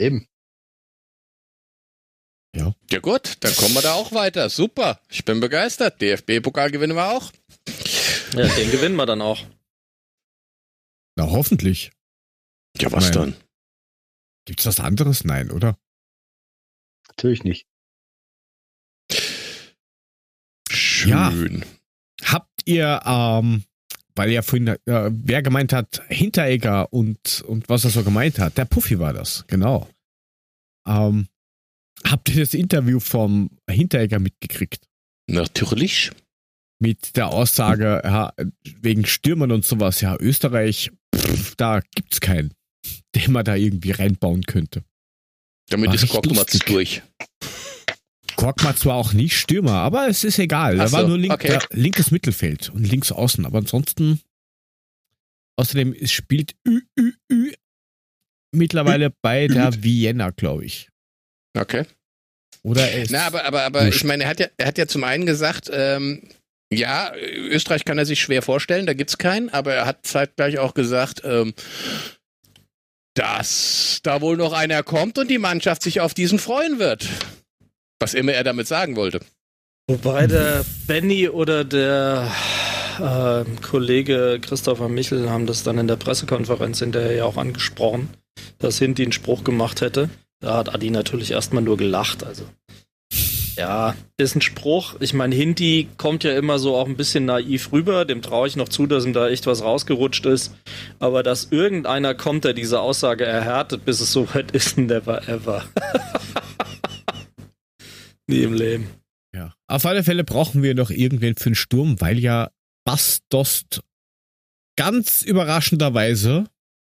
[0.00, 0.28] Eben.
[2.56, 2.72] Ja.
[2.90, 4.48] Ja gut, dann kommen wir da auch weiter.
[4.48, 6.00] Super, ich bin begeistert.
[6.00, 7.30] DFB-Pokal gewinnen wir auch.
[8.34, 9.44] Ja, den gewinnen wir dann auch.
[11.16, 11.90] Na, hoffentlich.
[12.78, 13.12] Ja, was Nein.
[13.12, 13.47] dann?
[14.48, 15.24] Gibt's was anderes?
[15.24, 15.76] Nein, oder?
[17.08, 17.66] Natürlich nicht.
[20.70, 21.58] Schön.
[21.58, 22.32] Ja.
[22.32, 23.64] Habt ihr, ähm,
[24.14, 28.56] weil ja vorhin, äh, wer gemeint hat, Hinteregger und, und was er so gemeint hat,
[28.56, 29.86] der Puffy war das, genau.
[30.86, 31.28] Ähm,
[32.06, 34.88] habt ihr das Interview vom Hinteregger mitgekriegt?
[35.26, 36.10] Natürlich
[36.78, 38.32] mit der Aussage, ja,
[38.80, 42.54] wegen Stürmern und sowas, ja, Österreich, pff, da gibt's keinen,
[43.18, 44.84] den man da irgendwie reinbauen könnte.
[45.68, 47.02] Damit War ist Korkmaz durch.
[48.36, 50.78] Korkmaz war auch nicht Stürmer, aber es ist egal.
[50.78, 51.58] Er so, war nur link, okay.
[51.70, 54.20] linkes Mittelfeld und links außen, aber ansonsten,
[55.56, 57.52] außerdem es spielt Ü, Ü, Ü
[58.52, 60.88] mittlerweile bei der Vienna, glaube ich.
[61.56, 61.84] Okay.
[62.62, 65.26] Oder Na, aber, aber, aber ich meine, er hat ja, er hat ja zum einen
[65.26, 66.28] gesagt, ähm,
[66.72, 70.74] ja, Österreich kann er sich schwer vorstellen, da gibt's keinen, aber er hat zeitgleich auch
[70.74, 71.54] gesagt, ähm,
[73.18, 77.08] dass da wohl noch einer kommt und die Mannschaft sich auf diesen freuen wird.
[77.98, 79.18] Was immer er damit sagen wollte.
[79.88, 82.30] Wobei der Benny oder der
[83.00, 88.08] äh, Kollege Christopher Michel haben das dann in der Pressekonferenz hinterher ja auch angesprochen,
[88.58, 90.10] dass Hinti einen Spruch gemacht hätte.
[90.40, 92.22] Da hat Adi natürlich erstmal nur gelacht.
[92.22, 92.44] Also
[93.58, 94.96] ja, ist ein Spruch.
[95.00, 98.04] Ich meine, Hindi kommt ja immer so auch ein bisschen naiv rüber.
[98.04, 100.54] Dem traue ich noch zu, dass ihm da echt was rausgerutscht ist.
[101.00, 105.64] Aber dass irgendeiner kommt, der diese Aussage erhärtet, bis es soweit ist, never ever.
[108.28, 108.86] Nie im Leben.
[109.34, 109.54] Ja.
[109.66, 112.50] Auf alle Fälle brauchen wir noch irgendwen für den Sturm, weil ja
[112.84, 113.82] Bastost
[114.76, 116.44] ganz überraschenderweise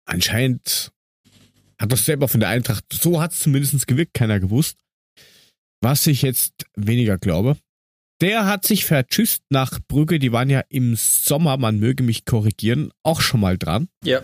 [0.05, 0.91] anscheinend
[1.79, 4.77] hat das selber von der Eintracht, so hat es zumindest gewirkt, keiner gewusst,
[5.81, 7.57] was ich jetzt weniger glaube.
[8.21, 10.19] Der hat sich vertschüsst nach Brügge.
[10.19, 13.87] Die waren ja im Sommer, man möge mich korrigieren, auch schon mal dran.
[14.03, 14.21] Ja,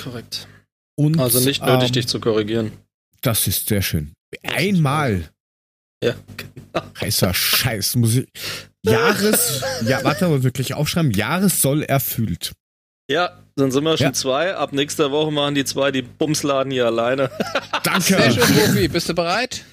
[0.00, 0.46] korrekt.
[0.94, 2.72] Und, also nicht nötig, ähm, dich zu korrigieren.
[3.20, 4.12] Das ist sehr schön.
[4.44, 5.30] Einmal
[6.02, 6.86] Ja, genau.
[7.00, 8.28] Heißer Scheiß, muss ich.
[8.84, 11.12] Jahres, ja, warte mal, wirklich aufschreiben.
[11.12, 12.52] Jahres soll erfüllt.
[13.10, 14.12] Ja, dann sind wir schon ja.
[14.12, 14.54] zwei.
[14.54, 17.30] Ab nächster Woche machen die zwei die Bumsladen hier alleine.
[17.84, 18.00] Danke.
[18.00, 18.88] Sehr schön, Profi.
[18.88, 19.64] Bist du bereit?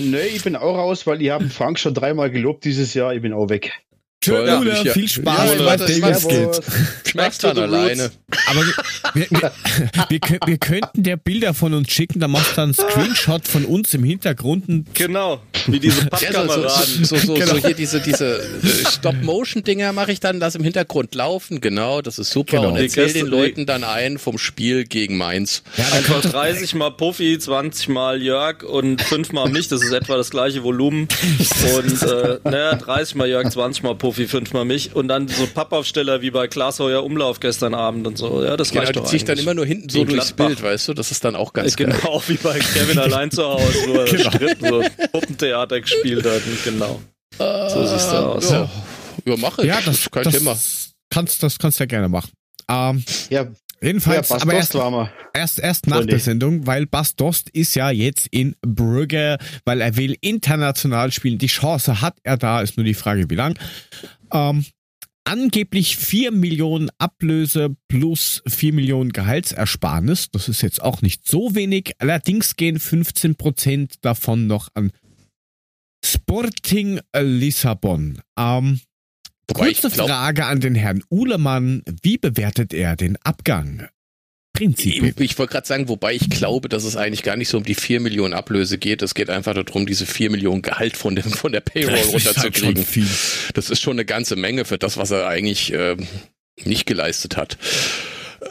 [0.00, 3.12] Nee, ich bin auch raus, weil ihr habt Frank schon dreimal gelobt dieses Jahr.
[3.14, 3.72] Ich bin auch weg.
[4.20, 6.60] Tschö, ja, ja, viel Spaß, ja, was Davis geht.
[7.06, 8.10] Schmeckt dann alleine.
[8.48, 8.66] Aber
[9.14, 9.52] wir, wir,
[10.08, 13.94] wir, wir, könnten der Bilder von uns schicken, da machst du einen Screenshot von uns
[13.94, 14.86] im Hintergrund.
[14.94, 16.64] Genau, wie diese Pappkameraden.
[16.64, 17.46] Ja, so, so, so, genau.
[17.46, 22.18] so, hier diese, diese äh, Stop-Motion-Dinger mache ich dann, das im Hintergrund laufen, genau, das
[22.18, 22.56] ist super.
[22.56, 22.70] Genau.
[22.70, 25.62] Und erzähl den Leuten dann ein vom Spiel gegen Mainz.
[25.76, 30.16] Ja, Einfach 30 mal Puffy, 20 mal Jörg und 5 mal mich, das ist etwa
[30.16, 31.06] das gleiche Volumen.
[31.76, 34.07] Und äh, naja, 30 mal Jörg, 20 mal Puffy.
[34.08, 38.16] Profi fünfmal mich und dann so Pappaufsteller wie bei Klaas Heuer Umlauf gestern Abend und
[38.16, 38.42] so.
[38.42, 40.88] Ja, das genau, reicht die ziehe ich dann immer nur hinten so durchs Bild, weißt
[40.88, 40.94] du?
[40.94, 42.00] Das ist dann auch ganz genau, geil.
[42.02, 44.30] Genau, wie bei Kevin allein zu Hause, wo er genau.
[44.30, 44.82] Schritt, so
[45.12, 46.40] Puppentheater gespielt hat.
[46.64, 47.02] Genau.
[47.36, 48.50] So siehst du aus.
[48.50, 48.70] Ja,
[49.26, 49.68] ja mache ich.
[49.68, 50.58] Ja, das, ist kein das Thema.
[51.10, 52.30] Kannst, das kannst du ja gerne machen.
[52.70, 53.46] Ähm, ja,
[53.80, 54.74] Jedenfalls, ja, aber erst,
[55.34, 59.96] erst, erst nach der Sendung, weil Bas Dost ist ja jetzt in Brügge, weil er
[59.96, 61.38] will international spielen.
[61.38, 63.56] Die Chance hat er da, ist nur die Frage, wie lang.
[64.32, 64.64] Ähm,
[65.24, 70.30] angeblich 4 Millionen Ablöse plus 4 Millionen Gehaltsersparnis.
[70.30, 71.92] Das ist jetzt auch nicht so wenig.
[71.98, 74.90] Allerdings gehen 15 Prozent davon noch an
[76.04, 78.20] Sporting Lissabon.
[78.38, 78.80] Ähm,
[79.54, 81.82] Kurze glaub, Frage an den Herrn Uhlemann.
[82.02, 83.88] Wie bewertet er den Abgang?
[84.52, 85.04] Prinzip.
[85.04, 87.64] Ich, ich wollte gerade sagen, wobei ich glaube, dass es eigentlich gar nicht so um
[87.64, 89.02] die 4 Millionen Ablöse geht.
[89.02, 92.84] Es geht einfach darum, diese 4 Millionen Gehalt von, dem, von der Payroll halt runterzukriegen.
[92.84, 95.96] Halt das ist schon eine ganze Menge für das, was er eigentlich äh,
[96.64, 97.56] nicht geleistet hat.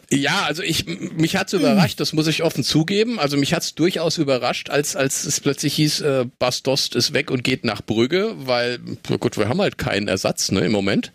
[0.09, 3.19] Ja, also ich mich hat's überrascht, das muss ich offen zugeben.
[3.19, 7.31] Also mich hat's durchaus überrascht, als als es plötzlich hieß, äh, Bas Dost ist weg
[7.31, 8.79] und geht nach Brügge, weil
[9.19, 11.11] gut, wir haben halt keinen Ersatz ne, im Moment.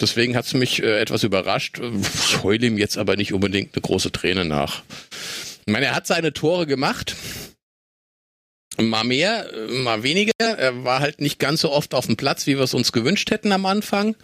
[0.00, 1.80] Deswegen hat's mich äh, etwas überrascht.
[2.28, 4.82] Ich heule ihm jetzt aber nicht unbedingt eine große Träne nach.
[5.66, 7.14] Ich meine, er hat seine Tore gemacht.
[8.80, 10.32] Mal mehr, mal weniger.
[10.38, 13.30] Er war halt nicht ganz so oft auf dem Platz, wie wir es uns gewünscht
[13.30, 14.14] hätten am Anfang.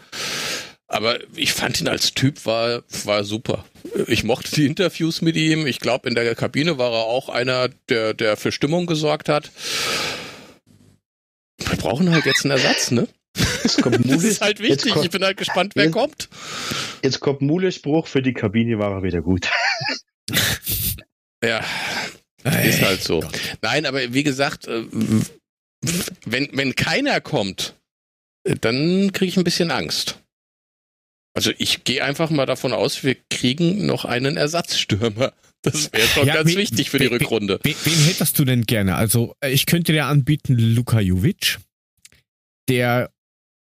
[0.94, 3.64] Aber ich fand ihn als Typ war, war super.
[4.06, 5.66] Ich mochte die Interviews mit ihm.
[5.66, 9.50] Ich glaube, in der Kabine war er auch einer, der, der für Stimmung gesorgt hat.
[11.58, 13.08] Wir brauchen halt jetzt einen Ersatz, ne?
[13.34, 14.92] das ist halt wichtig.
[14.92, 16.28] Kommt, ich bin halt gespannt, wer jetzt, kommt.
[17.02, 19.50] Jetzt kommt Mules Spruch, für die Kabine war er wieder gut.
[21.44, 21.64] ja,
[22.44, 23.20] ist halt so.
[23.62, 24.84] Nein, aber wie gesagt, äh,
[26.24, 27.74] wenn, wenn keiner kommt,
[28.44, 30.20] dann kriege ich ein bisschen Angst.
[31.34, 35.32] Also ich gehe einfach mal davon aus, wir kriegen noch einen Ersatzstürmer.
[35.62, 37.58] Das wäre schon ja, ganz wen, wichtig für die wen, Rückrunde.
[37.62, 38.94] Wen, wen, hättest du denn gerne?
[38.96, 41.58] Also äh, ich könnte dir anbieten Luka Jovic,
[42.68, 43.10] der,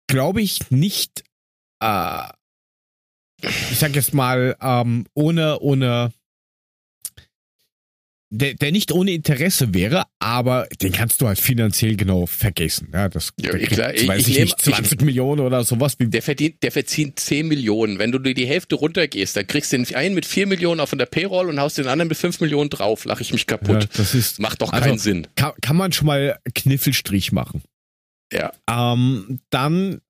[0.09, 1.25] glaube ich, nicht,
[1.81, 2.29] äh,
[3.41, 6.13] ich sag jetzt mal, ähm, ohne, ohne
[8.35, 12.89] der, der nicht ohne Interesse wäre, aber den kannst du halt finanziell genau vergessen.
[12.93, 15.65] Ja, das ja, ich, klar, ich, weiß ich, ich nehm, nicht, 20 ich, Millionen oder
[15.65, 15.97] sowas.
[15.99, 17.99] Wie der verdient, der verdient 10 Millionen.
[17.99, 20.91] Wenn du dir die Hälfte runtergehst, dann kriegst du den einen mit 4 Millionen auf
[20.91, 23.05] der Payroll und haust den anderen mit 5 Millionen drauf.
[23.05, 23.83] Lach ich mich kaputt.
[23.83, 25.27] Ja, das ist, Macht doch also, keinen Sinn.
[25.37, 27.63] Kann, kann man schon mal Kniffelstrich machen.
[28.33, 28.53] Ja.
[28.71, 30.01] Ähm, dann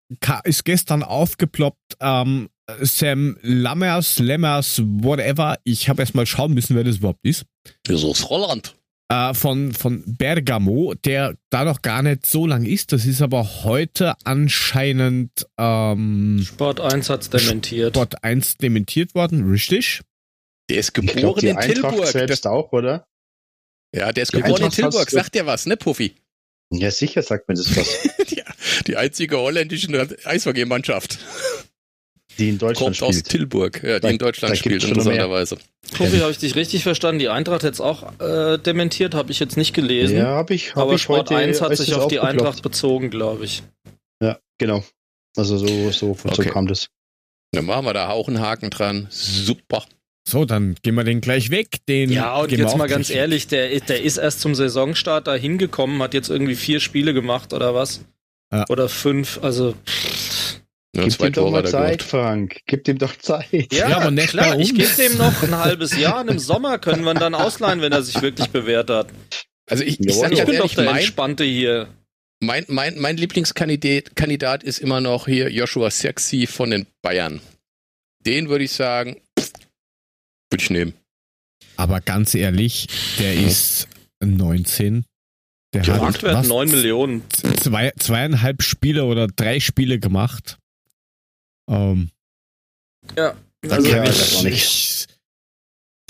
[0.44, 2.50] ist gestern aufgeploppt, ähm,
[2.80, 5.56] Sam Lammers, Lemmers, whatever.
[5.64, 7.44] Ich habe erst mal schauen müssen, wer das überhaupt ist.
[7.84, 8.74] Das ist Holland.
[9.12, 12.92] Äh, von, von Bergamo, der da noch gar nicht so lang ist.
[12.92, 15.46] Das ist aber heute anscheinend.
[15.58, 17.94] Ähm, Sport 1 hat es dementiert.
[17.94, 20.00] Sport 1 dementiert worden, richtig.
[20.70, 22.06] Der ist geboren glaub, in Eintracht Tilburg.
[22.06, 23.06] selbst auch, oder?
[23.94, 25.10] Ja, der ist die geboren Eintracht in Tilburg.
[25.10, 26.14] Sagt dir was, ne, Puffi?
[26.70, 28.08] Ja, sicher sagt mir das was.
[28.30, 28.42] die,
[28.86, 31.18] die einzige holländische Eishockey-Mannschaft.
[32.38, 33.10] Die in Deutschland Kommt spielt.
[33.10, 35.58] aus Tilburg, ja, die da, in Deutschland spielt, interessanterweise.
[35.96, 37.18] Kofi, habe ich dich richtig verstanden?
[37.18, 40.16] Die Eintracht jetzt auch äh, dementiert, habe ich jetzt nicht gelesen.
[40.16, 40.74] Ja, habe ich.
[40.74, 43.62] Hab Aber ich Sport heute, 1 hat sich auf die Eintracht bezogen, glaube ich.
[44.22, 44.82] Ja, genau.
[45.36, 46.30] Also so, so, okay.
[46.34, 46.88] so kam das.
[47.52, 49.08] Dann machen wir da auch einen Haken dran.
[49.10, 49.84] Super.
[50.26, 51.84] So, dann gehen wir den gleich weg.
[51.88, 56.00] Den ja, und jetzt mal ganz ehrlich, der, der ist erst zum Saisonstart da hingekommen,
[56.00, 58.00] hat jetzt irgendwie vier Spiele gemacht oder was?
[58.52, 58.64] Ja.
[58.68, 59.74] Oder fünf, also.
[60.94, 62.02] Ja, Gib ihm doch mal Zeit.
[62.02, 62.60] Frank.
[62.66, 63.72] Gib ihm doch Zeit.
[63.72, 66.78] Ja, ja aber nicht klar, ich gebe dem noch ein halbes Jahr und im Sommer
[66.78, 69.08] können wir ihn dann ausleihen, wenn er sich wirklich bewährt hat.
[69.70, 71.88] Also ich, ich, sag ich bin doch der mein, Entspannte hier.
[72.40, 77.40] Mein, mein, mein Lieblingskandidat Kandidat ist immer noch hier Joshua Sexy von den Bayern.
[78.26, 79.16] Den würde ich sagen,
[80.50, 80.92] würde ich nehmen.
[81.76, 82.88] Aber ganz ehrlich,
[83.18, 83.88] der ist
[84.22, 85.04] 19
[85.72, 87.22] Der, der hat was, 9 Millionen.
[87.60, 90.58] Zwei, zweieinhalb Spiele oder drei Spiele gemacht.
[91.68, 92.10] Ähm,
[93.16, 93.36] ja,
[93.68, 95.06] also kann ich, ich,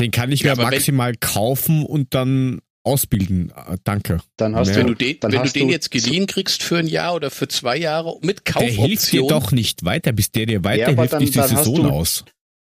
[0.01, 3.51] den kann ich ja, mir maximal wenn, kaufen und dann ausbilden.
[3.51, 4.21] Äh, danke.
[4.37, 4.79] Dann hast Mehr.
[4.79, 7.77] wenn du den, wenn du den jetzt geliehen kriegst für ein Jahr oder für zwei
[7.77, 8.77] Jahre mit Kaufoption.
[8.77, 11.89] Der hilft dir doch nicht weiter, bis der dir weiterhilft, ja, dann, die Saison du,
[11.89, 12.25] aus.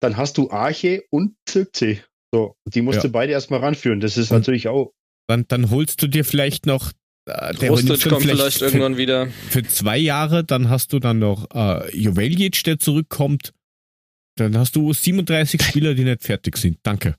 [0.00, 2.02] Dann hast du Arche und Zirkzee.
[2.32, 3.02] So, die musst ja.
[3.02, 4.00] du beide erstmal ranführen.
[4.00, 4.92] Das ist und natürlich auch.
[5.28, 6.92] Dann, dann holst du dir vielleicht noch
[7.26, 9.28] äh, der kommt vielleicht, vielleicht irgendwann wieder.
[9.48, 13.52] Für zwei Jahre, dann hast du dann noch äh, Joveljic, der zurückkommt.
[14.36, 16.78] Dann hast du 37 Spieler, die nicht fertig sind.
[16.82, 17.16] Danke.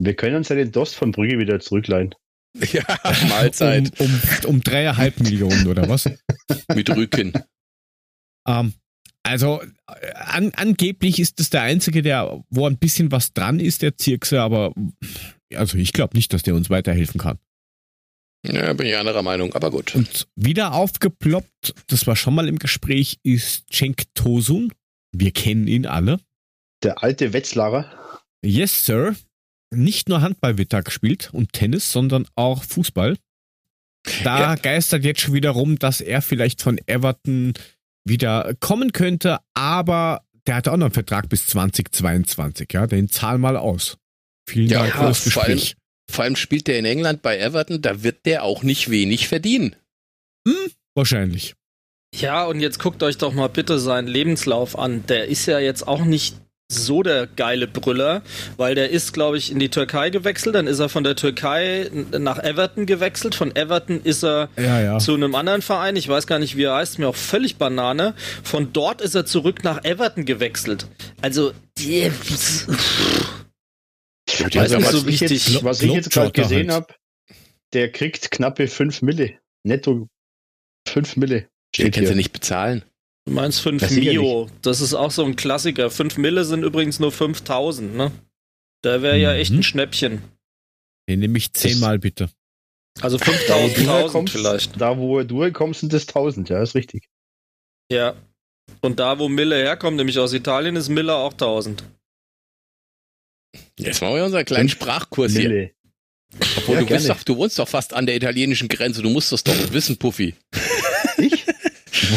[0.00, 2.14] Wir können uns ja den Dost von Brügge wieder zurückleihen.
[2.72, 2.82] Ja,
[3.28, 4.00] Mahlzeit.
[4.00, 6.10] um, um, um dreieinhalb Millionen oder was?
[6.74, 7.32] Mit Rücken.
[8.48, 8.72] Ähm,
[9.22, 9.60] also
[10.14, 14.40] an, angeblich ist es der einzige, der wo ein bisschen was dran ist, der Zirkse,
[14.40, 14.72] aber
[15.54, 17.38] also ich glaube nicht, dass der uns weiterhelfen kann.
[18.46, 19.94] Ja, bin ich anderer Meinung, aber gut.
[19.94, 24.72] Und wieder aufgeploppt, das war schon mal im Gespräch, ist Cenk Tosun.
[25.12, 26.20] Wir kennen ihn alle.
[26.82, 27.92] Der alte Wetzlarer.
[28.44, 29.16] Yes, Sir.
[29.74, 33.16] Nicht nur Handball wird da gespielt und Tennis, sondern auch Fußball.
[34.24, 34.54] Da ja.
[34.54, 37.54] geistert jetzt schon wieder rum, dass er vielleicht von Everton
[38.04, 43.36] wieder kommen könnte, aber der hat auch noch einen Vertrag bis 2022, ja, den zahl
[43.36, 43.98] mal aus.
[44.48, 45.76] Vielen ja, Dank für das Gespräch.
[46.10, 49.76] Vor allem spielt der in England bei Everton, da wird der auch nicht wenig verdienen.
[50.46, 51.54] Hm, wahrscheinlich.
[52.14, 55.04] Ja, und jetzt guckt euch doch mal bitte seinen Lebenslauf an.
[55.06, 56.36] Der ist ja jetzt auch nicht
[56.70, 58.22] so der geile Brüller,
[58.58, 61.90] weil der ist, glaube ich, in die Türkei gewechselt, dann ist er von der Türkei
[62.18, 64.98] nach Everton gewechselt, von Everton ist er ja, ja.
[64.98, 68.14] zu einem anderen Verein, ich weiß gar nicht, wie er heißt, mir auch völlig Banane,
[68.42, 70.86] von dort ist er zurück nach Everton gewechselt.
[71.22, 72.12] Also, die,
[74.38, 76.88] ja, also, was, so ich jetzt, was ich jetzt gerade gesehen halt.
[76.88, 76.94] habe,
[77.72, 79.38] der kriegt knappe 5 Mille.
[79.64, 80.08] Netto
[80.88, 81.48] 5 Mille.
[81.76, 82.84] Den kannst du nicht bezahlen.
[83.26, 84.48] Du meinst 5 das Mio.
[84.62, 85.90] Das ist auch so ein Klassiker.
[85.90, 88.12] 5 Mille sind übrigens nur 5000, ne?
[88.82, 89.22] Da wäre mhm.
[89.22, 89.62] ja echt ein mhm.
[89.62, 90.22] Schnäppchen.
[91.08, 92.30] Den nehme ich zehnmal bitte.
[93.00, 94.80] Also 5000 vielleicht.
[94.80, 97.08] Da, wo du kommst, sind das 1000, ja, ist richtig.
[97.90, 98.14] Ja.
[98.80, 101.84] Und da, wo Mille herkommt, nämlich aus Italien, ist Mille auch 1000.
[103.78, 105.54] Jetzt machen wir unseren kleinen Sprachkurs Lille.
[105.54, 105.70] hier.
[106.58, 109.44] Obwohl ja, du, doch, du wohnst doch fast an der italienischen Grenze, du musst das
[109.44, 110.34] doch wissen, Puffy.
[111.16, 111.44] Ich?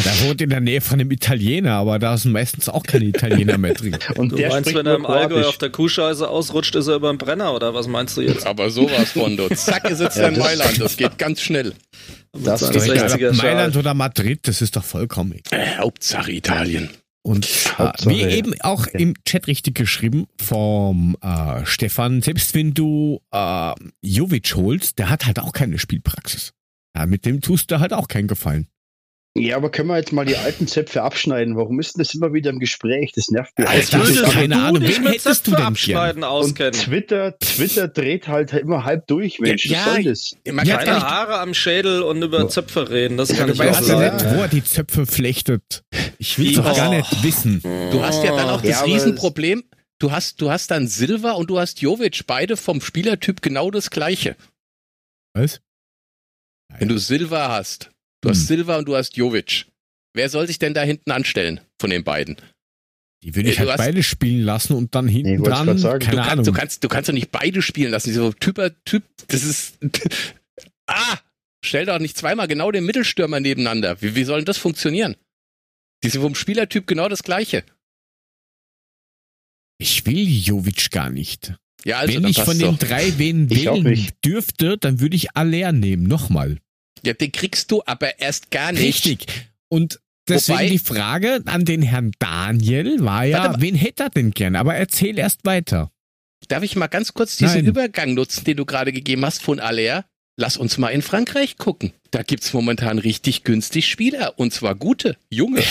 [0.04, 3.58] Der wohnt in der Nähe von einem Italiener, aber da sind meistens auch keine Italiener
[3.58, 3.96] mehr drin.
[4.16, 7.12] Und du der meinst, wenn er im Allgäu auf der Kuhscheiße ausrutscht, ist er über
[7.12, 8.46] den Brenner oder was meinst du jetzt?
[8.46, 9.56] Aber sowas von dort.
[9.58, 10.80] Zack, er sitzt ja, in Mailand.
[10.80, 11.74] Das geht ganz schnell.
[12.32, 15.60] Das ist egal, Mailand oder Madrid, das ist doch vollkommen egal.
[15.60, 16.88] Äh, Hauptsache Italien.
[17.22, 17.46] Und
[17.78, 23.72] äh, wie eben auch im Chat richtig geschrieben vom äh, Stefan, selbst wenn du äh,
[24.02, 26.52] Jovic holst, der hat halt auch keine Spielpraxis.
[26.96, 28.66] Ja, mit dem tust du halt auch keinen Gefallen.
[29.34, 31.56] Ja, aber können wir jetzt mal die alten Zöpfe abschneiden?
[31.56, 33.12] Warum ist denn das immer wieder im Gespräch?
[33.14, 33.66] Das nervt mich.
[33.66, 34.82] Alter, das ist keine Ahnung.
[34.82, 36.74] Wen hättest du denn abschneiden auskennen?
[36.74, 39.64] Und Twitter, Twitter dreht halt immer halb durch, Mensch.
[39.64, 40.36] Ja, was soll das?
[40.44, 43.16] Man kann keine Haare am Schädel und über Zöpfe reden.
[43.16, 44.16] Das kann ja, ich auch sagen.
[44.16, 45.82] nicht, wo er die Zöpfe flechtet.
[46.18, 46.76] Ich will doch oh.
[46.76, 47.62] gar nicht wissen.
[47.90, 49.64] Du hast ja dann auch das ja, Riesenproblem.
[49.98, 53.90] Du hast, du hast dann Silva und du hast Jovic, beide vom Spielertyp genau das
[53.90, 54.36] gleiche.
[55.32, 55.62] Was?
[56.78, 57.92] Wenn du Silva hast,
[58.22, 58.46] Du hast hm.
[58.46, 59.66] Silva und du hast Jovic.
[60.14, 62.36] Wer soll sich denn da hinten anstellen von den beiden?
[63.22, 65.66] Die würde ich äh, halt beide spielen lassen und dann hinten nee, dran.
[65.66, 66.24] Keine du, Ahnung.
[66.24, 68.08] Kannst, du, kannst, du kannst doch nicht beide spielen lassen.
[68.08, 69.78] Dieser Typer, Typ, das ist.
[70.86, 71.18] ah!
[71.64, 74.02] Stell doch nicht zweimal genau den Mittelstürmer nebeneinander.
[74.02, 75.14] Wie, wie soll denn das funktionieren?
[76.02, 77.64] Die sind vom Spielertyp genau das gleiche.
[79.78, 81.54] Ich will Jovic gar nicht.
[81.84, 86.04] Ja, also, Wenn ich von den drei wen wählen dürfte, dann würde ich Aller nehmen.
[86.04, 86.58] Nochmal.
[87.04, 88.82] Ja, den kriegst du aber erst gar nicht.
[88.82, 89.26] Richtig.
[89.68, 94.30] Und deswegen Wobei, die Frage an den Herrn Daniel war ja, wen hätte er denn
[94.30, 94.56] gern?
[94.56, 95.90] Aber erzähl erst weiter.
[96.48, 97.66] Darf ich mal ganz kurz diesen Nein.
[97.66, 100.04] Übergang nutzen, den du gerade gegeben hast von Aller?
[100.36, 101.92] Lass uns mal in Frankreich gucken.
[102.10, 105.62] Da gibt's momentan richtig günstig Spieler und zwar gute, junge.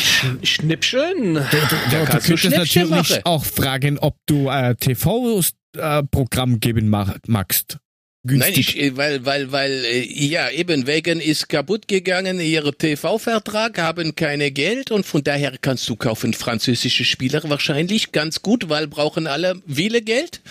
[0.43, 1.33] Schnippschön.
[1.33, 3.21] Du, du, du, du natürlich machen.
[3.25, 6.89] auch fragen, ob du äh, TV-Programm geben
[7.27, 7.79] magst.
[8.23, 8.75] Günstig.
[8.75, 14.15] Nein, ich, weil, weil, weil, äh, ja, eben, wegen ist kaputt gegangen, ihr TV-Vertrag, haben
[14.15, 19.25] keine Geld und von daher kannst du kaufen französische Spieler wahrscheinlich ganz gut, weil brauchen
[19.25, 20.41] alle viele Geld.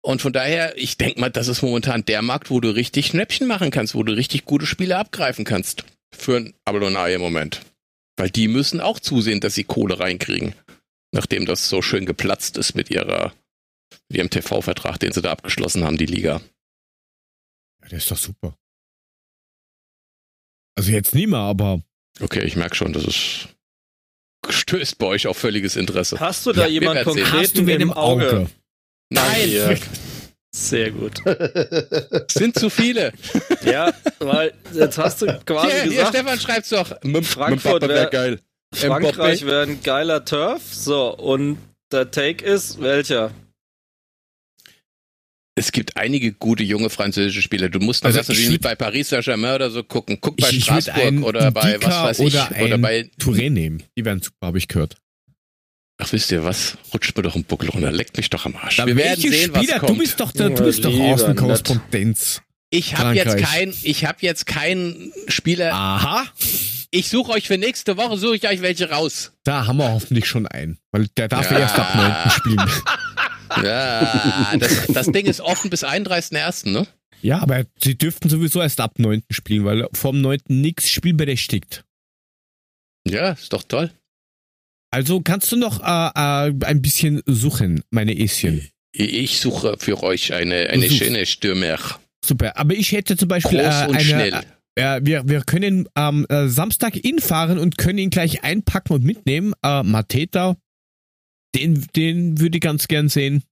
[0.00, 3.48] Und von daher, ich denke mal, das ist momentan der Markt, wo du richtig Schnäppchen
[3.48, 5.82] machen kannst, wo du richtig gute Spieler abgreifen kannst.
[6.16, 7.62] Für ein Abelonai im Moment.
[8.16, 10.54] Weil die müssen auch zusehen, dass sie Kohle reinkriegen.
[11.10, 13.32] Nachdem das so schön geplatzt ist mit ihrer,
[14.08, 16.40] mit ihrem TV-Vertrag, den sie da abgeschlossen haben, die Liga.
[17.86, 18.58] Ja, der ist doch super.
[20.76, 21.82] Also jetzt nie mehr, aber.
[22.20, 23.48] Okay, ich merke schon, das ist
[24.48, 26.18] stößt bei euch auf völliges Interesse.
[26.20, 28.28] Hast du da ja, jemand konkret Hast du im Auge?
[28.28, 28.50] Auge?
[29.10, 29.50] Nein.
[29.50, 29.74] Ja.
[30.54, 31.22] Sehr gut.
[32.30, 33.12] Sind zu viele.
[33.64, 35.92] Ja, weil jetzt hast du quasi hier, gesagt.
[35.92, 36.96] Hier, Stefan schreibt's doch.
[37.22, 38.40] Frankfurt wäre geil.
[38.74, 40.62] Frankreich wäre ein geiler Turf.
[40.72, 41.58] So, und
[41.92, 43.32] der Take ist welcher?
[45.58, 47.70] Es gibt einige gute junge französische Spieler.
[47.70, 50.18] Du musst also das natürlich nicht bei Paris Saint-Germain oder so gucken.
[50.20, 52.26] Guck bei ich, Straßburg oder bei was weiß ich.
[52.26, 53.82] Oder, oder bei Touré nehmen.
[53.96, 54.96] Die werden super, habe ich gehört.
[55.96, 56.76] Ach, wisst ihr was?
[56.92, 58.76] Rutscht mir doch ein Buckel runter, leckt mich doch am Arsch.
[58.76, 59.74] Da Wir werden sehen, Spieler?
[59.74, 59.90] was kommt.
[59.90, 62.42] Du bist doch, der, du bist doch Außenkorrespondenz.
[62.68, 65.72] Ich habe jetzt kein, ich habe jetzt keinen Spieler.
[65.72, 66.26] Aha.
[66.90, 69.32] Ich suche euch für nächste Woche, suche ich euch welche raus.
[69.44, 72.30] Da haben wir hoffentlich schon einen, weil der darf ja, erst ab 9.
[72.30, 72.70] spielen.
[73.62, 76.86] Ja, das, das Ding ist offen bis 31.01., ne?
[77.22, 79.22] Ja, aber sie dürften sowieso erst ab 9.
[79.30, 80.40] spielen, weil vom 9.
[80.48, 81.84] nichts spielberechtigt.
[83.06, 83.90] Ja, ist doch toll.
[84.90, 88.68] Also kannst du noch äh, äh, ein bisschen suchen, meine Eschen.
[88.92, 91.78] Ich suche für euch eine, eine schöne Stürmer.
[92.24, 94.42] Super, aber ich hätte zum Beispiel Groß äh, und eine, schnell.
[94.74, 99.54] Äh, wir, wir können am äh, Samstag infahren und können ihn gleich einpacken und mitnehmen.
[99.62, 100.56] Äh, Mateta,
[101.56, 103.42] den, den würde ich ganz gern sehen.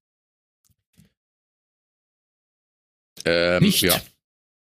[3.24, 3.82] Ähm, nicht.
[3.82, 4.00] Ja.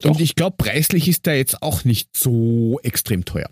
[0.00, 0.10] Doch.
[0.10, 3.50] Und ich glaube, preislich ist der jetzt auch nicht so extrem teuer.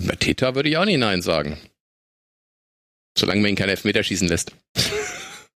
[0.00, 1.58] Mateta würde ich auch nicht Nein sagen.
[3.16, 4.52] Solange man ihn kein Elfmeter schießen lässt.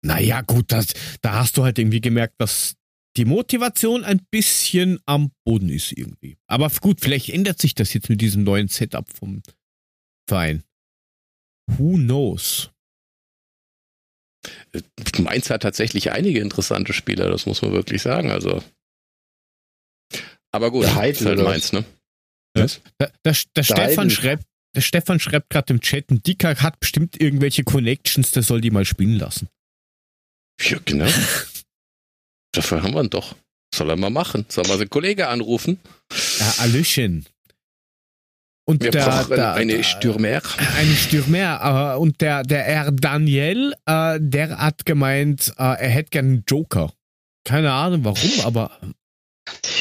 [0.06, 0.88] Naja, gut, das,
[1.22, 2.76] da hast du halt irgendwie gemerkt, dass
[3.16, 6.36] die Motivation ein bisschen am Boden ist irgendwie.
[6.46, 9.42] Aber gut, vielleicht ändert sich das jetzt mit diesem neuen Setup vom
[10.28, 10.62] Verein.
[11.66, 12.70] Who knows?
[15.18, 18.30] Mainz hat tatsächlich einige interessante Spieler, das muss man wirklich sagen.
[18.30, 18.62] Also.
[20.52, 21.84] Aber gut, der Heidel, halt Mainz, ne?
[22.56, 22.66] Ja.
[23.00, 24.44] Der, der, der Stefan schreibt,
[24.76, 28.70] der Stefan schreibt gerade im Chat, ein Dicker hat bestimmt irgendwelche Connections, der soll die
[28.70, 29.48] mal spielen lassen.
[30.60, 31.08] Ja, genau.
[32.52, 33.34] Dafür haben wir ihn doch.
[33.74, 34.46] Soll er mal machen.
[34.48, 35.80] Soll mal seinen Kollege anrufen?
[36.38, 37.26] Ja, Hallöchen.
[38.66, 40.40] Und Wir der, brauchen der, eine Stürmer.
[40.78, 41.98] Eine Stürmer.
[41.98, 42.92] Und der, der R.
[42.92, 46.92] Daniel, äh, der hat gemeint, äh, er hätte gern einen Joker.
[47.44, 48.70] Keine Ahnung warum, aber.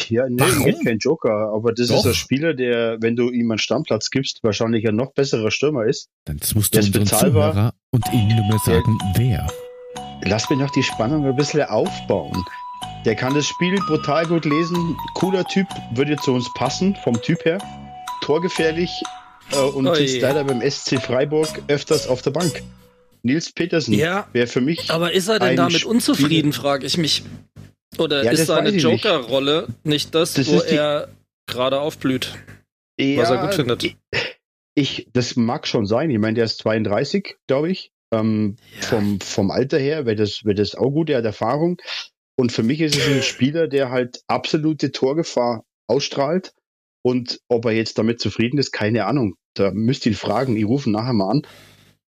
[0.09, 0.67] Ja, nee, warum?
[0.67, 1.99] er kein Joker, aber das Doch.
[1.99, 5.85] ist ein Spieler, der, wenn du ihm einen Stammplatz gibst, wahrscheinlich ein noch besserer Stürmer
[5.85, 6.09] ist.
[6.25, 9.47] Dann musst du unseren Zuhörer und ihnen nur mehr sagen, wer.
[10.25, 12.43] Lass mich noch die Spannung ein bisschen aufbauen.
[13.05, 14.97] Der kann das Spiel brutal gut lesen.
[15.15, 17.59] Cooler Typ, würde zu uns passen, vom Typ her.
[18.23, 18.89] Torgefährlich
[19.51, 22.63] äh, und oh ist leider beim SC Freiburg öfters auf der Bank.
[23.21, 24.89] Nils Petersen ja, wäre für mich.
[24.89, 27.23] Aber ist er denn damit unzufrieden, frage ich mich.
[27.97, 30.15] Oder ja, ist seine Joker-Rolle nicht.
[30.15, 31.09] das, das wo er
[31.47, 32.33] gerade aufblüht?
[32.99, 33.83] Ja, was er gut findet.
[33.83, 33.97] Ich,
[34.75, 36.09] ich, das mag schon sein.
[36.09, 37.91] Ich meine, der ist 32, glaube ich.
[38.13, 38.87] Ähm, ja.
[38.87, 41.09] vom, vom Alter her wäre das, wär das auch gut.
[41.09, 41.77] Er hat Erfahrung.
[42.35, 46.53] Und für mich ist es ein Spieler, der halt absolute Torgefahr ausstrahlt.
[47.03, 49.35] Und ob er jetzt damit zufrieden ist, keine Ahnung.
[49.55, 50.57] Da müsst ihr ihn fragen.
[50.57, 51.41] Ich rufe nachher mal an.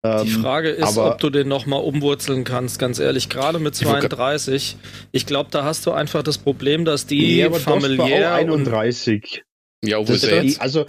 [0.04, 3.30] Ähm, Die Frage ist, ob du den nochmal umwurzeln kannst, ganz ehrlich.
[3.30, 4.78] Gerade mit 32.
[5.12, 8.34] Ich glaube, da hast du einfach das Problem, dass die ja, aber familiär.
[8.34, 9.44] Auch 31.
[9.84, 10.62] Ja, wo ist er jetzt?
[10.62, 10.86] Also,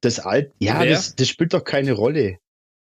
[0.00, 2.38] das Alt, ja, das, das spielt doch keine Rolle.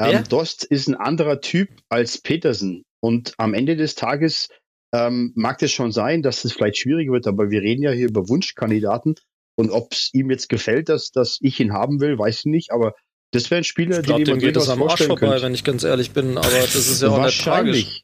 [0.01, 2.85] Ähm, Dost ist ein anderer Typ als Petersen.
[3.01, 4.49] Und am Ende des Tages
[4.95, 7.91] ähm, mag das schon sein, dass es das vielleicht schwierig wird, aber wir reden ja
[7.91, 9.17] hier über Wunschkandidaten.
[9.57, 12.73] Und ob es ihm jetzt gefällt, dass, dass ich ihn haben will, weiß ich nicht.
[12.73, 12.95] Aber
[13.31, 15.43] das wäre ein Spieler, ich glaub, den man geht das am Arsch vorbei, könnt.
[15.43, 16.37] wenn ich ganz ehrlich bin.
[16.39, 18.03] Aber das ist ja auch nicht tragisch.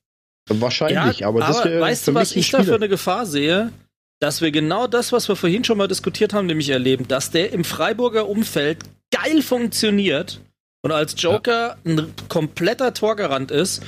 [0.49, 3.73] Wahrscheinlich, ja, aber das aber weißt du, was ich da für eine Gefahr sehe?
[4.19, 7.53] Dass wir genau das, was wir vorhin schon mal diskutiert haben, nämlich erleben, dass der
[7.53, 8.79] im Freiburger Umfeld
[9.11, 10.41] geil funktioniert
[10.83, 11.93] und als Joker ja.
[11.93, 13.83] ein kompletter Torgarant ist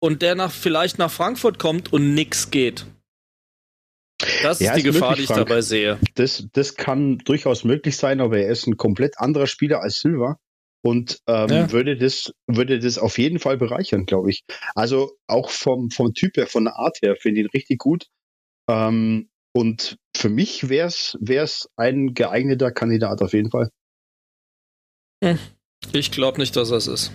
[0.00, 2.86] und der nach, vielleicht nach Frankfurt kommt und nix geht.
[4.42, 5.48] Das ja, ist die ist Gefahr, möglich, die ich Frank.
[5.48, 5.98] dabei sehe.
[6.14, 10.38] Das, das kann durchaus möglich sein, aber er ist ein komplett anderer Spieler als Silva
[10.84, 11.72] und ähm, ja.
[11.72, 14.44] würde, das, würde das auf jeden Fall bereichern, glaube ich.
[14.74, 18.06] Also auch vom, vom Typ her, von der Art her, finde ich ihn richtig gut.
[18.68, 23.68] Ähm, und für mich wäre es ein geeigneter Kandidat auf jeden Fall.
[25.22, 25.38] Hm.
[25.92, 27.12] Ich glaube nicht, dass das ist.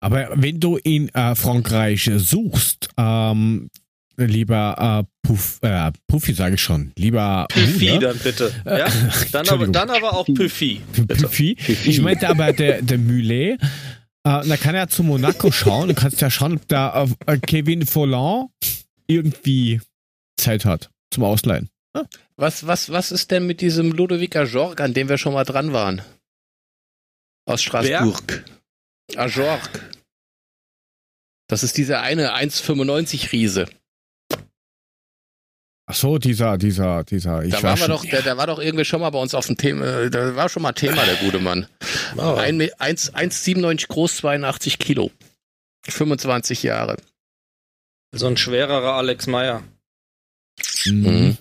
[0.00, 3.70] Aber wenn du in äh, Frankreich suchst, ähm,
[4.16, 8.52] lieber äh, Puff, äh, Puffi sage ich schon, lieber Puffi dann bitte.
[8.64, 8.86] Ja?
[9.32, 10.80] Dann, aber, dann aber auch Puffi.
[11.08, 11.56] Puffi.
[11.84, 15.88] Ich meinte aber der, der Mulet, äh, da kann er zu Monaco schauen.
[15.88, 18.50] Du kannst ja schauen, ob da äh, Kevin Folland
[19.06, 19.80] irgendwie
[20.38, 21.68] Zeit hat zum Ausleihen.
[22.36, 25.72] Was, was, was ist denn mit diesem Ludovica Jorg, an dem wir schon mal dran
[25.72, 26.02] waren?
[27.46, 28.44] Aus Straßburg.
[29.16, 29.94] Ajorg.
[31.46, 33.66] Das ist dieser eine 1,95 Riese.
[35.86, 37.44] Ach so, dieser, dieser, dieser.
[37.44, 39.46] Ich da war, war doch, der, der, war doch irgendwie schon mal bei uns auf
[39.46, 41.66] dem Thema, da war schon mal Thema, der gute Mann.
[42.16, 42.38] Oh.
[42.38, 45.10] 1,97 groß, 82 Kilo.
[45.88, 46.96] 25 Jahre.
[48.12, 49.64] So ein schwererer Alex Meyer.
[50.86, 51.02] Mhm.
[51.02, 51.38] mhm.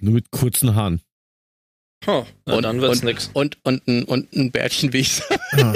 [0.00, 1.02] Nur mit kurzen Haaren.
[2.06, 3.30] Oh, na, und, dann wird's und, nix.
[3.32, 5.22] Und, und, und, und ein Bärtchenwicht.
[5.52, 5.74] Ah.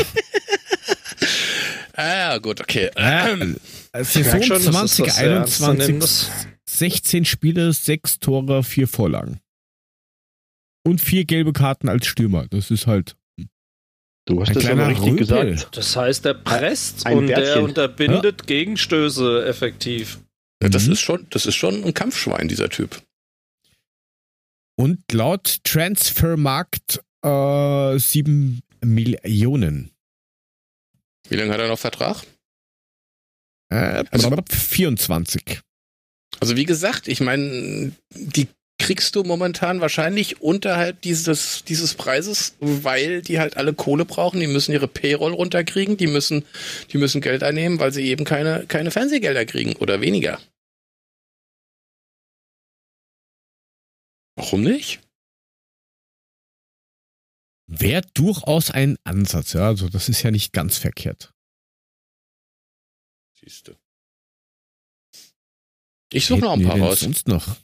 [1.96, 2.90] ah, gut, okay.
[2.96, 3.56] Ähm,
[3.92, 6.28] Saison schon, 2021,
[6.68, 9.40] 16 Spiele, 6 Tore, 4 Vorlagen.
[10.84, 12.46] Und 4 gelbe Karten als Stürmer.
[12.48, 13.16] Das ist halt.
[14.26, 15.18] Du hast das aber richtig Rüpel.
[15.18, 15.76] gesagt.
[15.76, 17.44] Das heißt, er presst ein und Bärtchen.
[17.44, 18.46] der unterbindet ja?
[18.46, 20.20] Gegenstöße effektiv.
[20.62, 20.92] Ja, das, mhm.
[20.92, 23.02] ist schon, das ist schon ein Kampfschwein, dieser Typ.
[24.76, 29.90] Und laut Transfermarkt äh, 7 Millionen.
[31.28, 32.22] Wie lange hat er noch Vertrag?
[33.70, 35.62] Äh, also, 24.
[36.40, 38.48] Also wie gesagt, ich meine, die
[38.78, 44.40] kriegst du momentan wahrscheinlich unterhalb dieses, dieses Preises, weil die halt alle Kohle brauchen.
[44.40, 46.44] Die müssen ihre Payroll runterkriegen, die müssen,
[46.92, 50.40] die müssen Geld einnehmen, weil sie eben keine, keine Fernsehgelder kriegen oder weniger.
[54.36, 55.00] Warum nicht?
[57.66, 59.66] Wäre durchaus ein Ansatz, ja.
[59.66, 61.34] Also das ist ja nicht ganz verkehrt.
[63.40, 63.76] Siehste.
[66.12, 67.00] Ich suche noch ein paar raus.
[67.00, 67.56] Sonst noch.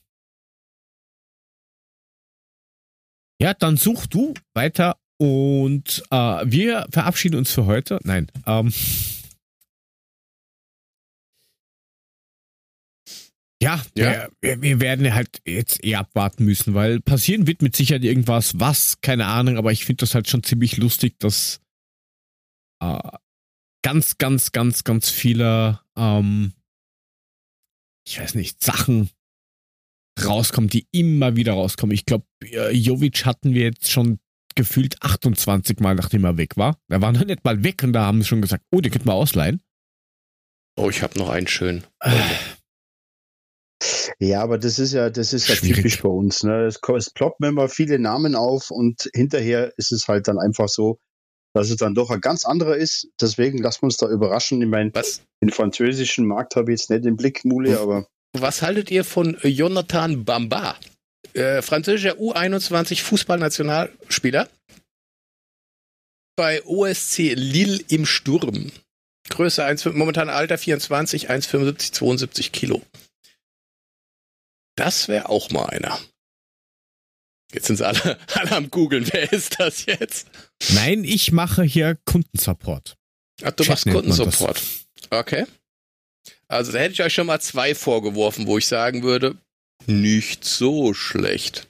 [3.40, 7.98] Ja, dann such du weiter und äh, wir verabschieden uns für heute.
[8.04, 8.72] Nein, ähm,
[13.64, 14.28] Ja, ja.
[14.42, 19.00] Wir, wir, werden halt jetzt eher abwarten müssen, weil passieren wird mit Sicherheit irgendwas, was,
[19.00, 21.62] keine Ahnung, aber ich finde das halt schon ziemlich lustig, dass
[22.82, 22.98] äh,
[23.82, 26.52] ganz, ganz, ganz, ganz viele, ähm,
[28.06, 29.10] ich weiß nicht, Sachen
[30.22, 31.94] rauskommen, die immer wieder rauskommen.
[31.94, 34.20] Ich glaube, äh, Jovic hatten wir jetzt schon
[34.54, 36.78] gefühlt 28 Mal, nachdem er weg war.
[36.88, 39.08] Er war noch nicht mal weg und da haben sie schon gesagt, oh, den könnten
[39.08, 39.60] wir ausleihen.
[40.76, 41.84] Oh, ich habe noch einen schönen.
[42.00, 42.20] Äh,
[44.18, 46.42] ja, aber das ist ja, das ist ja typisch bei uns.
[46.42, 46.66] Ne?
[46.66, 50.98] Es, es ploppen immer viele Namen auf und hinterher ist es halt dann einfach so,
[51.54, 53.08] dass es dann doch ein ganz anderer ist.
[53.20, 54.60] Deswegen lassen wir uns da überraschen.
[54.60, 54.90] Ich meine,
[55.40, 58.06] den französischen Markt habe ich jetzt nicht im Blick, Mule, aber.
[58.36, 60.76] Was haltet ihr von Jonathan Bamba?
[61.32, 64.48] Äh, französischer U21 Fußballnationalspieler
[66.36, 68.72] bei OSC Lille im Sturm.
[69.30, 72.82] Größe 1, momentan Alter 24, 1,75, 72 Kilo.
[74.76, 75.98] Das wäre auch mal einer.
[77.54, 79.06] Jetzt sind sie alle, alle am googeln.
[79.12, 80.26] Wer ist das jetzt?
[80.70, 82.96] Nein, ich mache hier Kundensupport.
[83.42, 84.60] Ach, du Chat machst Kundensupport.
[85.10, 85.46] Okay.
[86.48, 89.36] Also da hätte ich euch schon mal zwei vorgeworfen, wo ich sagen würde,
[89.86, 91.68] nicht so schlecht.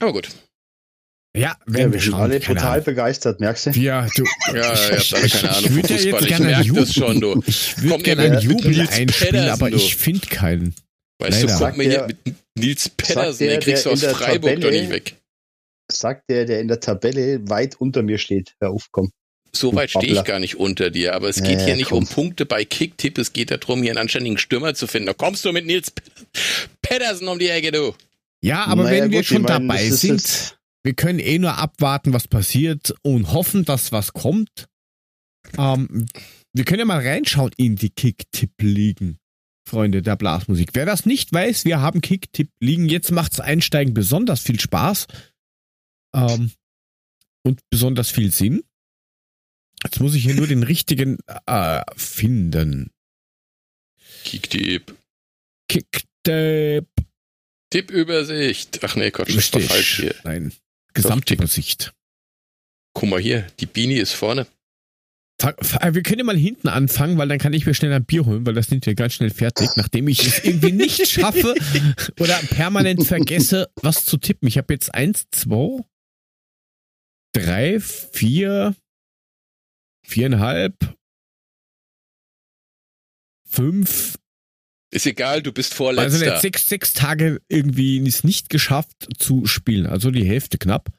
[0.00, 0.28] Aber gut.
[1.36, 2.84] Ja, werden ja, wir sind alle total Ahnung.
[2.84, 3.70] begeistert, merkst du?
[3.70, 4.24] Ja, du.
[4.48, 6.24] Ja, ja, ihr habt alle keine Ahnung von Fußball.
[6.24, 7.42] Ich merke das schon, du.
[7.46, 9.76] Ich würde gerne einen Jubel einspielen, aber du.
[9.76, 10.74] ich finde keinen.
[11.18, 11.58] Weißt Leider.
[11.58, 14.90] du, guck mir hier mit Nils Pedersen, den kriegst du aus Freiburg Tabelle, doch nicht
[14.90, 15.16] weg.
[15.90, 18.54] Sagt der, der in der Tabelle weit unter mir steht.
[18.60, 19.10] Hör auf, komm.
[19.52, 21.98] So weit stehe ich gar nicht unter dir, aber es geht ja, hier nicht komm.
[21.98, 25.06] um Punkte bei Kicktipp, es geht darum, hier einen anständigen Stürmer zu finden.
[25.06, 25.92] Da kommst du mit Nils
[26.82, 27.94] Pedersen um die Ecke, du.
[28.42, 32.26] Ja, aber naja, wenn wir schon meine, dabei sind, wir können eh nur abwarten, was
[32.26, 34.66] passiert und hoffen, dass was kommt.
[35.56, 36.06] Ähm,
[36.52, 39.18] wir können ja mal reinschauen in die Kick-Tipp-Ligen,
[39.64, 40.70] Freunde der Blasmusik.
[40.74, 42.88] Wer das nicht weiß, wir haben Kick-Tipp-Ligen.
[42.88, 45.06] Jetzt macht's Einsteigen besonders viel Spaß
[46.14, 46.52] ähm,
[47.42, 48.62] und besonders viel Sinn.
[49.82, 52.90] Jetzt muss ich hier nur den richtigen äh, finden.
[54.24, 54.94] Kick-Tipp.
[55.68, 56.86] Kick-Tipp.
[57.70, 58.84] Tippübersicht.
[58.84, 60.14] Ach nee, Gott, das ist doch falsch hier.
[60.24, 60.52] Nein.
[60.92, 61.92] Gesamtübersicht.
[62.94, 64.46] Guck mal hier, die Beanie ist vorne.
[65.40, 68.46] Wir können ja mal hinten anfangen, weil dann kann ich mir schnell ein Bier holen,
[68.46, 71.54] weil das sind wir ganz schnell fertig, nachdem ich es irgendwie nicht schaffe
[72.20, 74.46] oder permanent vergesse, was zu tippen.
[74.46, 75.82] Ich habe jetzt eins, zwei,
[77.32, 78.76] drei, vier,
[80.06, 80.96] viereinhalb,
[83.44, 84.18] fünf.
[84.92, 86.12] Ist egal, du bist vorletzter.
[86.12, 90.92] Also jetzt sechs, sechs Tage irgendwie es nicht geschafft zu spielen, also die Hälfte knapp.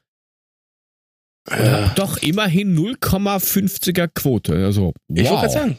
[1.50, 1.88] Äh.
[1.94, 4.54] Doch immerhin 0,50er Quote.
[4.54, 5.18] Also, wow.
[5.18, 5.78] Ich wollte gerade sagen,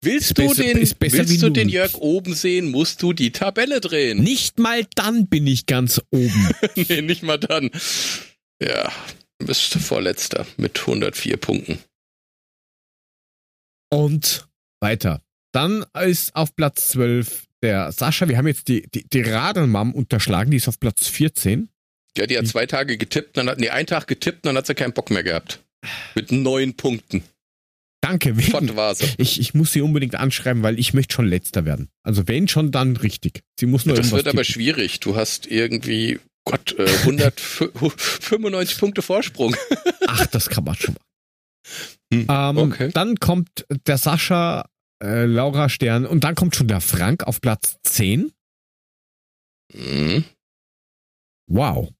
[0.00, 4.22] Willst du, besser, den, willst du den Jörg oben sehen, musst du die Tabelle drehen.
[4.22, 6.50] Nicht mal dann bin ich ganz oben.
[6.76, 7.70] nee, nicht mal dann.
[8.62, 8.92] Ja,
[9.38, 11.78] bist Vorletzter mit 104 Punkten.
[13.90, 14.48] Und
[14.80, 15.22] weiter.
[15.52, 18.28] Dann ist auf Platz 12 der Sascha.
[18.28, 21.70] Wir haben jetzt die, die, die Radelmam unterschlagen, die ist auf Platz 14.
[22.18, 24.74] Ja, die hat zwei Tage getippt, dann hat, nee, einen Tag getippt, dann hat sie
[24.74, 25.60] keinen Bock mehr gehabt.
[26.14, 27.22] Mit neun Punkten.
[28.00, 28.70] Danke, wegen,
[29.18, 31.88] ich, ich muss sie unbedingt anschreiben, weil ich möchte schon letzter werden.
[32.04, 33.42] Also wenn schon, dann richtig.
[33.58, 34.38] Sie muss nur Das wird tippen.
[34.38, 35.00] aber schwierig.
[35.00, 39.56] Du hast irgendwie, Gott, äh, 195 Punkte Vorsprung.
[40.06, 41.08] Ach, das kann man schon machen.
[42.14, 42.90] Hm, ähm, okay.
[42.94, 44.68] Dann kommt der Sascha,
[45.02, 48.32] äh, Laura Stern und dann kommt schon der Frank auf Platz 10.
[49.74, 50.24] Mhm.
[51.48, 51.90] Wow.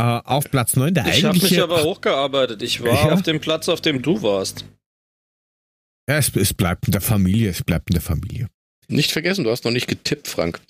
[0.00, 1.54] Äh, auf Platz 9 der ich eigentliche...
[1.54, 2.62] Ich habe mich aber hochgearbeitet.
[2.62, 3.12] Ich war ja.
[3.12, 4.64] auf dem Platz, auf dem du warst.
[6.08, 7.50] Ja, es, es bleibt in der Familie.
[7.50, 8.48] Es bleibt in der Familie.
[8.88, 10.60] Nicht vergessen, du hast noch nicht getippt, Frank.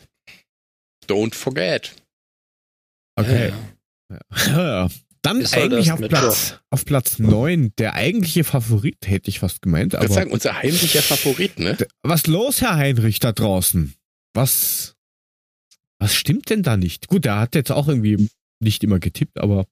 [1.06, 1.94] Don't forget.
[3.14, 3.52] Okay.
[4.48, 4.88] Ja.
[5.22, 9.92] Dann Ist eigentlich auf Platz, auf Platz 9, der eigentliche Favorit, hätte ich fast gemeint.
[9.92, 11.76] Ich würde sagen, unser heimlicher Favorit, ne?
[12.02, 13.94] Was los, Herr Heinrich, da draußen?
[14.32, 14.96] Was,
[15.98, 17.08] was stimmt denn da nicht?
[17.08, 18.30] Gut, er hat jetzt auch irgendwie
[18.60, 19.66] nicht immer getippt, aber.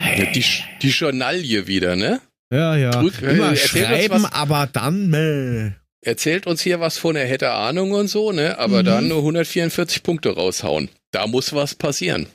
[0.00, 0.44] Ja, die,
[0.82, 2.20] die Journalie wieder, ne?
[2.52, 2.90] Ja, ja.
[2.90, 5.08] Drück, immer schreiben, aber dann.
[5.08, 5.72] Meh.
[6.04, 8.58] Erzählt uns hier was von, er hätte Ahnung und so, ne?
[8.58, 8.86] Aber mhm.
[8.86, 10.90] dann nur 144 Punkte raushauen.
[11.12, 12.26] Da muss was passieren.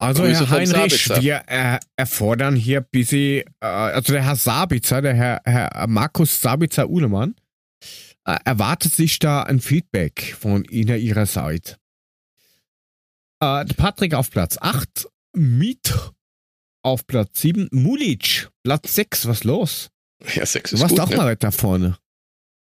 [0.00, 1.22] Also Grüße Herr Heinrich, Sabitzer.
[1.22, 6.40] wir äh, erfordern hier ein bisschen, äh, also der Herr Sabitzer, der Herr, Herr Markus
[6.40, 7.34] Sabitzer-Uhlemann,
[8.26, 11.76] äh, erwartet sich da ein Feedback von Ihnen, Ihrer Seite.
[13.42, 16.12] Äh, Patrick auf Platz 8, Miet
[16.82, 19.90] auf Platz 7, Mulic, Platz 6, was los?
[20.34, 21.16] Ja, 6 ist Du warst gut, auch ne?
[21.16, 21.98] mal weiter vorne.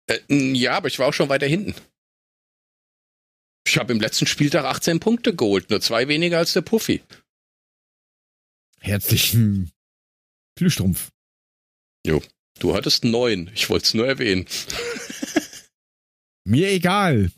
[0.08, 0.18] Äh,
[0.54, 1.74] ja, aber ich war auch schon weiter hinten.
[3.66, 7.02] Ich habe im letzten Spieltag 18 Punkte geholt, nur zwei weniger als der Puffy.
[8.80, 9.70] Herzlichen
[10.56, 11.10] Glühstrumpf.
[12.04, 12.20] Jo,
[12.58, 13.50] du hattest neun.
[13.54, 14.46] Ich wollte es nur erwähnen.
[16.44, 17.30] Mir egal.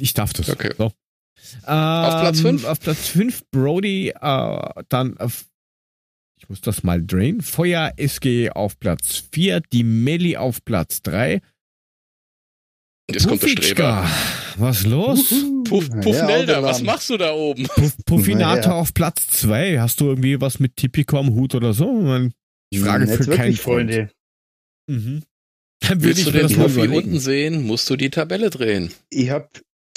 [0.00, 0.48] Ich darf das.
[0.48, 0.74] Okay.
[0.76, 0.92] So.
[1.66, 2.64] Ähm, auf Platz 5?
[2.64, 5.46] Auf Platz 5 Brody, äh, dann auf,
[6.38, 7.40] ich muss das mal drehen.
[7.40, 11.40] Feuer SG auf Platz 4, die Melli auf Platz 3.
[13.10, 14.10] Jetzt kommt der Streber.
[14.56, 15.34] Was los?
[15.64, 17.64] Puff, Puffnelda, ja, was machst du da oben?
[17.64, 18.78] Puff, Puffinator ja.
[18.78, 19.80] auf Platz 2.
[19.80, 22.28] Hast du irgendwie was mit Tipico am Hut oder so?
[22.70, 24.10] Ich frage hm, für keinen Freund.
[24.88, 25.22] Mhm.
[25.80, 28.92] Dann Willst du den Puffy unten sehen, musst du die Tabelle drehen.
[29.10, 29.48] Ich habe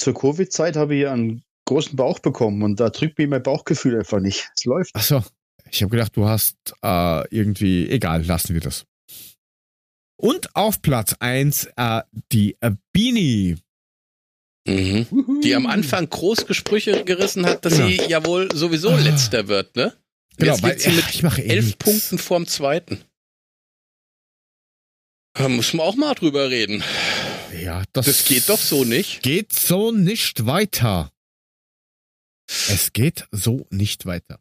[0.02, 4.20] zur Covid-Zeit habe ich einen großen Bauch bekommen und da drückt mir mein Bauchgefühl einfach
[4.20, 4.50] nicht.
[4.56, 4.96] Es läuft.
[4.96, 5.24] Achso,
[5.70, 8.86] ich habe gedacht, du hast äh, irgendwie, egal, lassen wir das.
[10.18, 12.02] Und auf Platz 1 äh,
[12.32, 13.58] die äh, Beanie.
[14.68, 15.42] Mhm.
[15.44, 17.88] Die am Anfang Großgesprüche gerissen hat, dass genau.
[17.88, 19.00] sie ja wohl sowieso ah.
[19.00, 19.94] letzter wird, ne?
[20.38, 23.02] Genau, Jetzt liegt sie mit ich mache eh elf Punkten vorm zweiten.
[25.34, 26.84] Da muss man auch mal drüber reden.
[27.60, 29.22] Ja, das, das geht doch so nicht.
[29.24, 31.12] Geht so nicht weiter.
[32.48, 34.40] Es geht so nicht weiter.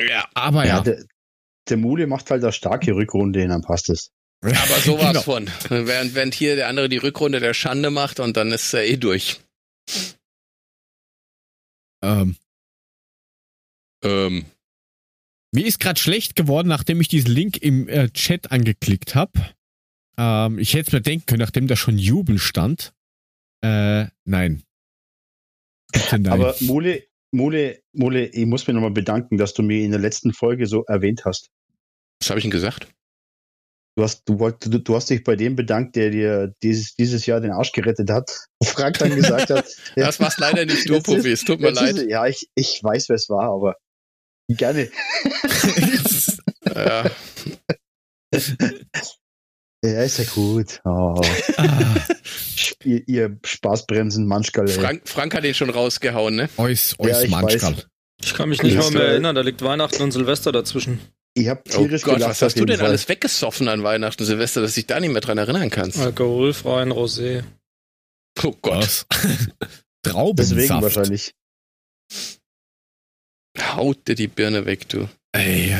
[0.00, 0.28] Ja.
[0.34, 0.76] Aber ja.
[0.76, 1.04] ja der,
[1.68, 4.10] der Mule macht halt eine starke Rückrunde und dann passt es.
[4.42, 5.22] Aber sowas genau.
[5.22, 5.50] von.
[5.68, 8.96] Während, während hier der andere die Rückrunde der Schande macht und dann ist er eh
[8.96, 9.40] durch.
[12.02, 12.36] Ähm.
[14.02, 14.44] Ähm.
[15.52, 19.53] Mir ist gerade schlecht geworden, nachdem ich diesen Link im äh, Chat angeklickt habe.
[20.16, 22.92] Ähm, ich hätte es mir denken können, nachdem da schon Jubel stand.
[23.62, 24.62] Äh, nein.
[26.10, 26.26] nein.
[26.28, 30.32] Aber Mule, Mule, Mule, ich muss mich nochmal bedanken, dass du mir in der letzten
[30.32, 31.50] Folge so erwähnt hast.
[32.20, 32.88] Was habe ich denn gesagt?
[33.96, 37.26] Du hast, du, wollt, du, du hast dich bei dem bedankt, der dir dieses, dieses
[37.26, 38.28] Jahr den Arsch gerettet hat.
[38.58, 39.66] Und Frank dann gesagt hat.
[39.96, 41.30] das war's leider nicht du, Puffy.
[41.30, 41.96] Es tut mir leid.
[41.96, 43.76] Ist, ja, ich, ich weiß, wer es war, aber
[44.48, 44.90] gerne.
[46.74, 47.10] ja.
[49.84, 50.80] Ja, ist ja gut.
[50.86, 51.20] Oh.
[52.84, 54.68] ihr, ihr Spaßbremsen, Manschgal.
[54.68, 56.48] Frank, Frank hat ihn schon rausgehauen, ne?
[56.56, 57.76] Eus, eus ja, Manschgal.
[58.22, 61.00] Ich kann mich nicht mal mehr erinnern, da liegt Weihnachten und Silvester dazwischen.
[61.34, 62.88] Ich hab tierisch oh Gott, gelacht, was hast du denn Fall.
[62.88, 65.98] alles weggesoffen an Weihnachten und Silvester, dass ich da nicht mehr dran erinnern kannst?
[65.98, 67.42] Alkoholfreien Rosé.
[68.42, 69.06] Oh Gott.
[70.02, 70.58] Traubensaft.
[70.58, 71.34] Deswegen wahrscheinlich.
[73.58, 75.08] Haut dir die Birne weg, du.
[75.32, 75.74] Ey,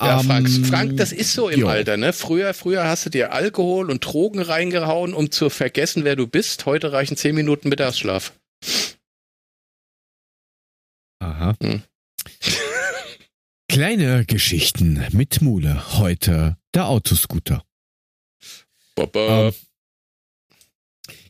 [0.00, 1.68] ja, Frank, um, Frank, das ist so im jo.
[1.68, 2.12] Alter, ne?
[2.12, 6.66] Früher, früher hast du dir Alkohol und Drogen reingehauen, um zu vergessen, wer du bist.
[6.66, 8.32] Heute reichen zehn Minuten Mittagsschlaf.
[11.20, 11.56] Aha.
[11.60, 11.82] Hm.
[13.68, 15.98] Kleine Geschichten mit Mule.
[15.98, 17.64] Heute der Autoscooter.
[18.96, 19.52] Ähm,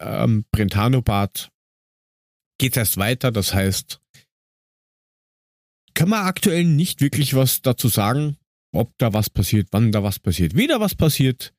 [0.00, 1.50] ähm, Brentano-Bad
[2.58, 4.00] geht erst weiter, das heißt,
[5.94, 8.36] können wir aktuell nicht wirklich was dazu sagen,
[8.74, 11.52] ob da was passiert, wann da was passiert, wieder was passiert.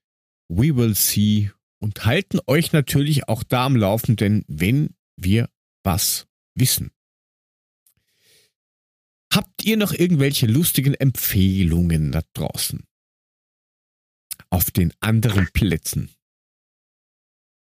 [0.49, 1.51] We will see
[1.83, 5.49] und halten euch natürlich auch da am Laufenden, wenn wir
[5.83, 6.91] was wissen.
[9.33, 12.85] Habt ihr noch irgendwelche lustigen Empfehlungen da draußen?
[14.49, 16.09] Auf den anderen Plätzen.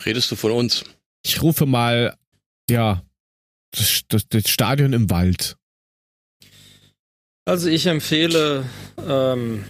[0.05, 0.85] Redest du von uns?
[1.25, 2.15] Ich rufe mal,
[2.69, 3.03] ja,
[3.71, 5.57] das, das, das Stadion im Wald.
[7.45, 8.69] Also ich empfehle
[8.99, 9.65] ähm,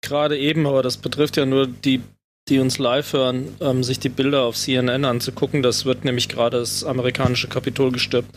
[0.00, 2.00] gerade eben, aber das betrifft ja nur die
[2.50, 5.62] die uns live hören, ähm, sich die Bilder auf CNN anzugucken.
[5.62, 8.28] Das wird nämlich gerade das amerikanische Kapitol gestürmt.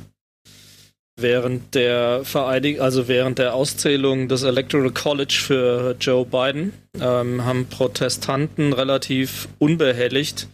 [1.19, 7.68] Während der Vereidig also während der Auszählung des Electoral College für Joe Biden ähm, haben
[7.68, 10.48] Protestanten relativ unbehelligt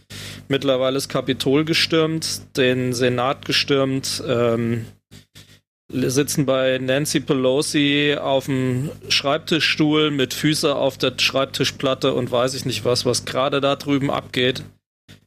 [0.50, 4.84] mittlerweile das Kapitol gestürmt, den Senat gestürmt, ähm,
[5.92, 12.64] sitzen bei Nancy Pelosi auf dem Schreibtischstuhl mit Füße auf der Schreibtischplatte und weiß ich
[12.64, 14.62] nicht was, was gerade da drüben abgeht.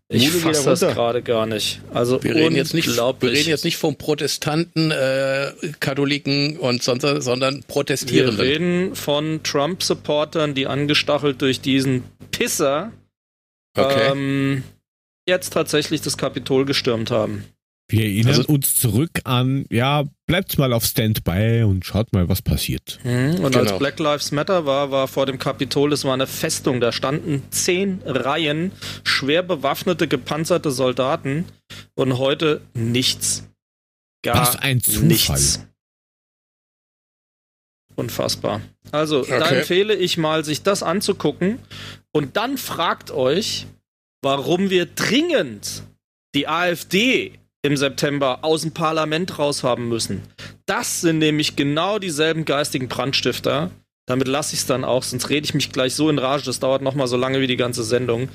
[0.10, 1.82] Ich fasse das gerade gar nicht.
[1.92, 7.04] Also wir reden jetzt nicht, wir reden jetzt nicht vom Protestanten, äh, Katholiken und sonst,
[7.24, 8.38] sondern Protestierenden.
[8.38, 12.92] Wir reden von Trump-Supportern, die angestachelt durch diesen Pisser
[13.76, 14.12] okay.
[14.12, 14.64] ähm,
[15.28, 17.46] jetzt tatsächlich das Kapitol gestürmt haben.
[17.90, 22.42] Wir erinnern also, uns zurück an, ja, bleibt mal auf Standby und schaut mal, was
[22.42, 23.00] passiert.
[23.04, 23.60] Mhm, und genau.
[23.60, 27.44] als Black Lives Matter war, war vor dem Kapitol, es war eine Festung, da standen
[27.52, 28.72] zehn Reihen
[29.04, 31.46] schwer bewaffnete, gepanzerte Soldaten
[31.96, 33.50] und heute nichts.
[34.24, 35.04] Gar was ein Zufall.
[35.04, 35.68] nichts.
[37.96, 38.62] Unfassbar.
[38.92, 39.40] Also, okay.
[39.40, 41.60] da empfehle ich mal, sich das anzugucken
[42.12, 43.68] und dann fragt euch,
[44.24, 45.84] warum wir dringend
[46.34, 47.34] die AfD
[47.64, 50.22] im September aus dem Parlament raus haben müssen.
[50.66, 53.72] Das sind nämlich genau dieselben geistigen Brandstifter.
[54.06, 56.60] Damit lasse ich es dann auch, sonst rede ich mich gleich so in Rage, das
[56.60, 58.28] dauert nochmal so lange wie die ganze Sendung.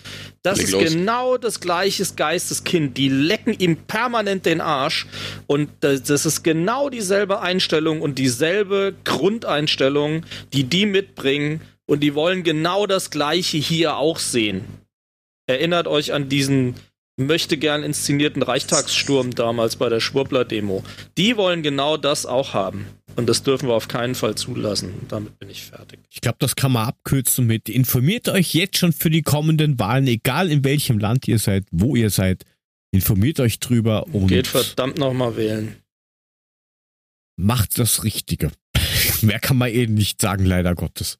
[0.42, 0.82] Das Leg ist los.
[0.84, 2.96] genau das gleiche Geisteskind.
[2.96, 5.06] Die lecken ihm permanent den Arsch.
[5.46, 10.24] Und das ist genau dieselbe Einstellung und dieselbe Grundeinstellung,
[10.54, 11.60] die die mitbringen.
[11.84, 14.64] Und die wollen genau das gleiche hier auch sehen.
[15.46, 16.76] Erinnert euch an diesen
[17.18, 20.84] möchte gern inszenierten Reichstagssturm damals bei der Schwurbler-Demo.
[21.16, 22.86] Die wollen genau das auch haben.
[23.16, 24.94] Und das dürfen wir auf keinen Fall zulassen.
[25.00, 25.98] Und damit bin ich fertig.
[26.08, 30.06] Ich glaube, das kann man abkürzen mit informiert euch jetzt schon für die kommenden Wahlen,
[30.06, 32.44] egal in welchem Land ihr seid, wo ihr seid.
[32.92, 34.28] Informiert euch drüber und.
[34.28, 35.76] Geht verdammt nochmal wählen.
[37.36, 38.52] Macht das Richtige.
[39.20, 41.18] Mehr kann man eben nicht sagen, leider Gottes.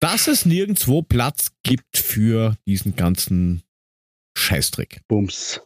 [0.00, 3.62] Dass es nirgendwo Platz gibt für diesen ganzen
[4.36, 5.02] Scheißdreck.
[5.08, 5.60] Bums.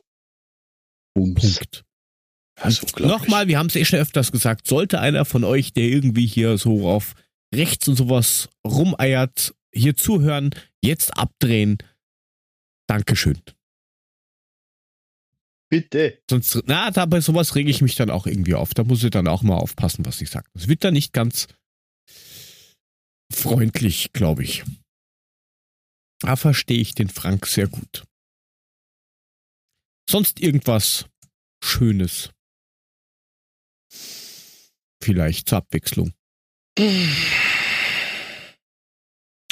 [1.14, 1.58] Bums.
[1.58, 1.84] Punkt.
[3.00, 6.58] Nochmal, wir haben es eh schon öfters gesagt, sollte einer von euch, der irgendwie hier
[6.58, 7.14] so auf
[7.54, 10.50] rechts und sowas rumeiert, hier zuhören,
[10.82, 11.78] jetzt abdrehen.
[12.86, 13.40] Dankeschön.
[15.68, 16.22] Bitte.
[16.30, 18.74] Sonst, na, da bei sowas rege ich mich dann auch irgendwie auf.
[18.74, 20.48] Da muss ich dann auch mal aufpassen, was ich sage.
[20.54, 21.48] Das wird dann nicht ganz
[23.32, 24.64] freundlich, glaube ich.
[26.20, 28.04] Da verstehe ich den Frank sehr gut.
[30.08, 31.06] Sonst irgendwas
[31.62, 32.30] Schönes.
[35.02, 36.12] Vielleicht zur Abwechslung.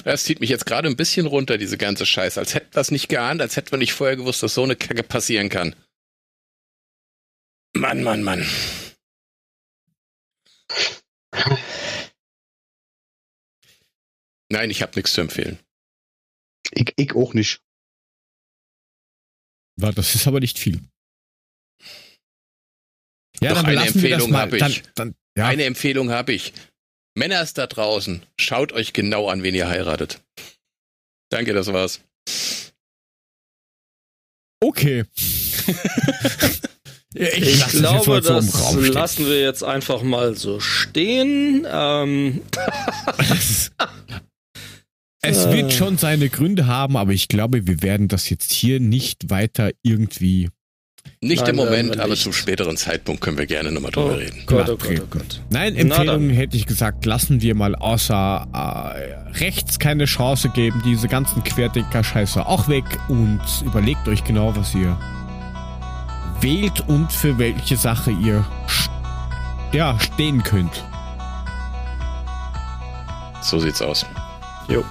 [0.04, 2.40] Das zieht mich jetzt gerade ein bisschen runter, diese ganze Scheiße.
[2.40, 4.76] Als hätten wir es nicht geahnt, als hätten wir nicht vorher gewusst, dass so eine
[4.76, 5.76] Kacke passieren kann.
[7.74, 8.46] Mann, Mann, Mann.
[14.52, 15.58] Nein, ich habe nichts zu empfehlen.
[16.72, 17.62] Ich, ich auch nicht.
[19.76, 20.82] Das ist aber nicht viel.
[23.40, 24.62] Ja, Doch, eine Empfehlung habe ich.
[24.62, 25.46] Dann, dann, ja.
[25.46, 26.52] Eine Empfehlung habe ich.
[27.14, 30.20] Männer ist da draußen, schaut euch genau an, wen ihr heiratet.
[31.30, 32.02] Danke, das war's.
[34.60, 35.06] Okay.
[37.14, 41.66] ich, ich glaube, das lassen wir jetzt einfach mal so stehen.
[41.66, 42.42] Ähm.
[45.24, 49.30] Es wird schon seine Gründe haben, aber ich glaube, wir werden das jetzt hier nicht
[49.30, 50.50] weiter irgendwie
[51.20, 54.42] Nicht Nein, im Moment, aber zum späteren Zeitpunkt können wir gerne nochmal drüber oh, reden.
[54.46, 55.40] Gott, oh Gott, oh Gott.
[55.48, 61.06] Nein, Empfehlung hätte ich gesagt, lassen wir mal außer äh, rechts keine Chance geben, diese
[61.06, 64.98] ganzen Querdenker-Scheiße auch weg und überlegt euch genau, was ihr
[66.40, 68.44] wählt und für welche Sache ihr
[69.72, 70.84] ja, stehen könnt.
[73.40, 74.04] So sieht's aus.
[74.68, 74.84] Jo.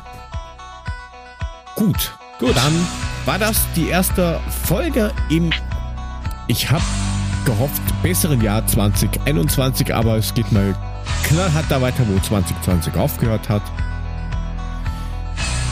[1.81, 2.13] Gut.
[2.37, 2.55] Gut.
[2.55, 2.87] Dann
[3.25, 5.49] war das die erste Folge im
[6.45, 6.83] ich habe
[7.43, 10.75] gehofft, besseren Jahr 2021, aber es geht mal
[11.23, 13.63] knallhart da weiter, wo 2020 aufgehört hat.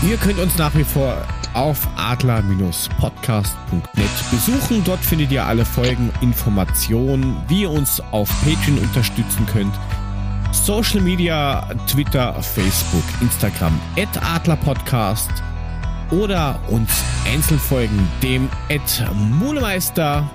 [0.01, 1.15] Ihr könnt uns nach wie vor
[1.53, 4.83] auf adler-podcast.net besuchen.
[4.83, 9.75] Dort findet ihr alle Folgen, Informationen, wie ihr uns auf Patreon unterstützen könnt.
[10.53, 15.29] Social Media, Twitter, Facebook, Instagram, at Adlerpodcast
[16.11, 16.89] oder uns
[17.25, 20.29] Einzelfolgen dem at Mulemeister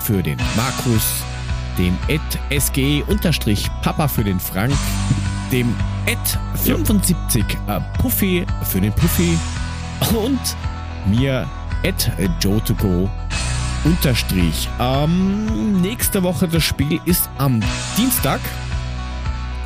[0.00, 1.22] für den Markus,
[1.76, 4.74] dem Ed SGE-Papa für den Frank,
[5.52, 5.74] dem
[6.06, 6.18] Ed
[6.54, 9.38] 75 äh, Puffy für den Puffy
[10.14, 10.40] und
[11.06, 11.46] mir
[11.82, 12.10] Ed
[12.40, 13.08] Joe to go
[13.84, 14.68] unterstrich.
[14.80, 17.60] Ähm, nächste Woche das Spiel ist am
[17.96, 18.40] Dienstag.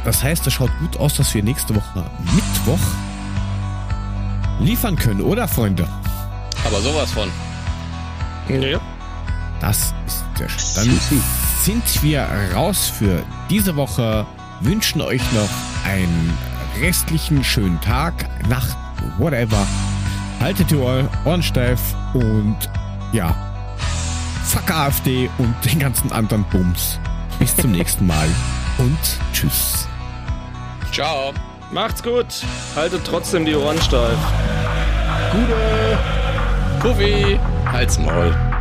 [0.04, 2.80] Das heißt, es schaut gut aus, dass wir nächste Woche Mittwoch
[4.60, 5.88] liefern können, oder Freunde?
[6.64, 7.28] Aber sowas von.
[8.48, 8.80] Ja.
[9.60, 10.74] Das ist sehr schön.
[10.74, 11.00] Dann
[11.62, 14.26] sind wir raus für diese Woche.
[14.60, 15.48] Wünschen euch noch
[15.84, 16.36] einen
[16.80, 18.14] restlichen schönen Tag,
[18.48, 18.76] Nacht,
[19.18, 19.66] whatever.
[20.40, 21.80] Haltet die Ohren steif
[22.14, 22.56] und
[23.12, 23.34] ja,
[24.44, 26.98] fuck AfD und den ganzen anderen Bums.
[27.38, 28.28] Bis zum nächsten Mal
[28.78, 28.98] und
[29.32, 29.88] tschüss.
[30.92, 31.32] Ciao.
[31.72, 32.26] Macht's gut.
[32.76, 34.18] Haltet trotzdem die Ohren steif.
[35.32, 35.98] Gute.
[36.80, 37.40] Puffy.
[37.64, 38.51] Halt's Maul.